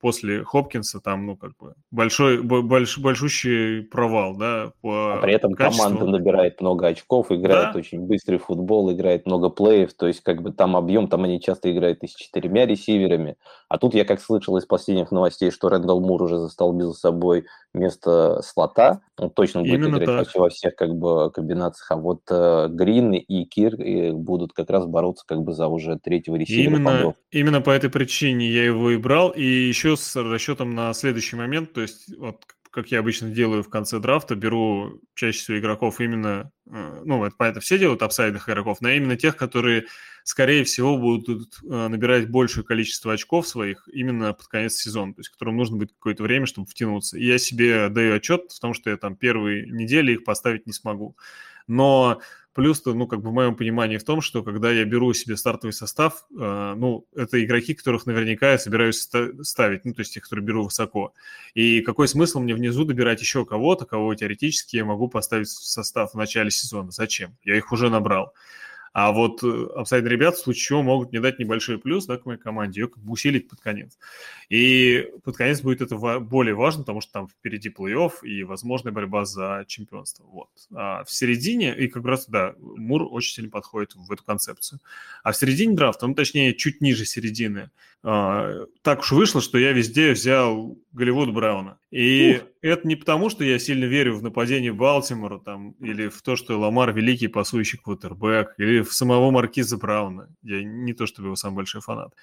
[0.00, 5.54] после Хопкинса там, ну, как бы, большой, больш, большущий провал, да, по а при этом
[5.54, 5.84] качеству.
[5.84, 7.78] команда набирает много очков, играет да?
[7.78, 11.72] очень быстрый футбол, играет много плеев, то есть, как бы, там объем, там они часто
[11.72, 13.36] играют и с четырьмя ресиверами,
[13.68, 17.46] а тут я как слышал из последних новостей, что Рэндалл Мур уже застолбил за собой
[17.74, 20.18] место слота, он точно будет Именно играть так.
[20.18, 24.70] почти во всех, как бы, комбинациях, а вот э, Грин и Кир которые будут как
[24.70, 28.90] раз бороться как бы за уже третьего ресивера именно, именно по этой причине я его
[28.90, 33.30] и брал, и еще с расчетом на следующий момент, то есть вот как я обычно
[33.30, 38.00] делаю в конце драфта, беру чаще всего игроков именно, э, ну, это понятно, все делают
[38.00, 39.86] апсайдных игроков, но именно тех, которые,
[40.22, 45.30] скорее всего, будут э, набирать большее количество очков своих именно под конец сезона, то есть
[45.30, 47.18] которым нужно будет какое-то время, чтобы втянуться.
[47.18, 50.72] И я себе даю отчет в том, что я там первые недели их поставить не
[50.72, 51.16] смогу.
[51.66, 52.20] Но
[52.60, 55.72] Плюс-то, ну, как бы в моем понимании в том, что когда я беру себе стартовый
[55.72, 59.08] состав, э, ну, это игроки, которых наверняка я собираюсь
[59.40, 61.14] ставить, ну, то есть тех, которые беру высоко.
[61.54, 66.12] И какой смысл мне внизу добирать еще кого-то, кого теоретически я могу поставить в состав
[66.12, 66.90] в начале сезона?
[66.90, 67.34] Зачем?
[67.44, 68.34] Я их уже набрал.
[68.92, 72.38] А вот апсайд ребят в случае чего могут мне дать небольшой плюс да, к моей
[72.38, 73.98] команде, ее как бы усилить под конец.
[74.48, 79.24] И под конец будет это более важно, потому что там впереди плей-офф и возможная борьба
[79.24, 80.24] за чемпионство.
[80.24, 80.48] Вот.
[80.74, 84.80] А в середине, и как раз, да, Мур очень сильно подходит в эту концепцию.
[85.22, 87.70] А в середине драфта, ну, точнее, чуть ниже середины,
[88.02, 91.78] а, так уж вышло, что я везде взял Голливуд Брауна.
[91.90, 92.48] И Ух.
[92.62, 96.58] это не потому, что я сильно верю в нападение Балтимора там, или в то, что
[96.58, 100.28] Ламар великий пасующий квотербек, или в самого Маркиза Брауна.
[100.42, 102.14] Я не то, чтобы его самый большой фанат.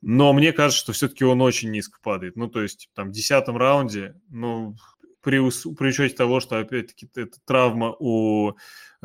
[0.00, 2.34] Но мне кажется, что все-таки он очень низко падает.
[2.34, 4.74] Ну, то есть, там, в десятом раунде, ну,
[5.22, 5.38] при,
[5.74, 8.54] при учете того, что, опять-таки, это травма у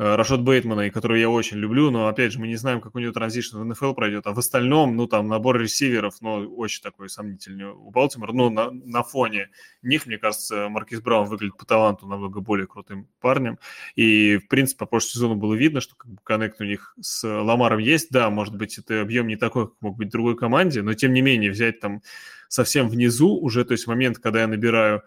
[0.00, 3.00] Э, Рашот Бейтмана, которую я очень люблю, но, опять же, мы не знаем, как у
[3.00, 7.10] него транзишн в НФЛ пройдет, а в остальном, ну, там, набор ресиверов, ну, очень такой
[7.10, 9.50] сомнительный у Балтимора, ну, на, на фоне
[9.82, 13.58] них, мне кажется, Маркис Браун выглядит по таланту намного более крутым парнем,
[13.96, 17.26] и, в принципе, по прошлому сезону было видно, что как бы, коннект у них с
[17.26, 20.82] Ламаром есть, да, может быть, это объем не такой, как мог быть в другой команде,
[20.82, 22.02] но, тем не менее, взять там
[22.46, 25.02] совсем внизу уже, то есть момент, когда я набираю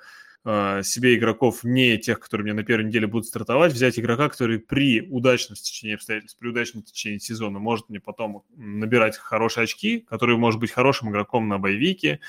[0.46, 4.60] э, себе игроков не тех, которые мне на первой неделе будут стартовать, взять игрока, который
[4.60, 10.38] при удачном стечении обстоятельств, при удачном течении сезона может мне потом набирать хорошие очки, который
[10.38, 12.20] может быть хорошим игроком на боевике,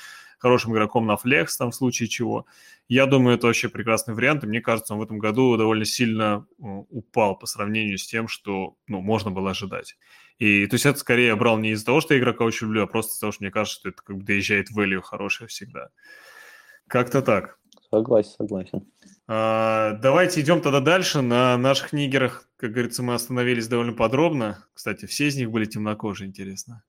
[0.43, 2.45] хорошим игроком на флекс, там в случае чего.
[2.89, 6.45] Я думаю, это вообще прекрасный вариант, и мне кажется, он в этом году довольно сильно
[6.57, 9.95] упал по сравнению с тем, что ну, можно было ожидать.
[10.39, 12.83] И то есть это скорее я брал не из-за того, что я игрока очень люблю,
[12.83, 15.89] а просто из-за того, что мне кажется, что это как бы доезжает value хорошее всегда.
[16.87, 17.57] Как-то так.
[17.93, 18.87] Согласен, согласен.
[19.27, 21.21] А, давайте идем тогда дальше.
[21.21, 24.65] На наших нигерах, как говорится, мы остановились довольно подробно.
[24.73, 26.81] Кстати, все из них были темнокожие, интересно.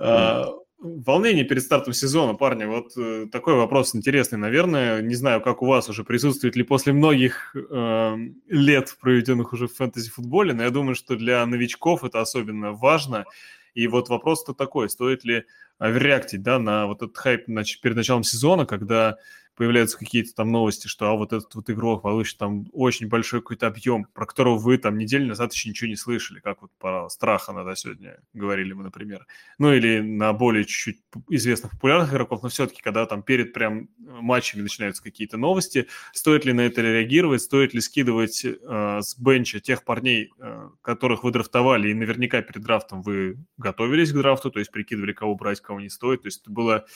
[0.00, 0.46] А,
[0.78, 2.64] волнение перед стартом сезона, парни.
[2.64, 5.02] Вот э, такой вопрос интересный, наверное.
[5.02, 8.16] Не знаю, как у вас уже присутствует ли после многих э,
[8.48, 13.26] лет, проведенных уже в фэнтези-футболе, но я думаю, что для новичков это особенно важно.
[13.74, 15.44] И вот вопрос-то такой, стоит ли
[15.78, 19.16] реактить да, на вот этот хайп перед началом сезона, когда
[19.54, 23.66] появляются какие-то там новости, что а вот этот вот игрок получит там очень большой какой-то
[23.66, 27.64] объем, про которого вы там неделю назад еще ничего не слышали, как вот по Страхана,
[27.64, 29.26] да, сегодня говорили мы, например.
[29.58, 34.62] Ну или на более чуть-чуть известных популярных игроков, но все-таки, когда там перед прям матчами
[34.62, 39.84] начинаются какие-то новости, стоит ли на это реагировать, стоит ли скидывать э, с бенча тех
[39.84, 44.70] парней, э, которых вы драфтовали, и наверняка перед драфтом вы готовились к драфту, то есть
[44.70, 46.86] прикидывали, кого брать, кого не стоит, то есть это было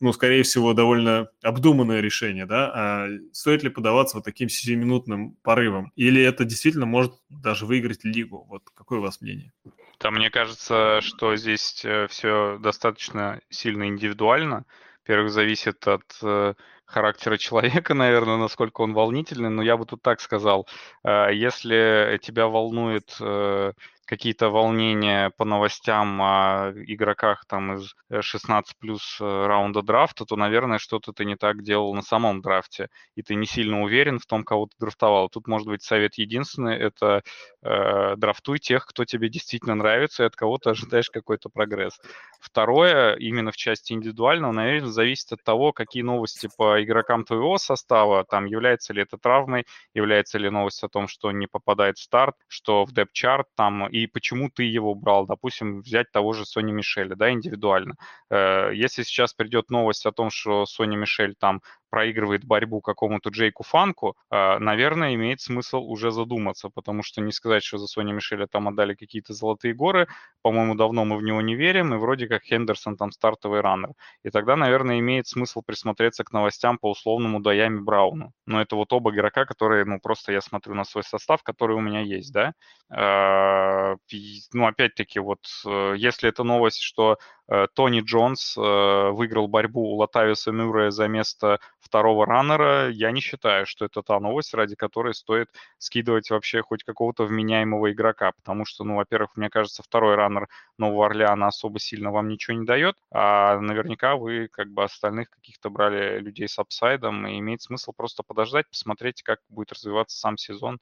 [0.00, 5.92] ну, скорее всего, довольно обдуманное решение, да, а стоит ли подаваться вот таким сиюминутным порывом?
[5.94, 8.46] Или это действительно может даже выиграть лигу?
[8.48, 9.52] Вот какое у вас мнение?
[10.00, 14.64] Да, мне кажется, что здесь э, все достаточно сильно индивидуально.
[15.02, 16.54] Во-первых, зависит от э,
[16.90, 20.66] характера человека, наверное, насколько он волнительный, но я бы тут так сказал,
[21.04, 23.16] э, если тебя волнует
[24.10, 30.78] какие-то волнения по новостям о игроках там из 16 плюс э, раунда драфта, то, наверное,
[30.78, 34.42] что-то ты не так делал на самом драфте, и ты не сильно уверен в том,
[34.42, 35.28] кого ты драфтовал.
[35.28, 37.22] Тут, может быть, совет единственный– это
[37.62, 41.96] э, драфтуй тех, кто тебе действительно нравится, и от кого ты ожидаешь какой-то прогресс.
[42.40, 48.24] Второе, именно в части индивидуального, наверное, зависит от того, какие новости по игрокам твоего состава,
[48.24, 52.36] там, является ли это травмой, является ли новость о том, что не попадает в старт,
[52.48, 55.26] что в депт-чарт там, и почему ты его брал.
[55.26, 57.94] Допустим, взять того же Сони Мишеля, да, индивидуально.
[58.30, 63.62] Э, если сейчас придет новость о том, что Сони Мишель там проигрывает борьбу какому-то Джейку
[63.62, 68.46] Фанку, э, наверное, имеет смысл уже задуматься, потому что не сказать, что за Сони Мишеля
[68.46, 70.06] там отдали какие-то золотые горы,
[70.42, 73.90] по-моему, давно мы в него не верим, и вроде как Хендерсон там стартовый раннер.
[74.24, 78.32] И тогда, наверное, имеет смысл присмотреться к новостям по условному Даями Брауну.
[78.46, 81.80] Но это вот оба игрока, которые, ну, просто я смотрю на свой состав, который у
[81.80, 82.54] меня есть, да,
[82.90, 83.94] Э,
[84.52, 87.18] ну, опять-таки, вот э, если это новость, что
[87.74, 93.84] Тони Джонс выиграл борьбу у Латависа Мюррея за место второго раннера, я не считаю, что
[93.84, 95.48] это та новость, ради которой стоит
[95.78, 100.46] скидывать вообще хоть какого-то вменяемого игрока, потому что, ну, во-первых, мне кажется, второй раннер
[100.78, 105.68] Нового Орлеана особо сильно вам ничего не дает, а наверняка вы как бы остальных каких-то
[105.70, 110.78] брали людей с апсайдом, и имеет смысл просто подождать, посмотреть, как будет развиваться сам сезон,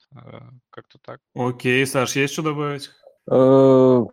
[0.69, 1.21] как-то так.
[1.35, 2.91] Окей, Саш, есть что добавить?
[3.31, 4.05] Э,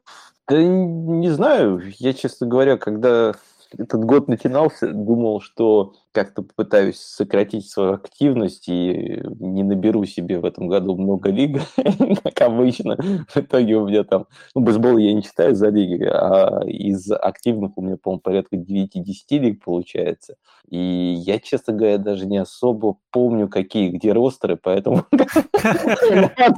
[0.47, 1.81] да не знаю.
[1.97, 3.33] Я, честно говоря, когда
[3.77, 10.45] этот год начинался, думал, что как-то попытаюсь сократить свою активность и не наберу себе в
[10.45, 11.61] этом году много лиг,
[12.23, 12.95] как обычно.
[13.27, 14.25] В итоге у меня там...
[14.55, 18.87] Ну, бейсбол я не читаю за лиги, а из активных у меня, по-моему, порядка 9-10
[19.31, 20.37] лиг получается.
[20.69, 25.05] И я, честно говоря, даже не особо помню, какие где ростеры, поэтому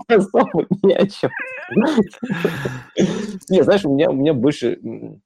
[0.08, 1.32] особо ни о чем.
[3.49, 4.80] Не, знаешь, у меня, у меня больше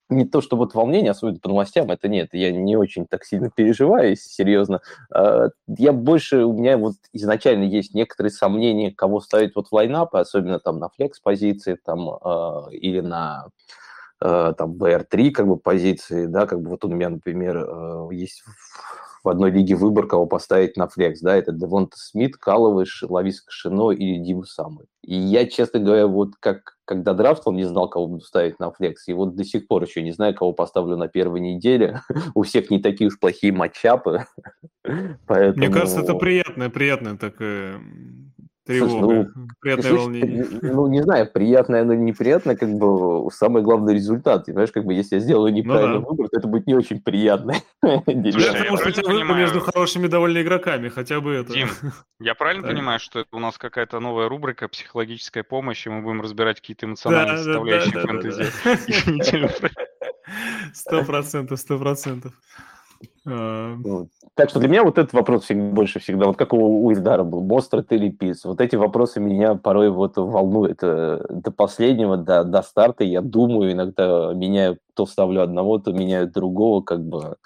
[0.09, 3.49] не то, что вот волнение, особенно по новостям, это нет, я не очень так сильно
[3.49, 4.81] переживаю, серьезно.
[5.13, 10.19] А, я больше, у меня вот изначально есть некоторые сомнения, кого ставить вот в лайнапы,
[10.19, 13.47] особенно там на флекс-позиции там, а, или на
[14.19, 18.43] а, там VR3 как бы позиции, да, как бы вот у меня, например, есть
[19.23, 23.91] в одной лиге выбор, кого поставить на флекс, да, это Девонта Смит, Каловыш, Лавис Кашино
[23.91, 24.85] или Диму Самый.
[25.03, 29.07] И я, честно говоря, вот как когда драфтом не знал, кого буду ставить на флекс,
[29.07, 32.01] и вот до сих пор еще не знаю, кого поставлю на первой неделе.
[32.35, 34.25] У всех не такие уж плохие матчапы.
[35.27, 35.57] Поэтому...
[35.57, 37.79] Мне кажется, это приятное, приятное такое
[38.65, 40.47] Тревога, слушай, ну, приятное слушай, волнение.
[40.61, 44.45] Ну, не знаю, приятное, но неприятное, как бы самый главный результат.
[44.45, 46.07] Понимаешь, как бы если я сделаю неправильный ну, да.
[46.07, 47.55] выбор, то это будет не очень приятно.
[47.81, 51.53] Слушай, может быть, выбор между хорошими довольно игроками, хотя бы это.
[51.53, 51.69] Дим,
[52.19, 56.21] я правильно понимаю, что это у нас какая-то новая рубрика «Психологическая помощь», и мы будем
[56.21, 59.71] разбирать какие-то эмоциональные составляющие фэнтези?
[60.73, 62.33] Сто процентов, сто процентов.
[63.25, 63.77] А,
[64.35, 67.91] так что для меня вот этот вопрос больше всегда, вот как у Уильдара был, Мострат
[67.91, 70.79] или Пиц, вот эти вопросы меня порой вот волнуют.
[70.81, 76.31] Э, до последнего, до, до старта, я думаю, иногда меняю, то ставлю одного, то меняю
[76.31, 77.37] другого, как бы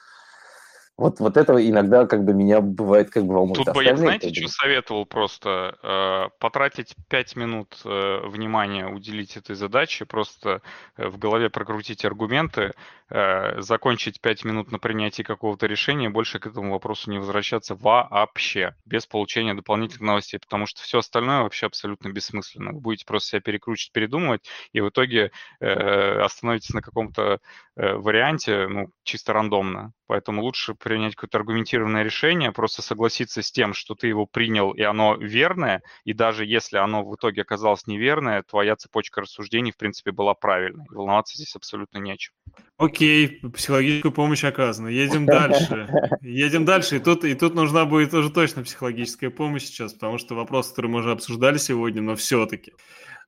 [0.98, 3.66] вот, вот это иногда как бы меня бывает как бы волнует.
[3.66, 5.78] Тут бы я, знаете, что советовал просто?
[5.84, 10.62] Э, потратить 5 минут э, внимания, уделить этой задаче, просто
[10.96, 12.72] э, в голове прокрутить аргументы,
[13.10, 18.76] э, закончить 5 минут на принятии какого-то решения, больше к этому вопросу не возвращаться вообще,
[18.86, 22.72] без получения дополнительных новостей, потому что все остальное вообще абсолютно бессмысленно.
[22.72, 27.40] Вы будете просто себя перекручивать, передумывать, и в итоге э, остановитесь на каком-то
[27.76, 29.92] э, варианте, ну, чисто рандомно.
[30.08, 34.82] Поэтому лучше принять какое-то аргументированное решение, просто согласиться с тем, что ты его принял, и
[34.82, 40.12] оно верное, и даже если оно в итоге оказалось неверное, твоя цепочка рассуждений, в принципе,
[40.12, 40.86] была правильной.
[40.90, 42.34] волноваться здесь абсолютно нечем.
[42.78, 44.90] Окей, психологическую помощь оказана.
[44.90, 45.90] Едем дальше.
[46.22, 46.98] Едем дальше.
[46.98, 50.92] И тут, и тут нужна будет тоже точно психологическая помощь сейчас, потому что вопрос, который
[50.92, 52.74] мы уже обсуждали сегодня, но все-таки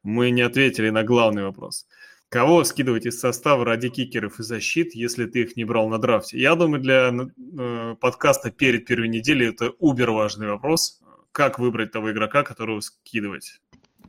[0.03, 1.88] мы не ответили на главный вопрос.
[2.30, 6.38] Кого скидывать из состава ради кикеров и защит, если ты их не брал на драфте?
[6.38, 10.99] Я думаю, для э, подкаста перед первой неделей это убер важный вопрос.
[11.32, 13.61] Как выбрать того игрока, которого скидывать?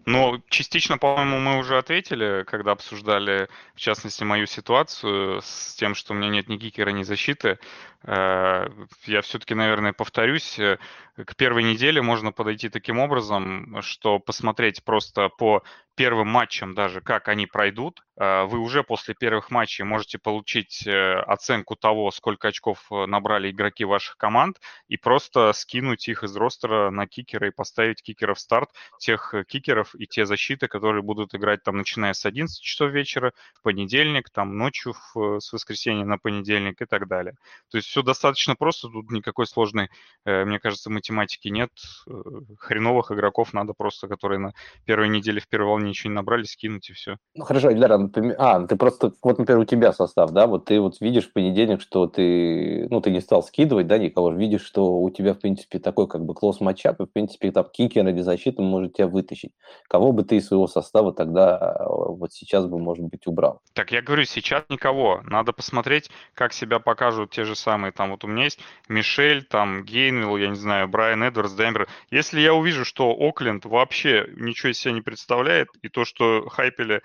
[0.04, 6.14] Ну, частично, по-моему, мы уже ответили, когда обсуждали, в частности, мою ситуацию с тем, что
[6.14, 7.58] у меня нет ни кикера, ни защиты.
[8.04, 8.68] Э,
[9.06, 10.58] я все-таки, наверное, повторюсь.
[10.58, 10.78] Э,
[11.16, 15.64] к первой неделе можно подойти таким образом, что посмотреть просто по
[15.96, 21.74] первым матчам даже, как они пройдут, э, вы уже после первых матчей можете получить оценку
[21.74, 27.48] того, сколько очков набрали игроки ваших команд, и просто скинуть их из ростера на кикера
[27.48, 28.70] и поставить кикера в старт,
[29.00, 33.62] тех кикеров и те защиты, которые будут играть там, начиная с 11 часов вечера, в
[33.62, 37.34] понедельник, там ночью в, с воскресенья на понедельник и так далее.
[37.72, 39.88] То есть все достаточно просто, тут никакой сложной,
[40.24, 41.70] э, мне кажется, математики нет.
[42.06, 42.12] Э,
[42.58, 44.52] хреновых игроков надо просто, которые на
[44.84, 47.16] первой неделе в первой волне ничего не набрали, скинуть и все.
[47.34, 47.92] Ну хорошо, Эльдар,
[48.38, 51.80] а, ты просто, вот, например, у тебя состав, да, вот ты вот видишь в понедельник,
[51.80, 55.78] что ты, ну, ты не стал скидывать, да, никого, видишь, что у тебя, в принципе,
[55.78, 59.52] такой как бы клосс матчап, и, в принципе, там кикер или защита может тебя вытащить.
[59.88, 63.62] Кого бы ты из своего состава тогда э, вот сейчас бы, может быть, убрал?
[63.72, 65.22] Так я говорю, сейчас никого.
[65.24, 68.58] Надо посмотреть, как себя покажут те же самые самые, там вот у меня есть
[68.88, 71.86] Мишель, там Гейнвилл, я не знаю, Брайан Эдвардс, Денвер.
[72.10, 77.02] Если я увижу, что Окленд вообще ничего из себя не представляет, и то, что хайпели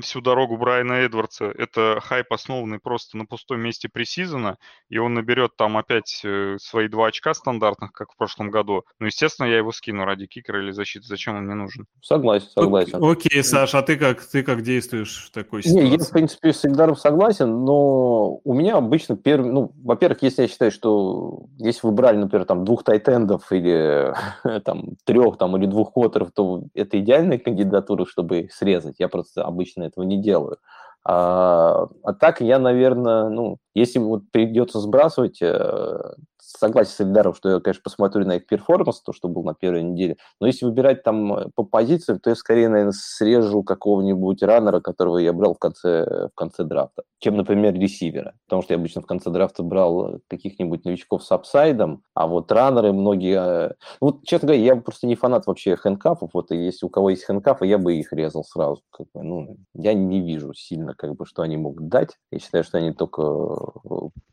[0.00, 1.46] всю дорогу Брайана Эдвардса.
[1.46, 4.58] Это хайп, основанный просто на пустом месте пресизона,
[4.88, 8.84] и он наберет там опять э, свои два очка стандартных, как в прошлом году.
[8.98, 11.06] Ну, естественно, я его скину ради кикера или защиты.
[11.06, 11.86] Зачем он мне нужен?
[12.02, 13.02] Согласен, согласен.
[13.02, 15.86] Окей, Саша, а ты как, ты как действуешь в такой ситуации?
[15.86, 19.50] Не, я, в принципе, с Ильдаром согласен, но у меня обычно первый...
[19.50, 24.14] Ну, во-первых, если я считаю, что если вы брали, например, там двух тайтендов или
[24.64, 28.96] там трех там, или двух квотеров, то это идеальная кандидатура, чтобы срезать.
[28.98, 30.58] Я просто обычно этого не делаю.
[31.04, 36.14] А, а так я, наверное, ну, если вот придется сбрасывать, э,
[36.58, 39.82] согласен с Ильдаром, что я, конечно, посмотрю на их перформанс, то, что был на первой
[39.82, 44.80] неделе, но если выбирать там э, по позициям, то я скорее, наверное, срежу какого-нибудь раннера,
[44.80, 48.34] которого я брал в конце, в конце драфта, чем, например, ресивера.
[48.46, 52.50] Потому что я обычно в конце драфта брал каких-нибудь новичков с upside ом, а вот
[52.52, 53.70] раннеры многие...
[53.70, 57.10] Э, вот, честно говоря, я просто не фанат вообще хэнкафов, вот и если у кого
[57.10, 58.82] есть хэнкафы, я бы их резал сразу.
[58.90, 62.16] Как бы, ну, я не вижу сильно, как бы, что они могут дать.
[62.30, 63.22] Я считаю, что они только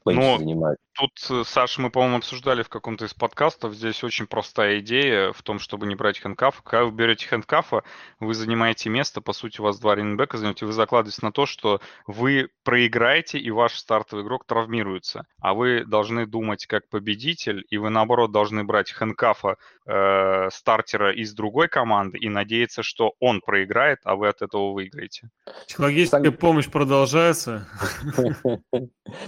[0.05, 0.79] но занимают.
[0.93, 5.41] Тут, э, Саша, мы, по-моему, обсуждали в каком-то из подкастов, здесь очень простая идея в
[5.43, 6.61] том, чтобы не брать хэндкаф.
[6.63, 7.83] Когда вы берете хэндкафа,
[8.19, 11.81] вы занимаете место, по сути, у вас два раненбека занимаете, вы закладываете на то, что
[12.07, 15.25] вы проиграете, и ваш стартовый игрок травмируется.
[15.39, 21.33] А вы должны думать как победитель, и вы, наоборот, должны брать хэндкафа э, стартера из
[21.33, 25.29] другой команды и надеяться, что он проиграет, а вы от этого выиграете.
[25.67, 27.67] Психологическая помощь продолжается.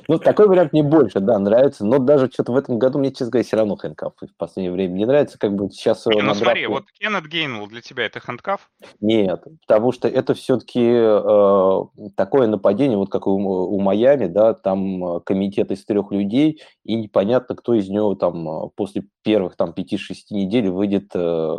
[0.08, 1.84] Ну, такой вариант мне больше, да, нравится.
[1.86, 4.94] Но даже что-то в этом году мне, честно говоря, все равно хэндкаф в последнее время
[4.94, 5.38] не нравится.
[5.38, 6.06] Как бы сейчас...
[6.06, 8.70] Не, ну смотри, вот Кеннет Гейнвелл для тебя это хэндкаф?
[9.00, 11.82] Нет, потому что это все-таки э,
[12.16, 16.96] такое нападение, вот как у, у Майами, да, там э, комитет из трех людей, и
[16.96, 19.98] непонятно, кто из него там э, после первых там 5-6
[20.32, 21.56] недель выйдет э,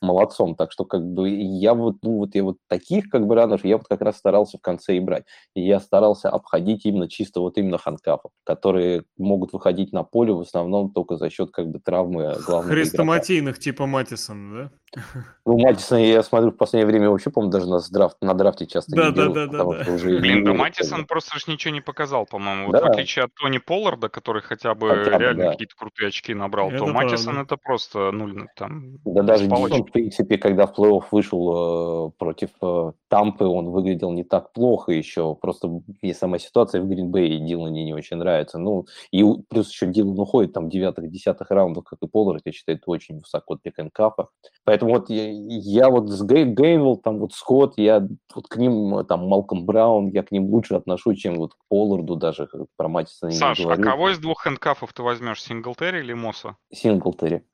[0.00, 0.54] молодцом.
[0.54, 3.76] Так что как бы я вот, ну, вот я вот таких как бы ранов, я
[3.76, 5.24] вот как раз старался в конце и брать.
[5.54, 10.40] И я старался обходить именно чисто вот именно ханкафов, которые могут выходить на поле в
[10.40, 14.70] основном только за счет как бы травмы главного Хрестоматийных типа Матисона, да?
[15.46, 18.94] Ну, Матисон, я смотрю, в последнее время вообще, по-моему, даже на, драфт, на драфте часто
[18.94, 19.92] да, не да, делают, да, да, да.
[19.92, 22.70] Уже Блин, да Матисон просто же ничего не показал, по-моему.
[22.70, 22.80] Да.
[22.80, 25.50] Вот в отличие от Тони Полларда, который хотя бы хотя реально да.
[25.52, 27.02] какие-то крутые очки набрал, это то правда.
[27.02, 28.98] Матисон это просто, ну, там...
[29.04, 34.12] Да даже Дион, в принципе, когда в плей-офф вышел э, против э, Тампы, он выглядел
[34.12, 35.34] не так плохо еще.
[35.34, 35.68] Просто
[36.00, 38.58] мне сама ситуация в Гринбее Дилане не очень нравится.
[38.58, 42.88] Ну, и плюс еще Дилан уходит там девятых-десятых раундов, как и Поллард, я считаю, это
[42.88, 44.28] очень высоко для Кенкафа.
[44.62, 49.04] Поэтому вот я, я вот с Гей, Гейнвелл, там вот Скотт, я вот к ним,
[49.06, 53.30] там Малком Браун, я к ним лучше отношусь, чем вот к Полларду даже, про Матисона
[53.30, 56.56] не Саш, а кого из двух хэндкафов ты возьмешь, Синглтери или Мосса?
[56.72, 57.44] Синглтери.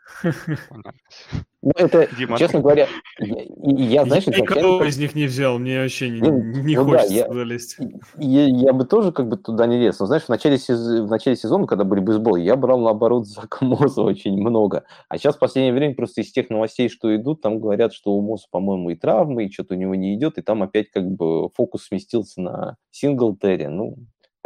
[1.67, 2.39] Ну, это, Дима.
[2.39, 2.87] честно говоря,
[3.19, 6.85] я, я знаешь, я никого из них не взял, мне вообще не, ну, не ну,
[6.85, 7.77] хочется да, туда лезть.
[8.19, 9.99] Я, я бы тоже как бы туда не лез.
[9.99, 14.03] Но знаешь, в начале, в начале сезона, когда были бейсболы, я брал, наоборот, за Моза
[14.03, 14.85] очень много.
[15.09, 18.21] А сейчас в последнее время просто из тех новостей, что идут, там говорят, что у
[18.21, 21.51] Моза, по-моему, и травмы, и что-то у него не идет, и там опять как бы
[21.51, 23.67] фокус сместился на Синглтери.
[23.67, 23.97] Ну,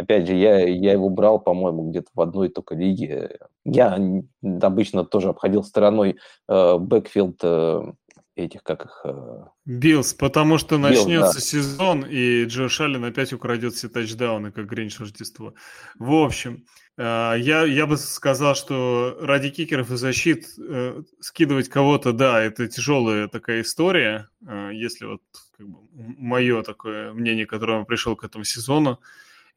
[0.00, 3.38] Опять же, я, я его брал, по-моему, где-то в одной только лиге.
[3.64, 3.98] Я
[4.42, 6.18] обычно тоже обходил стороной
[6.48, 7.92] э, backfield э,
[8.36, 9.00] этих, как их...
[9.04, 9.44] Э...
[9.64, 11.40] Bills, потому что Bills, начнется да.
[11.40, 15.54] сезон, и Джош Аллен опять украдет все тачдауны, как Гринч Рождество.
[15.98, 16.64] В общем,
[16.96, 17.02] э,
[17.38, 23.28] я, я бы сказал, что ради кикеров и защит э, скидывать кого-то, да, это тяжелая
[23.28, 25.22] такая история, э, если вот
[25.56, 29.00] как бы, мое такое мнение, к которому пришел к этому сезону,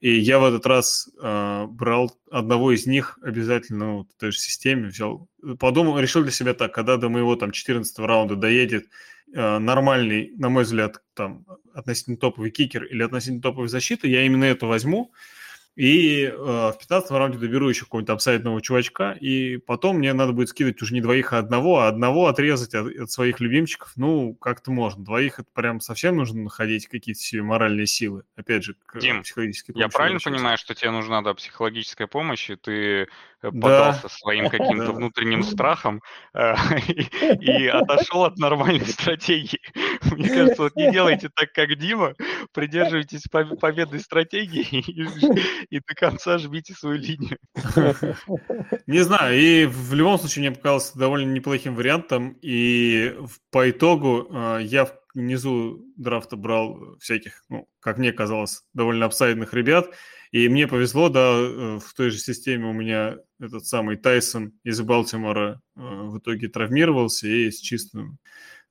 [0.03, 4.37] и я в этот раз э, брал одного из них обязательно вот, в той же
[4.37, 8.89] системе, взял, подумал, решил для себя так, когда до моего там 14 раунда доедет
[9.33, 14.43] э, нормальный, на мой взгляд, там относительно топовый кикер или относительно топовой защиты, я именно
[14.43, 15.13] это возьму,
[15.75, 20.49] и э, в 15 раунде доберу еще какого-нибудь апсайдного чувачка, и потом мне надо будет
[20.49, 23.91] скидывать уже не двоих, а одного, а одного отрезать от, от своих любимчиков.
[23.95, 25.03] Ну, как-то можно.
[25.03, 28.23] Двоих это прям совсем нужно находить какие-то себе моральные силы.
[28.35, 29.85] Опять же, к Дим, психологической помощи.
[29.85, 33.07] Я правильно понимаю, что тебе нужна да, психологическая помощь, и ты
[33.51, 34.09] поддался да.
[34.09, 36.01] своим каким-то внутренним страхом
[36.33, 36.53] э,
[37.39, 39.59] и отошел от нормальной стратегии.
[40.11, 42.13] Мне кажется, вот не делайте так, как Дима,
[42.53, 44.83] придерживайтесь победной стратегии
[45.69, 47.37] и до конца жмите свою линию.
[48.87, 53.15] Не знаю, и в любом случае мне показалось довольно неплохим вариантом, и
[53.51, 59.93] по итогу э, я внизу драфта брал всяких, ну, как мне казалось, довольно апсайдных ребят,
[60.31, 64.81] и мне повезло, да, э, в той же системе у меня этот самый Тайсон из
[64.81, 68.17] Балтимора э, в итоге травмировался и с чистым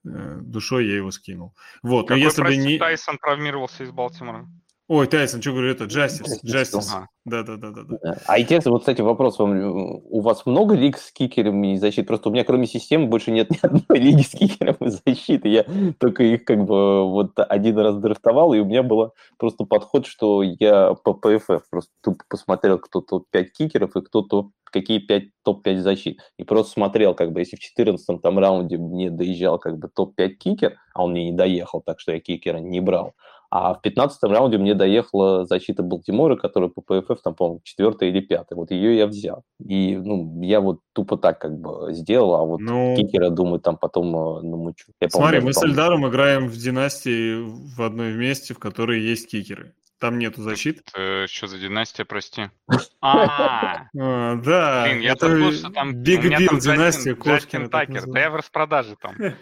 [0.05, 1.55] душой я его скинул.
[1.81, 2.78] Вот, Какой, но если прости, бы не...
[2.78, 4.48] Тайсон травмировался из Балтимора?
[4.94, 6.44] Ой, Тайсон, что говорю, это Джастис.
[6.44, 6.93] Джастис.
[7.24, 8.19] Да, да, да, да, да.
[8.27, 9.59] А интересно, вот, кстати, вопрос вам.
[9.59, 12.06] У вас много лиг с кикерами и защиты?
[12.06, 15.48] Просто у меня кроме системы больше нет ни одной лиги с кикером и защиты.
[15.48, 15.64] Я
[15.98, 20.43] только их как бы вот один раз драфтовал, и у меня был просто подход, что
[20.43, 25.78] я по ПФФ просто тупо посмотрел, кто топ-5 кикеров и кто то какие 5 топ-5
[25.81, 26.20] защит.
[26.36, 30.28] И просто смотрел, как бы, если в 14 там раунде мне доезжал как бы топ-5
[30.35, 33.14] кикер, а он мне не доехал, так что я кикера не брал,
[33.55, 38.20] а в 15 раунде мне доехала защита Балтимора, которая по ПФФ, там, по-моему, четвертая или
[38.20, 38.57] пятая.
[38.57, 39.45] Вот ее я взял.
[39.62, 42.97] И, ну, я вот тупо так как бы сделал, а вот ну...
[42.97, 44.93] кикера, думаю, там потом э, намучу.
[45.03, 47.45] Я, Смотри, мы с Эльдаром играем в династии
[47.77, 49.74] в одной вместе, в которой есть кикеры.
[50.01, 50.89] Там нету защит.
[50.95, 52.49] Это что за династия, прости?
[53.03, 54.85] А, да.
[54.87, 55.93] Блин, я забыл, что там...
[55.93, 57.69] Биг Билл династия, Кошкин.
[57.69, 59.15] Такер, да я в распродаже там.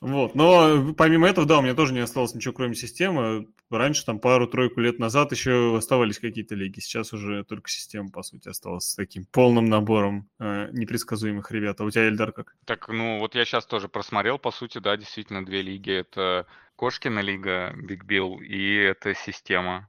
[0.01, 3.47] Вот, но помимо этого, да, у меня тоже не осталось ничего, кроме системы.
[3.69, 6.79] Раньше, там, пару-тройку лет назад еще оставались какие-то лиги.
[6.79, 11.81] Сейчас уже только система, по сути, осталась с таким полным набором э, непредсказуемых ребят.
[11.81, 12.55] А у тебя, Эльдар, как?
[12.65, 15.91] Так, ну, вот я сейчас тоже просмотрел, по сути, да, действительно, две лиги.
[15.91, 16.45] Это
[16.75, 19.87] Кошкина лига, Биг Билл, и это система.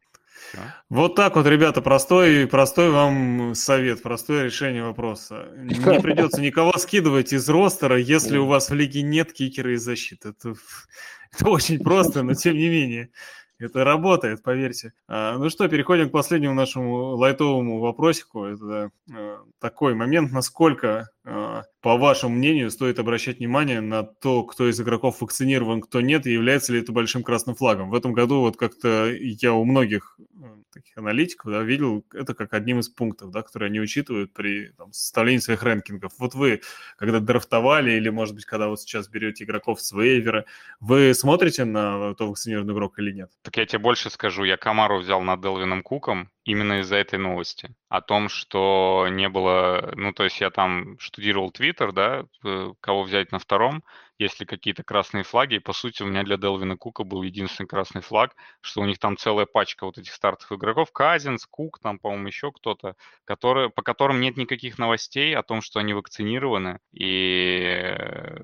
[0.89, 5.49] Вот так вот, ребята, простой, простой вам совет, простое решение вопроса.
[5.57, 10.31] Не придется никого скидывать из ростера, если у вас в лиге нет кикера и защиты.
[10.31, 10.55] Это,
[11.33, 13.11] это очень просто, но тем не менее.
[13.59, 14.93] Это работает, поверьте.
[15.07, 18.45] А, ну что, переходим к последнему нашему лайтовому вопросику.
[18.45, 24.69] Это э, такой момент, насколько а, по вашему мнению, стоит обращать внимание на то, кто
[24.69, 27.89] из игроков вакцинирован, кто нет, и является ли это большим красным флагом.
[27.89, 32.53] В этом году вот как-то я у многих э, таких аналитиков да, видел это как
[32.53, 36.13] одним из пунктов, да, которые они учитывают при там, составлении своих рэнкингов.
[36.19, 36.61] Вот вы,
[36.99, 40.45] когда драфтовали, или, может быть, когда вот сейчас берете игроков с вейвера,
[40.81, 43.31] вы смотрите на то, вакцинированный игрок или нет?
[43.41, 44.45] Так я тебе больше скажу.
[44.45, 47.75] Я Камару взял над Делвином Куком, именно из-за этой новости.
[47.95, 49.93] О том, что не было...
[49.95, 53.85] Ну, то есть я там штудировал Твиттер, да, э, кого взять на втором,
[54.19, 55.55] если какие-то красные флаги.
[55.55, 58.99] И, по сути, у меня для Делвина Кука был единственный красный флаг, что у них
[58.99, 60.91] там целая пачка вот этих стартовых игроков.
[60.91, 65.79] Казинс, Кук, там, по-моему, еще кто-то, которые, по которым нет никаких новостей о том, что
[65.79, 66.81] они вакцинированы.
[66.93, 68.39] И э,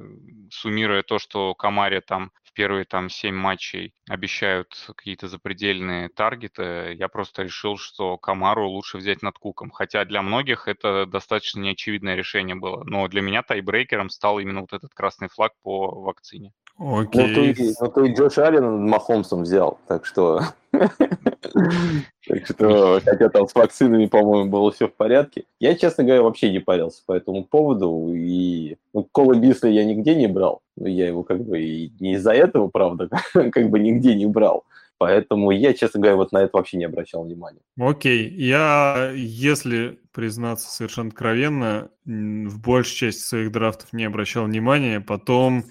[0.52, 7.09] суммируя то, что Камаре там в первые там 7 матчей обещают какие-то запредельные таргеты, я
[7.09, 9.70] просто решил, что Камару лучше взять над Куком.
[9.70, 12.82] Хотя для многих это достаточно неочевидное решение было.
[12.85, 16.52] Но для меня тайбрейкером стал именно вот этот красный флаг по вакцине.
[16.81, 17.48] Окей.
[17.48, 20.40] Ну, ты, ну, ты Джош Аллен Махомсом взял, так что...
[20.73, 25.44] Так что, хотя там с вакцинами, по-моему, было все в порядке.
[25.59, 28.12] Я, честно говоря, вообще не парился по этому поводу.
[28.15, 30.62] И ну, Кола Бисли я нигде не брал.
[30.77, 34.65] Я его как бы и не из-за этого, правда, как бы нигде не брал.
[34.97, 37.61] Поэтому я, честно говоря, вот на это вообще не обращал внимания.
[37.78, 38.28] Окей.
[38.28, 45.01] Я, если признаться совершенно откровенно, в большей части своих драфтов не обращал внимания.
[45.01, 45.65] Потом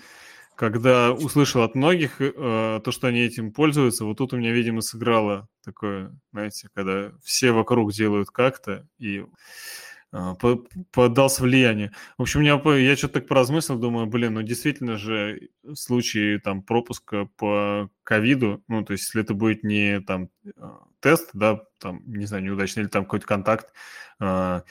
[0.59, 4.81] когда услышал от многих э, то, что они этим пользуются, вот тут у меня, видимо,
[4.81, 9.23] сыграло такое, знаете, когда все вокруг делают как-то, и
[10.11, 10.35] э,
[10.91, 11.93] поддался влияние.
[12.17, 16.61] В общем, я, я что-то так поразмыслил, думаю, блин, ну действительно же в случае там
[16.61, 20.49] пропуска по ковиду, ну, то есть если это будет не там э,
[20.99, 23.71] тест, да, там, не знаю, неудачный, или там какой-то контакт,
[24.19, 24.61] э,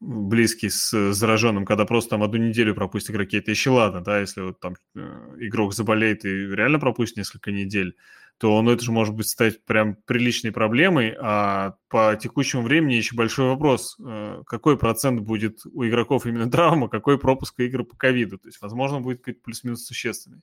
[0.00, 4.40] близкий с зараженным, когда просто там одну неделю пропустят игроки, это еще ладно, да, если
[4.40, 7.96] вот там э, игрок заболеет и реально пропустит несколько недель,
[8.38, 13.14] то ну, это же может быть стать прям приличной проблемой, а по текущему времени еще
[13.14, 18.38] большой вопрос, э, какой процент будет у игроков именно травма, какой пропуск игр по ковиду,
[18.38, 20.40] то есть, возможно, будет какой-то плюс-минус существенный.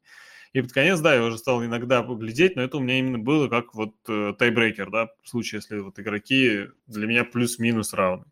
[0.53, 3.47] И под конец, да, я уже стал иногда поглядеть, но это у меня именно было
[3.49, 8.25] как вот э, тайбрейкер, да, в случае, если вот игроки для меня плюс-минус равны.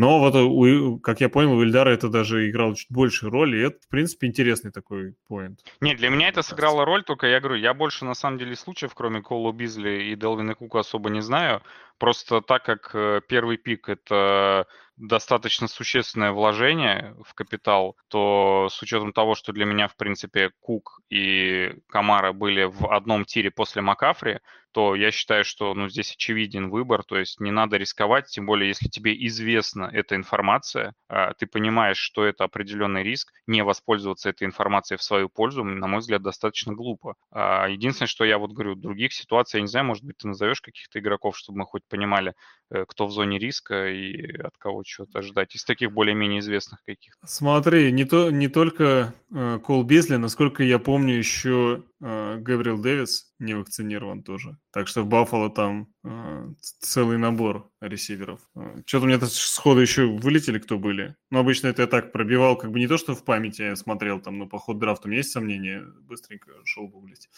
[0.00, 3.66] Но вот, у, как я понял, у Ильдара это даже играло чуть большую роль, и
[3.66, 5.60] это, в принципе, интересный такой поинт.
[5.82, 8.94] Нет, для меня это сыграло роль, только я говорю, я больше, на самом деле, случаев,
[8.94, 11.60] кроме Колу Бизли и Делвина Кука, особо не знаю.
[11.98, 14.66] Просто так как э, первый пик— это
[15.00, 21.00] достаточно существенное вложение в капитал, то с учетом того, что для меня, в принципе, Кук
[21.08, 24.40] и Камара были в одном тире после Макафри,
[24.72, 28.68] то я считаю, что ну, здесь очевиден выбор, то есть не надо рисковать, тем более
[28.68, 34.46] если тебе известна эта информация, а, ты понимаешь, что это определенный риск, не воспользоваться этой
[34.46, 37.16] информацией в свою пользу, на мой взгляд, достаточно глупо.
[37.30, 40.60] А, единственное, что я вот говорю, других ситуаций, я не знаю, может быть, ты назовешь
[40.60, 42.34] каких-то игроков, чтобы мы хоть понимали,
[42.70, 47.26] э, кто в зоне риска и от кого чего-то ждать, из таких более-менее известных каких-то.
[47.26, 53.32] Смотри, не, то, не только э, Кол Бизли, насколько я помню, еще э, Габриэл Дэвис
[53.38, 54.58] не вакцинирован тоже.
[54.72, 58.40] Так что в Баффало там э, целый набор ресиверов.
[58.56, 61.14] Э, Что-то у меня сходу еще вылетели, кто были.
[61.30, 64.20] Но обычно это я так пробивал, как бы не то, что в памяти я смотрел,
[64.20, 67.28] там, но по ходу драфта у меня есть сомнения, быстренько шел гуглить.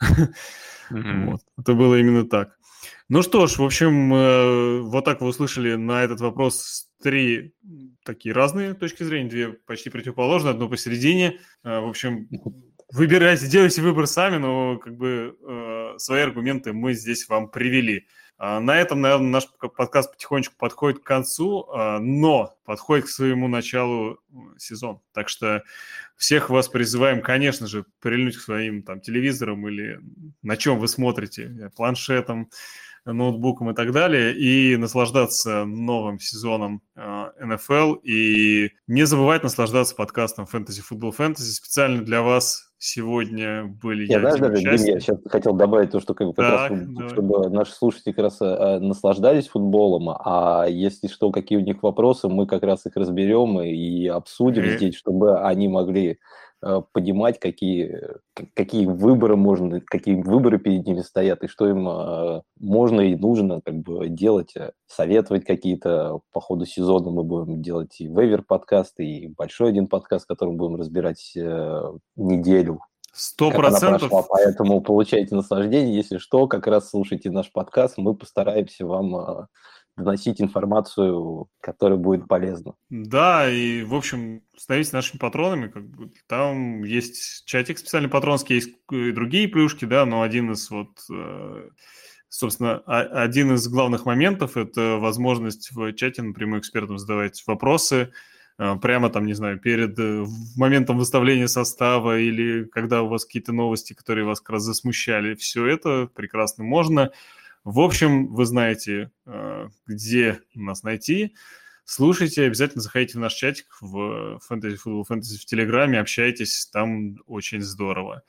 [0.90, 2.58] Это было именно так.
[3.10, 7.54] Ну что ж, в общем, э, вот так вы услышали на этот вопрос три
[8.04, 11.40] такие разные точки зрения, две почти противоположные, одно посередине.
[11.64, 12.28] Э, в общем,
[12.92, 18.06] выбирайте, делайте выбор сами, но как бы э, свои аргументы мы здесь вам привели.
[18.36, 21.66] А на этом, наверное, наш подкаст потихонечку подходит к концу,
[21.98, 24.20] но подходит к своему началу
[24.58, 25.00] сезон.
[25.12, 25.64] Так что
[26.16, 29.98] всех вас призываем, конечно же, прильнуть к своим там телевизорам или
[30.42, 32.48] на чем вы смотрите, планшетом,
[33.12, 40.46] ноутбуком и так далее, и наслаждаться новым сезоном НФЛ, э, и не забывать наслаждаться подкастом
[40.50, 41.52] Fantasy Football Fantasy.
[41.52, 46.14] Специально для вас сегодня были я, я даже, Дим, я сейчас хотел добавить то, что
[46.14, 51.32] как, как так, раз, чтобы наши слушатели как раз а, наслаждались футболом, а если что,
[51.32, 54.76] какие у них вопросы, мы как раз их разберем и, и обсудим и...
[54.76, 56.47] здесь, чтобы они могли Э,
[56.92, 58.00] понимать, какие,
[58.54, 63.60] какие выборы можно, какие выборы перед ними стоят, и что им э, можно и нужно
[63.64, 69.06] как бы делать, э, советовать какие-то по ходу сезона мы будем делать и вейвер подкасты,
[69.06, 71.32] и большой один подкаст, который будем разбирать
[72.16, 72.80] неделю.
[73.12, 74.10] Сто процентов.
[74.28, 75.94] Поэтому получайте наслаждение.
[75.94, 79.48] Если что, как раз слушайте наш подкаст, мы постараемся вам
[79.98, 82.74] доносить информацию, которая будет полезна.
[82.88, 85.68] Да, и, в общем, становитесь нашими патронами.
[85.68, 90.70] Как бы, там есть чатик специальный патронский, есть и другие плюшки, да, но один из
[90.70, 90.90] вот...
[91.12, 91.68] Э,
[92.28, 98.12] собственно, один из главных моментов– это возможность в чате напрямую экспертам задавать вопросы,
[98.58, 100.24] э, прямо там, не знаю, перед э,
[100.56, 105.34] моментом выставления состава или когда у вас какие-то новости, которые вас как раз засмущали.
[105.34, 107.12] Все это прекрасно можно.
[107.64, 111.34] В общем, вы знаете, э, где нас найти.
[111.84, 117.62] Слушайте, обязательно заходите в наш чатик в Fantasy Football Fantasy в Телеграме, общайтесь, там очень
[117.62, 118.22] здорово.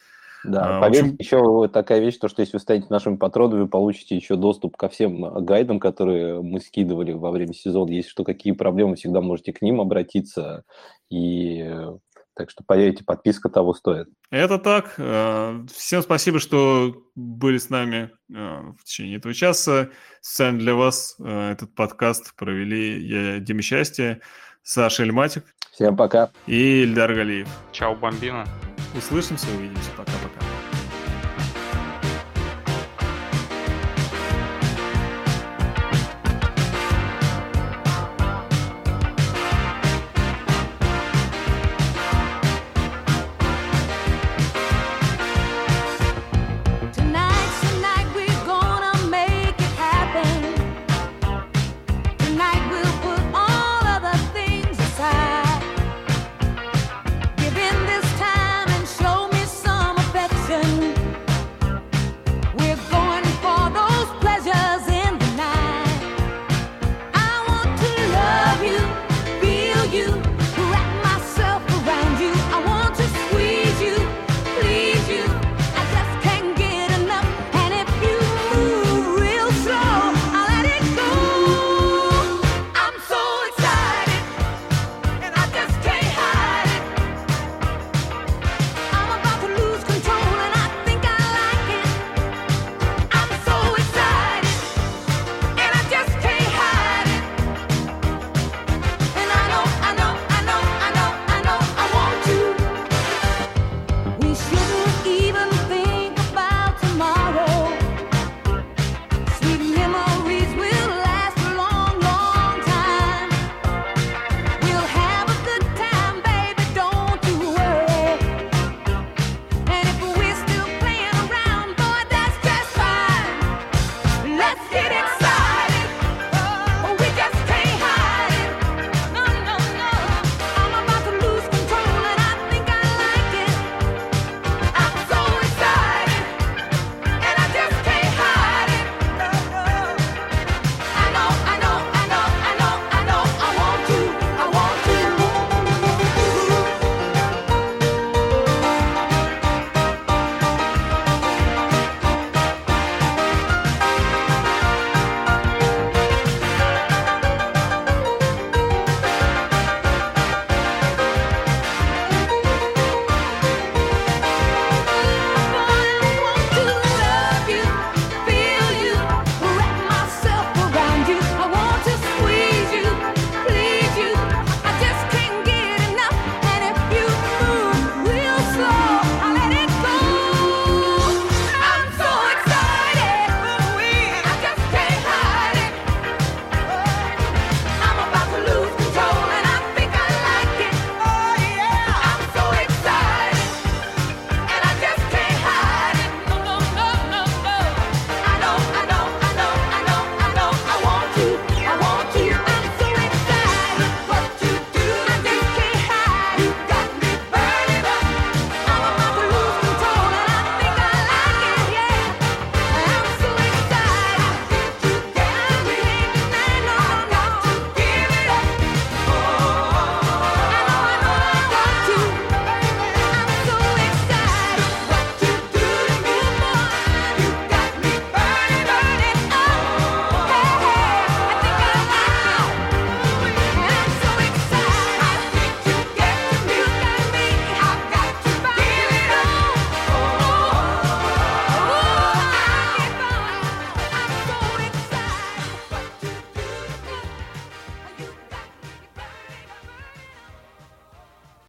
[0.46, 1.16] Да, а, поверьте, общем...
[1.20, 4.88] еще такая вещь, то, что если вы станете нашим патроном, вы получите еще доступ ко
[4.88, 7.92] всем гайдам, которые мы скидывали во время сезона.
[7.92, 10.64] Если что, какие проблемы, всегда можете к ним обратиться.
[11.10, 11.70] И
[12.40, 14.08] так что, поверьте, подписка того стоит.
[14.32, 14.94] Это так.
[14.98, 19.90] Э, всем спасибо, что были с нами э, в течение этого часа.
[20.22, 24.22] Специально для вас э, этот подкаст провели я, Дима Счастье,
[24.64, 25.44] Саша Эльматик.
[25.74, 26.32] Всем пока.
[26.48, 27.50] И Ильдар Галиев.
[27.74, 28.46] Чао, бомбина.
[28.96, 29.92] Услышимся, увидимся.
[29.98, 30.49] Пока-пока.